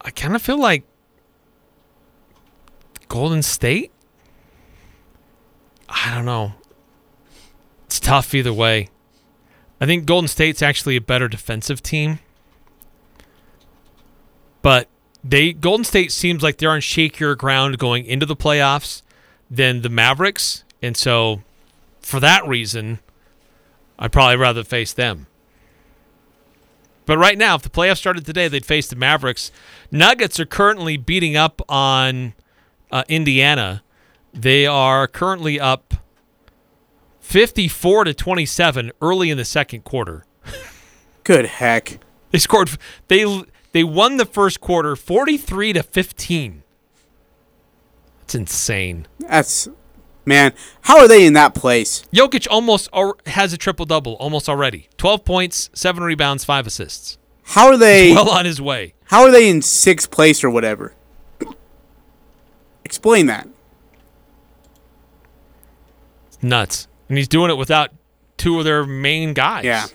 I 0.00 0.10
kind 0.10 0.34
of 0.34 0.42
feel 0.42 0.58
like 0.58 0.84
Golden 3.08 3.42
State. 3.42 3.90
I 5.88 6.14
don't 6.14 6.24
know. 6.24 6.52
It's 7.86 8.00
tough 8.00 8.34
either 8.34 8.52
way. 8.52 8.88
I 9.80 9.86
think 9.86 10.06
Golden 10.06 10.28
State's 10.28 10.62
actually 10.62 10.96
a 10.96 11.00
better 11.00 11.28
defensive 11.28 11.82
team. 11.82 12.18
But 14.62 14.88
they 15.22 15.52
Golden 15.52 15.84
State 15.84 16.10
seems 16.10 16.42
like 16.42 16.58
they're 16.58 16.70
on 16.70 16.80
shakier 16.80 17.36
ground 17.36 17.78
going 17.78 18.06
into 18.06 18.26
the 18.26 18.34
playoffs 18.34 19.02
than 19.50 19.82
the 19.82 19.88
Mavericks, 19.88 20.64
and 20.82 20.96
so 20.96 21.42
for 22.00 22.18
that 22.20 22.46
reason, 22.48 22.98
I'd 23.98 24.10
probably 24.10 24.36
rather 24.36 24.64
face 24.64 24.92
them. 24.92 25.26
But 27.06 27.18
right 27.18 27.36
now, 27.36 27.54
if 27.54 27.62
the 27.62 27.68
playoffs 27.68 27.98
started 27.98 28.24
today, 28.24 28.48
they'd 28.48 28.64
face 28.64 28.88
the 28.88 28.96
Mavericks. 28.96 29.52
Nuggets 29.90 30.40
are 30.40 30.46
currently 30.46 30.96
beating 30.96 31.36
up 31.36 31.60
on 31.68 32.32
uh, 32.90 33.04
Indiana. 33.08 33.82
They 34.34 34.66
are 34.66 35.06
currently 35.06 35.58
up 35.60 35.94
54 37.20 38.04
to 38.04 38.14
27 38.14 38.92
early 39.00 39.30
in 39.30 39.38
the 39.38 39.44
second 39.44 39.84
quarter. 39.84 40.24
Good 41.22 41.46
heck. 41.46 42.00
They 42.30 42.38
scored 42.38 42.70
they 43.08 43.42
they 43.72 43.84
won 43.84 44.16
the 44.18 44.26
first 44.26 44.60
quarter 44.60 44.96
43 44.96 45.72
to 45.74 45.82
15. 45.82 46.62
That's 48.20 48.34
insane. 48.34 49.06
That's 49.20 49.68
man, 50.26 50.52
how 50.82 50.98
are 50.98 51.08
they 51.08 51.24
in 51.24 51.32
that 51.34 51.54
place? 51.54 52.04
Jokic 52.12 52.46
almost 52.50 52.88
al- 52.92 53.16
has 53.26 53.52
a 53.52 53.56
triple 53.56 53.86
double 53.86 54.14
almost 54.14 54.48
already. 54.48 54.88
12 54.96 55.24
points, 55.24 55.70
7 55.74 56.02
rebounds, 56.02 56.44
5 56.44 56.66
assists. 56.66 57.18
How 57.44 57.66
are 57.68 57.76
they 57.76 58.08
He's 58.08 58.16
well 58.16 58.30
on 58.30 58.44
his 58.46 58.60
way. 58.60 58.94
How 59.04 59.22
are 59.22 59.30
they 59.30 59.48
in 59.48 59.62
sixth 59.62 60.10
place 60.10 60.42
or 60.42 60.50
whatever? 60.50 60.94
Explain 62.84 63.26
that. 63.26 63.48
Nuts. 66.44 66.86
And 67.08 67.18
he's 67.18 67.28
doing 67.28 67.50
it 67.50 67.56
without 67.56 67.90
two 68.36 68.58
of 68.58 68.64
their 68.64 68.84
main 68.84 69.34
guys. 69.34 69.64
Yeah. 69.64 69.86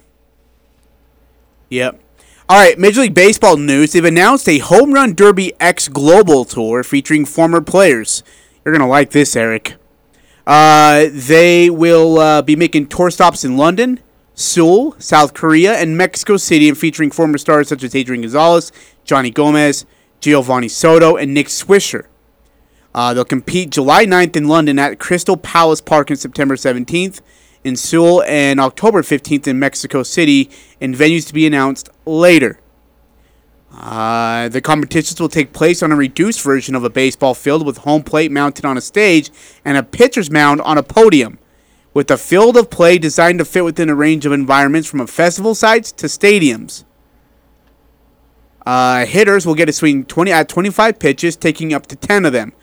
Yep. 1.69 2.01
All 2.49 2.57
right, 2.57 2.79
Major 2.79 3.01
League 3.01 3.13
Baseball 3.13 3.57
news. 3.57 3.91
They've 3.91 4.03
announced 4.03 4.49
a 4.49 4.57
Home 4.57 4.91
Run 4.91 5.13
Derby 5.13 5.53
X 5.59 5.87
Global 5.87 6.45
Tour 6.45 6.83
featuring 6.83 7.25
former 7.25 7.61
players. 7.61 8.23
You're 8.65 8.73
going 8.73 8.85
to 8.85 8.89
like 8.89 9.11
this, 9.11 9.35
Eric. 9.35 9.75
Uh, 10.47 11.05
they 11.11 11.69
will 11.69 12.17
uh, 12.17 12.41
be 12.41 12.55
making 12.55 12.87
tour 12.87 13.11
stops 13.11 13.45
in 13.45 13.55
London, 13.55 13.99
Seoul, 14.33 14.95
South 14.97 15.35
Korea, 15.35 15.77
and 15.77 15.95
Mexico 15.95 16.37
City, 16.37 16.67
and 16.67 16.75
featuring 16.75 17.11
former 17.11 17.37
stars 17.37 17.67
such 17.67 17.83
as 17.83 17.93
Adrian 17.93 18.21
Gonzalez, 18.21 18.71
Johnny 19.03 19.29
Gomes, 19.29 19.85
Geovany 20.21 20.71
Soto, 20.71 21.15
and 21.15 21.35
Nick 21.35 21.47
Swisher. 21.47 22.05
Uh, 22.93 23.13
they'll 23.13 23.25
compete 23.25 23.69
July 23.69 24.05
9th 24.05 24.35
in 24.35 24.47
London 24.47 24.79
at 24.79 24.99
Crystal 24.99 25.37
Palace 25.37 25.81
Park 25.81 26.09
on 26.09 26.17
September 26.17 26.55
17th, 26.55 27.21
in 27.63 27.75
Seoul, 27.75 28.23
and 28.23 28.59
October 28.59 29.01
15th 29.01 29.47
in 29.47 29.59
Mexico 29.59 30.03
City, 30.03 30.49
and 30.81 30.95
venues 30.95 31.27
to 31.27 31.33
be 31.33 31.45
announced 31.45 31.89
later. 32.05 32.59
Uh, 33.71 34.49
the 34.49 34.61
competitions 34.61 35.21
will 35.21 35.29
take 35.29 35.53
place 35.53 35.83
on 35.83 35.91
a 35.91 35.95
reduced 35.95 36.41
version 36.41 36.73
of 36.73 36.83
a 36.83 36.89
baseball 36.89 37.35
field 37.35 37.65
with 37.65 37.79
home 37.79 38.01
plate 38.01 38.31
mounted 38.31 38.65
on 38.65 38.77
a 38.77 38.81
stage 38.81 39.29
and 39.63 39.77
a 39.77 39.83
pitcher's 39.83 40.31
mound 40.31 40.59
on 40.61 40.77
a 40.77 40.83
podium, 40.83 41.37
with 41.93 42.09
a 42.09 42.17
field 42.17 42.57
of 42.57 42.69
play 42.69 42.97
designed 42.97 43.39
to 43.39 43.45
fit 43.45 43.63
within 43.63 43.89
a 43.89 43.95
range 43.95 44.25
of 44.25 44.31
environments 44.31 44.89
from 44.89 45.05
festival 45.05 45.53
sites 45.53 45.91
to 45.91 46.07
stadiums. 46.07 46.83
Uh, 48.65 49.05
hitters 49.05 49.45
will 49.45 49.55
get 49.55 49.65
to 49.65 49.73
swing 49.73 50.03
20 50.05 50.31
at 50.31 50.49
25 50.49 50.99
pitches, 50.99 51.35
taking 51.35 51.73
up 51.73 51.87
to 51.87 51.95
10 51.95 52.25
of 52.25 52.33
them, 52.33 52.53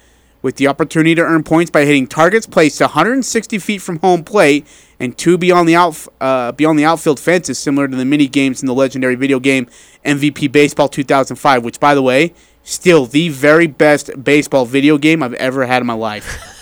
with 0.46 0.54
the 0.56 0.68
opportunity 0.68 1.12
to 1.12 1.20
earn 1.20 1.42
points 1.42 1.72
by 1.72 1.84
hitting 1.84 2.06
targets 2.06 2.46
placed 2.46 2.80
160 2.80 3.58
feet 3.58 3.82
from 3.82 3.98
home 3.98 4.22
plate 4.22 4.64
and 5.00 5.18
two 5.18 5.36
beyond 5.36 5.68
the 5.68 5.74
out 5.74 6.06
uh, 6.20 6.52
beyond 6.52 6.78
the 6.78 6.84
outfield 6.84 7.18
fences, 7.18 7.58
similar 7.58 7.88
to 7.88 7.96
the 7.96 8.04
mini 8.04 8.28
games 8.28 8.62
in 8.62 8.66
the 8.68 8.72
legendary 8.72 9.16
video 9.16 9.40
game 9.40 9.66
MVP 10.04 10.52
Baseball 10.52 10.88
2005, 10.88 11.64
which, 11.64 11.80
by 11.80 11.96
the 11.96 12.02
way, 12.02 12.32
still 12.62 13.06
the 13.06 13.28
very 13.28 13.66
best 13.66 14.22
baseball 14.22 14.64
video 14.64 14.98
game 14.98 15.20
I've 15.20 15.34
ever 15.34 15.66
had 15.66 15.82
in 15.82 15.86
my 15.88 15.94
life. 15.94 16.55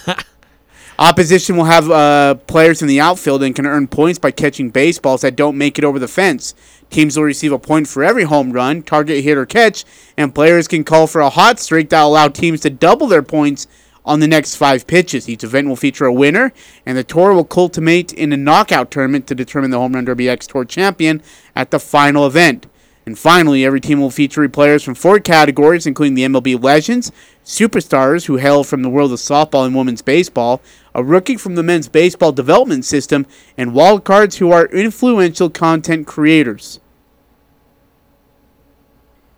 Opposition 0.99 1.57
will 1.57 1.65
have 1.65 1.91
uh, 1.91 2.37
players 2.47 2.81
in 2.81 2.87
the 2.87 3.01
outfield 3.01 3.43
and 3.43 3.55
can 3.55 3.67
earn 3.67 3.89
points 3.89 4.21
by 4.21 4.31
catching 4.31 4.71
baseballs 4.71 5.23
that 5.23 5.35
don't 5.35 5.59
make 5.59 5.77
it 5.77 5.85
over 5.85 5.99
the 5.99 6.07
fence. 6.07 6.55
Teams 6.89 7.17
will 7.17 7.25
receive 7.25 7.51
a 7.51 7.59
point 7.59 7.89
for 7.89 8.05
every 8.05 8.23
home 8.23 8.53
run, 8.53 8.81
target 8.81 9.25
hit, 9.25 9.37
or 9.37 9.45
catch, 9.45 9.85
and 10.17 10.35
players 10.35 10.69
can 10.69 10.85
call 10.85 11.09
for 11.09 11.21
a 11.21 11.31
hot 11.31 11.59
streak 11.59 11.89
that 11.89 12.01
will 12.03 12.11
allow 12.11 12.29
teams 12.29 12.61
to 12.61 12.71
double 12.71 13.09
their 13.09 13.25
points 13.25 13.67
on 14.05 14.21
the 14.21 14.29
next 14.29 14.55
five 14.55 14.87
pitches. 14.87 15.29
Each 15.29 15.43
event 15.43 15.67
will 15.67 15.75
feature 15.75 16.05
a 16.05 16.13
winner, 16.13 16.53
and 16.87 16.97
the 16.97 17.03
tour 17.03 17.33
will 17.33 17.45
culminate 17.45 18.13
in 18.13 18.33
a 18.33 18.37
knockout 18.37 18.93
tournament 18.93 19.27
to 19.27 19.35
determine 19.35 19.71
the 19.73 19.79
Home 19.79 19.95
Run 19.95 20.05
Derby 20.05 20.29
X 20.29 20.47
Tour 20.47 20.65
champion 20.65 21.23
at 21.57 21.73
the 21.73 21.81
final 21.81 22.25
event. 22.25 22.67
And 23.07 23.19
finally, 23.19 23.65
every 23.65 23.81
team 23.81 24.01
will 24.01 24.11
feature 24.11 24.49
players 24.49 24.83
from 24.83 24.95
four 24.95 25.21
categories, 25.21 25.87
including 25.87 26.15
the 26.15 26.25
MLB 26.25 26.63
Legends, 26.63 27.13
superstars 27.45 28.27
who 28.27 28.37
hail 28.37 28.65
from 28.65 28.83
the 28.83 28.89
world 28.89 29.13
of 29.13 29.19
softball 29.19 29.67
and 29.67 29.75
women's 29.75 30.01
baseball, 30.01 30.63
a 30.95 31.05
rookie 31.05 31.37
from 31.37 31.55
the 31.55 31.63
men's 31.63 31.89
baseball 31.89 32.33
development 32.33 32.85
system, 32.85 33.27
and 33.59 33.73
wildcards 33.73 34.37
who 34.37 34.51
are 34.51 34.67
influential 34.67 35.51
content 35.51 36.07
creators. 36.07 36.81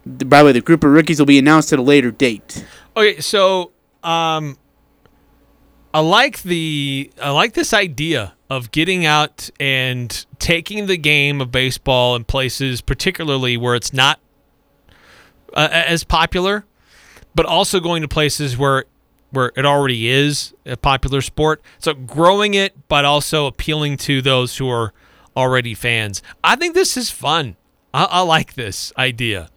By 0.05 0.43
the 0.43 0.47
way, 0.47 0.53
the 0.53 0.61
group 0.61 0.85
of 0.85 0.93
rookies 0.93 1.19
will 1.19 1.27
be 1.27 1.39
announced 1.39 1.73
at 1.73 1.81
a 1.81 1.83
later 1.83 2.13
date. 2.13 2.65
Okay, 2.97 3.19
so 3.19 3.73
um, 4.05 4.57
I 5.93 5.99
like 5.99 6.43
the 6.43 7.11
I 7.21 7.31
like 7.31 7.55
this 7.55 7.75
idea 7.75 8.36
of 8.49 8.71
getting 8.71 9.05
out 9.05 9.51
and 9.59 10.25
taking 10.39 10.87
the 10.87 10.97
game 10.97 11.41
of 11.41 11.51
baseball 11.51 12.15
in 12.15 12.25
places, 12.25 12.81
particularly 12.81 13.57
where 13.57 13.75
it's 13.75 13.93
not 13.93 14.21
uh, 15.55 15.69
as 15.71 16.05
popular, 16.05 16.65
but 17.35 17.47
also 17.47 17.81
going 17.81 18.03
to 18.03 18.09
places 18.09 18.57
where 18.57 18.85
where 19.31 19.53
it 19.57 19.67
already 19.67 20.09
is 20.09 20.55
a 20.65 20.77
popular 20.77 21.21
sport. 21.21 21.61
So 21.79 21.93
growing 21.95 22.55
it, 22.55 22.89
but 22.89 23.05
also 23.05 23.47
appealing 23.47 23.97
to 23.99 24.23
those 24.23 24.57
who 24.57 24.69
are 24.71 24.95
already 25.37 25.75
fans. 25.75 26.23
I 26.43 26.57
think 26.57 26.75
this 26.75 26.97
is 26.97 27.11
fun. 27.11 27.57
I, 27.93 28.05
I 28.05 28.21
like 28.23 28.55
this 28.55 28.93
idea. 28.97 29.51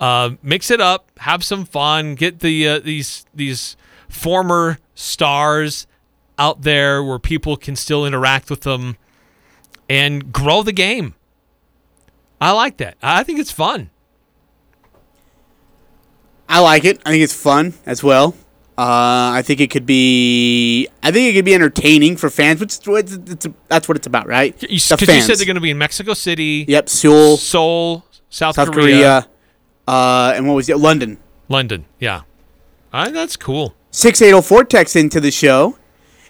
Uh, 0.00 0.30
mix 0.42 0.70
it 0.70 0.80
up, 0.80 1.10
have 1.18 1.44
some 1.44 1.66
fun, 1.66 2.14
get 2.14 2.40
the 2.40 2.66
uh, 2.66 2.78
these 2.78 3.26
these 3.34 3.76
former 4.08 4.78
stars 4.94 5.86
out 6.40 6.62
there 6.62 7.04
where 7.04 7.18
people 7.18 7.56
can 7.56 7.76
still 7.76 8.06
interact 8.06 8.50
with 8.50 8.62
them 8.62 8.96
and 9.88 10.32
grow 10.32 10.62
the 10.62 10.72
game. 10.72 11.14
I 12.40 12.52
like 12.52 12.78
that. 12.78 12.96
I 13.02 13.22
think 13.22 13.38
it's 13.38 13.52
fun. 13.52 13.90
I 16.48 16.60
like 16.60 16.84
it. 16.84 17.00
I 17.04 17.10
think 17.10 17.22
it's 17.22 17.34
fun 17.34 17.74
as 17.84 18.02
well. 18.02 18.34
Uh, 18.78 19.36
I 19.36 19.42
think 19.44 19.60
it 19.60 19.70
could 19.70 19.84
be. 19.84 20.88
I 21.02 21.12
think 21.12 21.28
it 21.28 21.34
could 21.34 21.44
be 21.44 21.54
entertaining 21.54 22.16
for 22.16 22.30
fans, 22.30 22.60
which 22.60 22.78
it's, 22.82 23.12
it's, 23.12 23.46
that's 23.68 23.86
what 23.86 23.98
it's 23.98 24.06
about, 24.06 24.26
right? 24.26 24.60
You, 24.62 24.68
you, 24.70 24.78
said 24.78 24.98
they're 24.98 25.44
going 25.44 25.54
to 25.56 25.60
be 25.60 25.70
in 25.70 25.76
Mexico 25.76 26.14
City. 26.14 26.64
Yep, 26.66 26.88
Seoul, 26.88 27.36
Seoul, 27.36 28.06
South, 28.30 28.56
South 28.56 28.72
Korea, 28.72 28.96
Korea 28.96 29.28
uh, 29.86 30.32
and 30.34 30.48
what 30.48 30.54
was 30.54 30.70
it? 30.70 30.78
London. 30.78 31.18
London. 31.48 31.84
Yeah, 31.98 32.22
I, 32.90 33.10
that's 33.10 33.36
cool. 33.36 33.74
6804 33.90 34.64
text 34.64 34.96
into 34.96 35.20
the 35.20 35.30
show. 35.30 35.76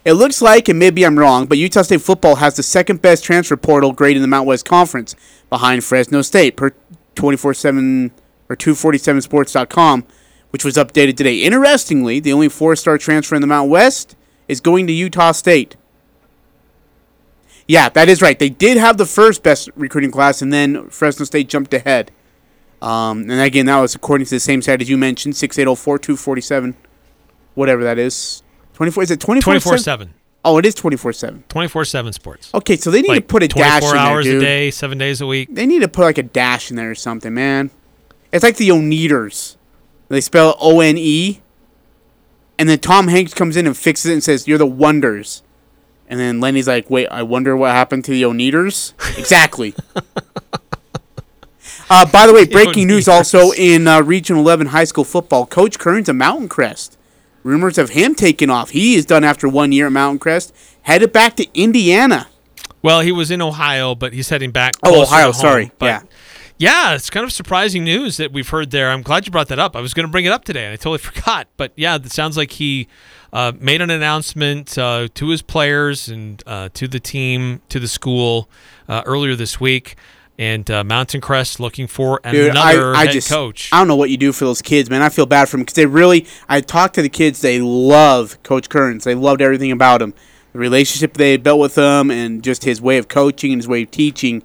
It 0.04 0.14
looks 0.14 0.40
like, 0.40 0.68
and 0.68 0.78
maybe 0.78 1.04
I'm 1.04 1.18
wrong, 1.18 1.46
but 1.46 1.58
Utah 1.58 1.82
State 1.82 2.00
football 2.00 2.36
has 2.36 2.56
the 2.56 2.62
second 2.62 3.02
best 3.02 3.22
transfer 3.22 3.56
portal 3.56 3.92
grade 3.92 4.16
in 4.16 4.22
the 4.22 4.28
Mount 4.28 4.46
West 4.46 4.64
Conference, 4.64 5.14
behind 5.50 5.84
Fresno 5.84 6.22
State 6.22 6.56
per 6.56 6.72
24/7 7.16 8.10
or 8.48 8.56
247sports.com, 8.56 10.04
which 10.50 10.64
was 10.64 10.76
updated 10.76 11.16
today. 11.16 11.42
Interestingly, 11.42 12.18
the 12.18 12.32
only 12.32 12.48
four-star 12.48 12.96
transfer 12.98 13.34
in 13.34 13.42
the 13.42 13.46
Mount 13.46 13.68
West 13.68 14.16
is 14.48 14.60
going 14.60 14.86
to 14.86 14.92
Utah 14.92 15.32
State. 15.32 15.76
Yeah, 17.68 17.88
that 17.90 18.08
is 18.08 18.20
right. 18.22 18.38
They 18.38 18.48
did 18.48 18.78
have 18.78 18.96
the 18.96 19.06
first 19.06 19.42
best 19.42 19.68
recruiting 19.76 20.10
class, 20.10 20.42
and 20.42 20.52
then 20.52 20.88
Fresno 20.88 21.24
State 21.24 21.48
jumped 21.48 21.72
ahead. 21.74 22.10
Um, 22.82 23.30
and 23.30 23.40
again, 23.40 23.66
that 23.66 23.78
was 23.78 23.94
according 23.94 24.24
to 24.26 24.34
the 24.34 24.40
same 24.40 24.62
site 24.62 24.80
as 24.80 24.88
you 24.88 24.96
mentioned, 24.96 25.36
6804 25.36 25.98
247, 25.98 26.74
whatever 27.54 27.84
that 27.84 27.98
is. 27.98 28.42
24, 28.80 29.02
is 29.02 29.10
it 29.10 29.20
24 29.20 29.76
7? 29.76 30.14
Oh, 30.42 30.56
it 30.56 30.64
is 30.64 30.74
twenty 30.74 30.96
four 30.96 31.12
seven. 31.12 31.44
24 31.50 31.84
7 31.84 32.14
sports. 32.14 32.50
Okay, 32.54 32.76
so 32.78 32.90
they 32.90 33.02
need 33.02 33.08
Like 33.08 33.24
to 33.24 33.26
put 33.26 33.42
a 33.42 33.48
dash 33.48 33.82
24 33.82 33.88
in 33.90 33.94
there, 34.02 34.10
hours 34.10 34.24
dude. 34.24 34.36
a 34.38 34.40
day, 34.40 34.70
seven 34.70 34.96
days 34.96 35.20
a 35.20 35.26
week. 35.26 35.50
They 35.52 35.66
need 35.66 35.80
to 35.82 35.88
put 35.88 36.00
like 36.04 36.16
a 36.16 36.22
dash 36.22 36.70
in 36.70 36.76
there 36.76 36.90
or 36.90 36.94
something, 36.94 37.34
man. 37.34 37.70
It's 38.32 38.42
like 38.42 38.56
the 38.56 38.70
Oneders. 38.70 39.56
They 40.08 40.22
spell 40.22 40.56
O 40.58 40.80
N 40.80 40.96
E, 40.96 41.42
and 42.58 42.70
then 42.70 42.78
Tom 42.78 43.08
Hanks 43.08 43.34
comes 43.34 43.58
in 43.58 43.66
and 43.66 43.76
fixes 43.76 44.06
it 44.10 44.14
and 44.14 44.24
says, 44.24 44.48
"You're 44.48 44.56
the 44.56 44.64
Wonders." 44.64 45.42
And 46.08 46.18
then 46.18 46.40
Lenny's 46.40 46.66
like, 46.66 46.88
"Wait, 46.88 47.06
I 47.08 47.22
wonder 47.22 47.54
what 47.54 47.72
happened 47.72 48.06
to 48.06 48.12
the 48.12 48.22
Oneders." 48.22 48.94
exactly. 49.18 49.74
Uh, 51.90 52.06
by 52.10 52.26
the 52.26 52.32
way, 52.32 52.46
breaking 52.50 52.86
news 52.86 53.08
also 53.08 53.50
in 53.52 53.86
uh, 53.86 54.00
Regional 54.00 54.40
11 54.40 54.68
high 54.68 54.84
school 54.84 55.04
football. 55.04 55.44
Coach 55.44 55.78
Kearns 55.78 56.08
a 56.08 56.14
Mountain 56.14 56.48
Crest. 56.48 56.96
Rumors 57.42 57.78
of 57.78 57.90
him 57.90 58.14
taking 58.14 58.50
off. 58.50 58.70
He 58.70 58.94
is 58.94 59.06
done 59.06 59.24
after 59.24 59.48
one 59.48 59.72
year 59.72 59.86
at 59.86 59.92
Mountain 59.92 60.18
Crest. 60.18 60.54
Headed 60.82 61.12
back 61.12 61.36
to 61.36 61.46
Indiana. 61.54 62.28
Well, 62.82 63.00
he 63.00 63.12
was 63.12 63.30
in 63.30 63.42
Ohio, 63.42 63.94
but 63.94 64.12
he's 64.12 64.28
heading 64.28 64.50
back. 64.50 64.74
Oh, 64.82 65.02
Ohio, 65.02 65.32
sorry. 65.32 65.72
But 65.78 65.86
Yeah. 65.86 66.00
Yeah, 66.58 66.94
it's 66.94 67.08
kind 67.08 67.24
of 67.24 67.32
surprising 67.32 67.84
news 67.84 68.18
that 68.18 68.32
we've 68.32 68.50
heard 68.50 68.70
there. 68.70 68.90
I'm 68.90 69.00
glad 69.00 69.24
you 69.24 69.32
brought 69.32 69.48
that 69.48 69.58
up. 69.58 69.74
I 69.74 69.80
was 69.80 69.94
going 69.94 70.04
to 70.06 70.12
bring 70.12 70.26
it 70.26 70.30
up 70.30 70.44
today, 70.44 70.64
and 70.66 70.74
I 70.74 70.76
totally 70.76 70.98
forgot. 71.12 71.48
But 71.56 71.72
yeah, 71.74 71.94
it 71.96 72.12
sounds 72.12 72.36
like 72.36 72.52
he 72.52 72.86
uh, 73.32 73.52
made 73.58 73.80
an 73.80 73.88
announcement 73.88 74.76
uh, 74.76 75.08
to 75.14 75.28
his 75.28 75.40
players 75.40 76.08
and 76.10 76.42
uh, 76.46 76.68
to 76.74 76.86
the 76.86 77.00
team, 77.00 77.62
to 77.70 77.80
the 77.80 77.88
school 77.88 78.50
uh, 78.90 79.02
earlier 79.06 79.34
this 79.34 79.58
week. 79.58 79.96
And 80.38 80.70
uh, 80.70 80.84
Mountain 80.84 81.20
Crest 81.20 81.60
looking 81.60 81.86
for 81.86 82.20
Dude, 82.24 82.50
another 82.52 82.94
I, 82.94 83.00
I 83.00 83.04
head 83.04 83.12
just, 83.12 83.28
coach. 83.28 83.68
I 83.72 83.78
don't 83.78 83.88
know 83.88 83.96
what 83.96 84.08
you 84.08 84.16
do 84.16 84.32
for 84.32 84.46
those 84.46 84.62
kids, 84.62 84.88
man. 84.88 85.02
I 85.02 85.10
feel 85.10 85.26
bad 85.26 85.48
for 85.48 85.56
them 85.56 85.64
because 85.64 85.74
they 85.74 85.84
really. 85.84 86.26
I 86.48 86.62
talked 86.62 86.94
to 86.94 87.02
the 87.02 87.10
kids. 87.10 87.42
They 87.42 87.60
love 87.60 88.42
Coach 88.42 88.70
Kearns. 88.70 89.04
They 89.04 89.14
loved 89.14 89.42
everything 89.42 89.70
about 89.70 90.00
him, 90.00 90.14
the 90.52 90.58
relationship 90.58 91.14
they 91.14 91.36
built 91.36 91.60
with 91.60 91.76
him, 91.76 92.10
and 92.10 92.42
just 92.42 92.64
his 92.64 92.80
way 92.80 92.96
of 92.96 93.08
coaching 93.08 93.52
and 93.52 93.58
his 93.58 93.68
way 93.68 93.82
of 93.82 93.90
teaching. 93.90 94.42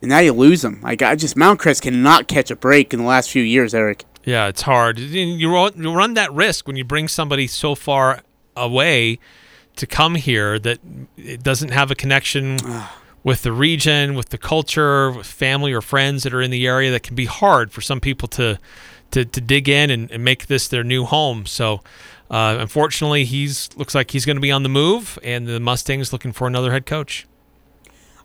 And 0.00 0.08
now 0.08 0.20
you 0.20 0.32
lose 0.32 0.64
him. 0.64 0.80
Like 0.80 1.02
I 1.02 1.14
just 1.16 1.36
Mountain 1.36 1.58
Crest 1.58 1.82
cannot 1.82 2.28
catch 2.28 2.50
a 2.50 2.56
break 2.56 2.94
in 2.94 3.00
the 3.00 3.06
last 3.06 3.30
few 3.30 3.42
years, 3.42 3.74
Eric. 3.74 4.04
Yeah, 4.24 4.48
it's 4.48 4.62
hard. 4.62 4.98
You 4.98 5.52
run, 5.52 5.72
you 5.76 5.92
run 5.92 6.14
that 6.14 6.32
risk 6.32 6.66
when 6.66 6.76
you 6.76 6.84
bring 6.84 7.08
somebody 7.08 7.46
so 7.46 7.74
far 7.74 8.22
away 8.56 9.18
to 9.76 9.86
come 9.86 10.14
here 10.14 10.58
that 10.58 10.78
it 11.16 11.42
doesn't 11.42 11.70
have 11.70 11.90
a 11.90 11.94
connection 11.94 12.58
with 13.26 13.42
the 13.42 13.50
region, 13.50 14.14
with 14.14 14.28
the 14.28 14.38
culture, 14.38 15.10
with 15.10 15.26
family 15.26 15.72
or 15.72 15.82
friends 15.82 16.22
that 16.22 16.32
are 16.32 16.40
in 16.40 16.52
the 16.52 16.64
area. 16.64 16.92
That 16.92 17.02
can 17.02 17.16
be 17.16 17.24
hard 17.24 17.72
for 17.72 17.80
some 17.80 18.00
people 18.00 18.28
to 18.28 18.58
to, 19.10 19.24
to 19.24 19.40
dig 19.40 19.68
in 19.68 19.90
and, 19.90 20.10
and 20.10 20.24
make 20.24 20.46
this 20.46 20.68
their 20.68 20.84
new 20.84 21.04
home. 21.04 21.44
So. 21.44 21.82
Uh, 22.28 22.56
unfortunately, 22.58 23.24
he's 23.24 23.70
looks 23.76 23.94
like 23.94 24.10
he's 24.10 24.26
going 24.26 24.34
to 24.34 24.40
be 24.40 24.50
on 24.50 24.64
the 24.64 24.68
move, 24.68 25.16
and 25.22 25.46
the 25.46 25.60
Mustangs 25.60 26.12
looking 26.12 26.32
for 26.32 26.48
another 26.48 26.72
head 26.72 26.84
coach. 26.84 27.24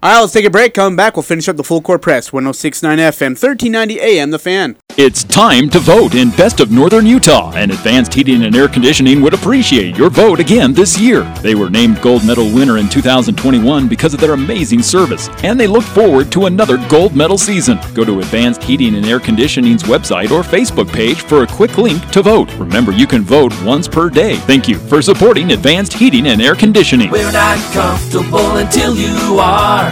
All 0.02 0.12
right, 0.12 0.20
let's 0.20 0.34
take 0.34 0.46
a 0.46 0.50
break. 0.50 0.74
Coming 0.74 0.96
back, 0.96 1.16
we'll 1.16 1.22
finish 1.22 1.48
up 1.48 1.56
the 1.56 1.64
full 1.64 1.84
court 1.84 2.02
press. 2.02 2.34
1069 2.34 2.98
FM, 2.98 3.40
1390 3.40 4.02
AM, 4.02 4.32
The 4.32 4.40
Fan. 4.40 4.76
It's 5.04 5.24
time 5.24 5.68
to 5.72 5.80
vote 5.80 6.14
in 6.14 6.30
Best 6.30 6.60
of 6.60 6.70
Northern 6.70 7.08
Utah, 7.08 7.52
and 7.56 7.72
Advanced 7.72 8.14
Heating 8.14 8.44
and 8.44 8.56
Air 8.56 8.68
Conditioning 8.68 9.20
would 9.22 9.34
appreciate 9.34 9.98
your 9.98 10.12
vote 10.12 10.40
again 10.40 10.74
this 10.74 10.96
year. 11.00 11.24
They 11.42 11.56
were 11.56 11.72
named 11.72 12.00
Gold 12.04 12.24
Medal 12.24 12.54
winner 12.54 12.78
in 12.78 12.88
2021 12.88 13.88
because 13.88 14.14
of 14.14 14.20
their 14.20 14.34
amazing 14.34 14.84
service, 14.84 15.28
and 15.44 15.60
they 15.60 15.66
look 15.66 15.82
forward 15.84 16.32
to 16.34 16.46
another 16.46 16.78
gold 16.88 17.16
medal 17.16 17.40
season. 17.40 17.80
Go 17.96 18.06
to 18.06 18.20
Advanced 18.20 18.62
Heating 18.62 18.94
and 18.94 19.04
Air 19.08 19.20
Conditioning's 19.20 19.82
website 19.82 20.30
or 20.30 20.44
Facebook 20.44 20.94
page 20.94 21.22
for 21.22 21.42
a 21.42 21.48
quick 21.48 21.80
link 21.80 22.08
to 22.12 22.22
vote. 22.22 22.54
Remember, 22.60 22.92
you 22.92 23.08
can 23.08 23.24
vote 23.24 23.60
once 23.64 23.88
per 23.88 24.08
day. 24.08 24.36
Thank 24.36 24.68
you 24.68 24.78
for 24.78 25.02
supporting 25.02 25.52
Advanced 25.52 25.94
Heating 25.94 26.28
and 26.28 26.40
Air 26.40 26.54
Conditioning. 26.54 27.10
We're 27.10 27.32
not 27.32 27.58
comfortable 27.74 28.58
until 28.58 28.96
you 28.96 29.40
are. 29.40 29.90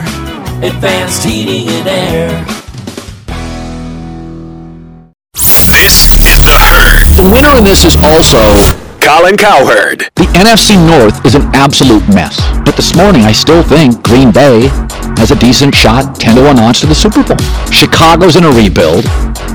Advanced 0.64 1.24
heating 1.24 1.68
and 1.68 1.88
air. 1.88 2.69
This 5.80 6.12
is 6.28 6.44
the 6.44 6.52
herd. 6.60 7.08
The 7.16 7.24
winner 7.32 7.56
in 7.56 7.64
this 7.64 7.86
is 7.86 7.96
also 8.04 8.36
Colin 9.00 9.38
Cowherd. 9.38 10.12
The 10.20 10.28
NFC 10.36 10.76
North 10.76 11.26
is 11.26 11.36
an 11.36 11.44
absolute 11.56 12.06
mess, 12.10 12.36
but 12.66 12.76
this 12.76 12.98
morning 12.98 13.24
I 13.24 13.32
still 13.32 13.64
think 13.64 14.04
Green 14.04 14.30
Bay 14.30 14.68
has 15.16 15.32
a 15.32 15.40
decent 15.40 15.74
shot 15.74 16.20
10 16.20 16.36
to 16.36 16.44
1 16.44 16.60
odds 16.60 16.82
to 16.82 16.86
the 16.86 16.94
Super 16.94 17.24
Bowl. 17.24 17.40
Chicago's 17.72 18.36
in 18.36 18.44
a 18.44 18.52
rebuild. 18.52 19.06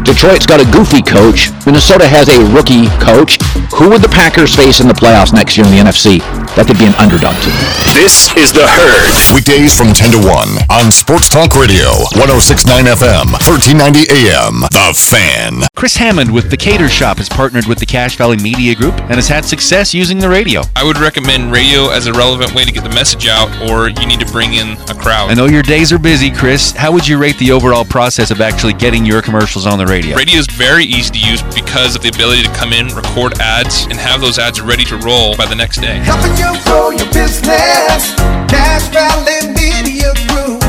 Detroit's 0.03 0.47
got 0.47 0.65
a 0.65 0.69
goofy 0.73 1.03
coach. 1.03 1.53
Minnesota 1.67 2.09
has 2.09 2.29
a 2.33 2.41
rookie 2.57 2.89
coach. 3.05 3.34
Who 3.73 3.89
would 3.91 4.03
the 4.03 4.09
Packers 4.09 4.55
face 4.55 4.81
in 4.81 4.89
the 4.89 4.95
playoffs 4.95 5.33
next 5.33 5.57
year 5.57 5.67
in 5.67 5.73
the 5.73 5.79
NFC? 5.79 6.19
That 6.55 6.67
could 6.67 6.79
be 6.79 6.87
an 6.87 6.95
underdog 7.01 7.35
team. 7.43 7.57
This 7.97 8.31
is 8.37 8.53
The 8.53 8.67
Herd. 8.67 9.35
Weekdays 9.35 9.75
from 9.75 9.91
10 9.93 10.13
to 10.13 10.21
1 10.23 10.71
on 10.71 10.93
Sports 10.93 11.29
Talk 11.29 11.55
Radio, 11.57 11.91
1069 12.15 12.87
FM, 12.95 13.35
1390 13.43 14.07
AM. 14.11 14.63
The 14.71 14.95
Fan. 14.95 15.67
Chris 15.75 15.97
Hammond 15.97 16.31
with 16.33 16.51
the 16.51 16.57
Cater 16.57 16.89
Shop 16.89 17.19
has 17.19 17.29
partnered 17.29 17.67
with 17.67 17.79
the 17.79 17.87
Cache 17.87 18.17
Valley 18.17 18.37
Media 18.37 18.75
Group 18.75 18.95
and 19.11 19.15
has 19.19 19.27
had 19.29 19.45
success 19.45 19.95
using 19.95 20.19
the 20.19 20.29
radio. 20.29 20.63
I 20.77 20.85
would 20.85 20.99
recommend 20.99 21.51
radio 21.51 21.91
as 21.91 22.07
a 22.07 22.13
relevant 22.13 22.55
way 22.55 22.65
to 22.65 22.73
get 22.73 22.85
the 22.85 22.95
message 22.95 23.27
out, 23.27 23.51
or 23.71 23.89
you 23.89 24.07
need 24.07 24.21
to 24.21 24.31
bring 24.31 24.55
in 24.55 24.79
a 24.91 24.95
crowd. 24.95 25.31
I 25.31 25.35
know 25.35 25.47
your 25.47 25.63
days 25.63 25.93
are 25.93 25.99
busy, 25.99 26.31
Chris. 26.31 26.73
How 26.73 26.93
would 26.93 27.07
you 27.07 27.19
rate 27.19 27.39
the 27.39 27.51
overall 27.51 27.85
process 27.85 28.31
of 28.31 28.41
actually 28.41 28.75
getting 28.75 29.05
your 29.07 29.23
commercials 29.23 29.67
on 29.67 29.79
the 29.79 29.87
radio? 29.87 30.17
Radio 30.17 30.39
is 30.39 30.47
very 30.47 30.85
easy 30.85 31.13
to 31.15 31.19
use 31.19 31.43
because 31.55 31.97
of 31.97 32.03
the 32.03 32.09
ability 32.11 32.43
to 32.43 32.53
come 32.55 32.73
in, 32.73 32.89
record 32.95 33.39
ads, 33.41 33.54
and 33.55 33.93
have 33.93 34.21
those 34.21 34.39
ads 34.39 34.61
ready 34.61 34.85
to 34.85 34.97
roll 34.99 35.37
by 35.37 35.47
the 35.47 35.55
next 35.55 35.81
day. 35.81 35.99
Helping 35.99 36.37
you 36.37 36.51
grow 36.65 36.91
your 36.91 37.07
business. 37.13 38.13
Cache 38.51 38.89
Valley 38.91 39.55
Media 39.55 40.13
Group. 40.27 40.61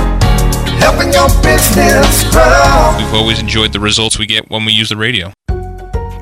Helping 0.77 1.11
your 1.11 1.27
business 1.41 2.23
grow. 2.29 2.95
We've 2.97 3.13
always 3.13 3.39
enjoyed 3.39 3.73
the 3.73 3.79
results 3.79 4.19
we 4.19 4.27
get 4.27 4.51
when 4.51 4.65
we 4.65 4.71
use 4.71 4.89
the 4.89 4.97
radio. 4.97 5.33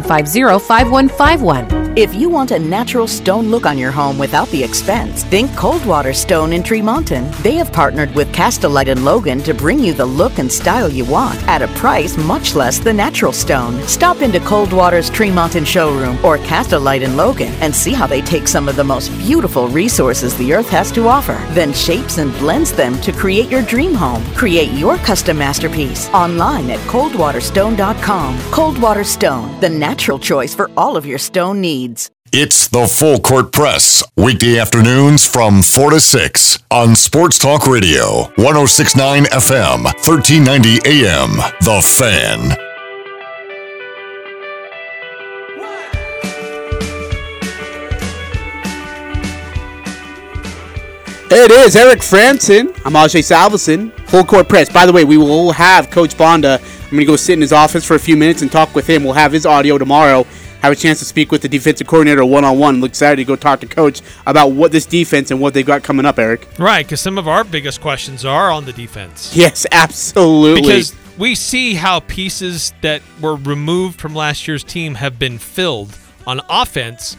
750-5151. 0.00 1.82
If 1.98 2.14
you 2.14 2.30
want 2.30 2.52
a 2.52 2.58
natural 2.58 3.06
stone 3.06 3.50
look 3.50 3.66
on 3.66 3.76
your 3.76 3.90
home 3.90 4.18
without 4.18 4.48
the 4.48 4.64
expense, 4.64 5.24
think 5.24 5.54
Coldwater 5.54 6.14
Stone 6.14 6.54
in 6.54 6.62
Tremonton. 6.62 7.30
They 7.42 7.56
have 7.56 7.70
partnered 7.70 8.14
with 8.14 8.32
Castlelite 8.32 8.88
and 8.88 9.04
Logan 9.04 9.42
to 9.42 9.52
bring 9.52 9.78
you 9.78 9.92
the 9.92 10.06
look 10.06 10.38
and 10.38 10.50
style 10.50 10.88
you 10.88 11.04
want 11.04 11.42
at 11.46 11.60
a 11.60 11.68
price 11.68 12.16
much 12.16 12.54
less 12.54 12.78
than 12.78 12.96
natural 12.96 13.32
stone. 13.32 13.82
Stop 13.82 14.22
into 14.22 14.40
Coldwater's 14.40 15.10
Tremonton 15.10 15.66
showroom 15.66 16.16
or 16.24 16.38
Castlelite 16.38 17.04
and 17.04 17.16
Logan 17.16 17.52
and 17.60 17.74
see 17.74 17.92
how 17.92 18.06
they 18.06 18.22
take 18.22 18.48
some 18.48 18.68
of 18.68 18.76
the 18.76 18.84
most 18.84 19.10
beautiful 19.18 19.68
resources 19.68 20.34
the 20.36 20.54
earth 20.54 20.70
has 20.70 20.90
to 20.92 21.08
offer, 21.08 21.38
then 21.50 21.74
shapes 21.74 22.16
and 22.16 22.32
blends 22.38 22.72
them 22.72 22.98
to 23.02 23.12
create 23.12 23.50
your 23.50 23.62
dream 23.62 23.92
home. 23.94 24.24
Create 24.34 24.70
your 24.72 24.96
custom 24.98 25.36
masterpiece 25.36 26.08
online 26.10 26.70
at 26.70 26.80
coldwaterstone.com. 26.88 28.40
Coldwater 28.50 29.04
Stone, 29.04 29.60
the 29.60 29.81
natural 29.82 30.16
choice 30.16 30.54
for 30.54 30.70
all 30.76 30.96
of 30.96 31.04
your 31.04 31.18
stone 31.18 31.60
needs. 31.60 32.08
It's 32.32 32.68
the 32.68 32.86
Full 32.86 33.18
Court 33.18 33.50
Press, 33.50 34.04
weekday 34.16 34.60
afternoons 34.60 35.26
from 35.26 35.60
4 35.60 35.90
to 35.90 36.00
6 36.00 36.58
on 36.70 36.94
Sports 36.94 37.36
Talk 37.36 37.66
Radio, 37.66 38.30
1069 38.36 39.24
FM, 39.24 39.82
1390 39.82 40.78
AM. 40.86 41.30
The 41.62 41.82
Fan. 41.82 42.56
It 51.34 51.50
is 51.50 51.74
Eric 51.74 52.00
Frandsen. 52.00 52.68
I'm 52.84 52.92
Ajay 52.92 53.22
Salvesen. 53.22 53.90
Full 54.10 54.24
court 54.24 54.48
press. 54.48 54.70
By 54.70 54.86
the 54.86 54.92
way, 54.92 55.02
we 55.02 55.16
will 55.16 55.50
have 55.50 55.90
Coach 55.90 56.16
Banda. 56.16 56.60
I'm 56.92 56.96
going 56.96 57.06
to 57.06 57.12
go 57.12 57.16
sit 57.16 57.32
in 57.32 57.40
his 57.40 57.54
office 57.54 57.86
for 57.86 57.94
a 57.94 57.98
few 57.98 58.18
minutes 58.18 58.42
and 58.42 58.52
talk 58.52 58.74
with 58.74 58.86
him. 58.86 59.02
We'll 59.02 59.14
have 59.14 59.32
his 59.32 59.46
audio 59.46 59.78
tomorrow. 59.78 60.24
Have 60.60 60.74
a 60.74 60.76
chance 60.76 60.98
to 60.98 61.06
speak 61.06 61.32
with 61.32 61.40
the 61.40 61.48
defensive 61.48 61.86
coordinator 61.86 62.22
one 62.22 62.44
on 62.44 62.58
one. 62.58 62.82
Look 62.82 62.90
excited 62.90 63.16
to 63.16 63.24
go 63.24 63.34
talk 63.34 63.60
to 63.60 63.66
Coach 63.66 64.02
about 64.26 64.48
what 64.48 64.72
this 64.72 64.84
defense 64.84 65.30
and 65.30 65.40
what 65.40 65.54
they've 65.54 65.64
got 65.64 65.82
coming 65.82 66.04
up, 66.04 66.18
Eric. 66.18 66.46
Right, 66.58 66.84
because 66.84 67.00
some 67.00 67.16
of 67.16 67.26
our 67.26 67.44
biggest 67.44 67.80
questions 67.80 68.26
are 68.26 68.50
on 68.50 68.66
the 68.66 68.74
defense. 68.74 69.34
Yes, 69.34 69.64
absolutely. 69.72 70.60
Because 70.60 70.94
we 71.16 71.34
see 71.34 71.72
how 71.76 72.00
pieces 72.00 72.74
that 72.82 73.00
were 73.22 73.36
removed 73.36 73.98
from 73.98 74.14
last 74.14 74.46
year's 74.46 74.62
team 74.62 74.96
have 74.96 75.18
been 75.18 75.38
filled 75.38 75.96
on 76.26 76.42
offense. 76.50 77.16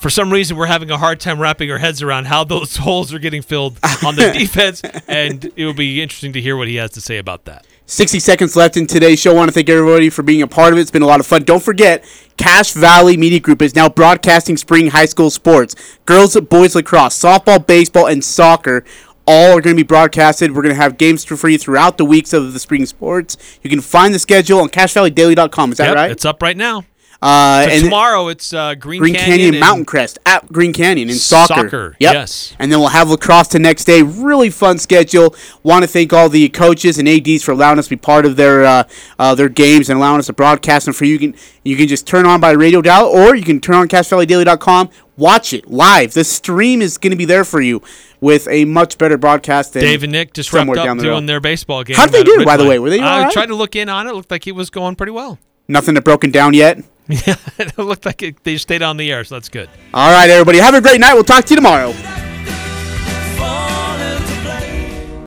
for 0.00 0.08
some 0.08 0.32
reason, 0.32 0.56
we're 0.56 0.64
having 0.64 0.90
a 0.90 0.96
hard 0.96 1.20
time 1.20 1.38
wrapping 1.38 1.70
our 1.70 1.78
heads 1.78 2.00
around 2.00 2.28
how 2.28 2.44
those 2.44 2.76
holes 2.78 3.12
are 3.12 3.18
getting 3.18 3.42
filled 3.42 3.78
on 4.02 4.16
the 4.16 4.32
defense, 4.38 4.80
and 5.06 5.44
it 5.54 5.66
will 5.66 5.74
be 5.74 6.00
interesting 6.02 6.32
to 6.32 6.40
hear 6.40 6.56
what 6.56 6.66
he 6.66 6.76
has 6.76 6.92
to 6.92 7.02
say 7.02 7.18
about 7.18 7.44
that. 7.44 7.66
60 7.86 8.18
seconds 8.18 8.56
left 8.56 8.76
in 8.76 8.86
today's 8.86 9.18
show. 9.18 9.32
I 9.32 9.34
want 9.34 9.48
to 9.48 9.52
thank 9.52 9.68
everybody 9.68 10.08
for 10.08 10.22
being 10.22 10.40
a 10.42 10.46
part 10.46 10.72
of 10.72 10.78
it. 10.78 10.82
It's 10.82 10.90
been 10.90 11.02
a 11.02 11.06
lot 11.06 11.20
of 11.20 11.26
fun. 11.26 11.42
Don't 11.44 11.62
forget, 11.62 12.04
Cache 12.38 12.72
Valley 12.72 13.16
Media 13.16 13.40
Group 13.40 13.60
is 13.60 13.74
now 13.74 13.88
broadcasting 13.88 14.56
spring 14.56 14.88
high 14.88 15.04
school 15.04 15.30
sports. 15.30 15.74
Girls, 16.06 16.38
boys 16.40 16.74
lacrosse, 16.74 17.18
softball, 17.18 17.64
baseball, 17.64 18.06
and 18.06 18.24
soccer 18.24 18.84
all 19.26 19.56
are 19.56 19.60
going 19.60 19.76
to 19.76 19.82
be 19.82 19.86
broadcasted. 19.86 20.54
We're 20.54 20.62
going 20.62 20.74
to 20.74 20.80
have 20.80 20.98
games 20.98 21.24
for 21.24 21.36
free 21.36 21.56
throughout 21.56 21.98
the 21.98 22.04
weeks 22.04 22.32
of 22.32 22.52
the 22.52 22.58
spring 22.58 22.86
sports. 22.86 23.36
You 23.62 23.70
can 23.70 23.80
find 23.80 24.14
the 24.14 24.18
schedule 24.18 24.60
on 24.60 24.68
cachevalleydaily.com. 24.68 25.72
Is 25.72 25.78
that 25.78 25.88
Yep, 25.88 25.96
right? 25.96 26.10
It's 26.10 26.24
up 26.24 26.42
right 26.42 26.56
now. 26.56 26.84
Uh, 27.24 27.64
So 27.64 27.70
and 27.70 27.84
tomorrow 27.84 28.28
it's 28.28 28.52
uh, 28.52 28.74
Green, 28.74 29.00
Green 29.00 29.14
Canyon, 29.14 29.54
and- 29.54 29.60
Mountain 29.60 29.86
Crest 29.86 30.18
at 30.26 30.46
Green 30.52 30.72
Canyon 30.74 31.08
in 31.08 31.14
soccer. 31.16 31.54
Soccer, 31.54 31.96
Yep. 31.98 32.12
yes. 32.12 32.54
And 32.58 32.70
then 32.70 32.80
we'll 32.80 32.88
have 32.90 33.08
lacrosse 33.08 33.48
the 33.48 33.58
next 33.58 33.84
day. 33.86 34.02
Really 34.02 34.50
fun 34.50 34.78
schedule. 34.78 35.34
Want 35.62 35.82
to 35.84 35.88
thank 35.88 36.12
all 36.12 36.28
the 36.28 36.48
coaches 36.50 36.98
and 36.98 37.08
ads 37.08 37.42
for 37.42 37.52
allowing 37.52 37.78
us 37.78 37.86
to 37.86 37.90
be 37.90 37.96
part 37.96 38.26
of 38.26 38.36
their 38.36 38.64
uh, 38.64 38.84
uh, 39.18 39.34
their 39.34 39.48
games 39.48 39.88
and 39.88 39.96
allowing 39.96 40.18
us 40.18 40.26
to 40.26 40.32
broadcast 40.34 40.84
them 40.84 40.92
for 40.94 41.06
you. 41.06 41.14
You 41.14 41.18
can 41.18 41.34
you 41.64 41.76
can 41.76 41.88
just 41.88 42.06
turn 42.06 42.26
on 42.26 42.40
by 42.40 42.50
radio 42.50 42.82
dial 42.82 43.06
or 43.06 43.34
you 43.34 43.42
can 43.42 43.58
turn 43.58 43.76
on 43.76 43.88
CacheValleyDaily.com. 43.88 44.90
Watch 45.16 45.52
it 45.54 45.70
live. 45.70 46.12
The 46.12 46.24
stream 46.24 46.82
is 46.82 46.98
going 46.98 47.12
to 47.12 47.16
be 47.16 47.24
there 47.24 47.44
for 47.44 47.60
you 47.60 47.80
with 48.20 48.46
a 48.48 48.64
much 48.66 48.98
better 48.98 49.16
broadcast 49.16 49.72
than 49.72 49.82
Dave 49.82 50.02
and 50.02 50.12
Nick 50.12 50.34
just 50.34 50.52
wrapped 50.52 50.62
somewhere 50.62 50.78
up 50.80 50.84
down 50.84 50.96
the 50.98 51.04
doing 51.04 51.14
road. 51.14 51.26
their 51.28 51.40
baseball 51.40 51.84
game. 51.84 51.96
How'd 51.96 52.10
they 52.10 52.22
do, 52.24 52.44
by 52.44 52.56
the 52.56 52.66
way? 52.66 52.78
Were 52.78 52.90
they 52.90 53.00
I 53.00 53.24
right? 53.24 53.32
tried 53.32 53.46
to 53.46 53.54
look 53.54 53.76
in 53.76 53.88
on 53.88 54.06
it. 54.08 54.14
Looked 54.14 54.30
like 54.30 54.46
it 54.46 54.52
was 54.52 54.70
going 54.70 54.96
pretty 54.96 55.12
well. 55.12 55.38
Nothing 55.68 55.94
that 55.94 56.04
broken 56.04 56.30
down 56.30 56.52
yet. 56.52 56.82
Yeah, 57.26 57.36
it 57.58 57.76
looked 57.76 58.06
like 58.06 58.22
it, 58.22 58.42
they 58.44 58.56
stayed 58.56 58.82
on 58.82 58.96
the 58.96 59.12
air, 59.12 59.24
so 59.24 59.34
that's 59.34 59.50
good. 59.50 59.68
All 59.92 60.10
right, 60.10 60.30
everybody. 60.30 60.58
Have 60.58 60.74
a 60.74 60.80
great 60.80 61.00
night. 61.00 61.14
We'll 61.14 61.24
talk 61.24 61.44
to 61.44 61.50
you 61.50 61.56
tomorrow. 61.56 61.92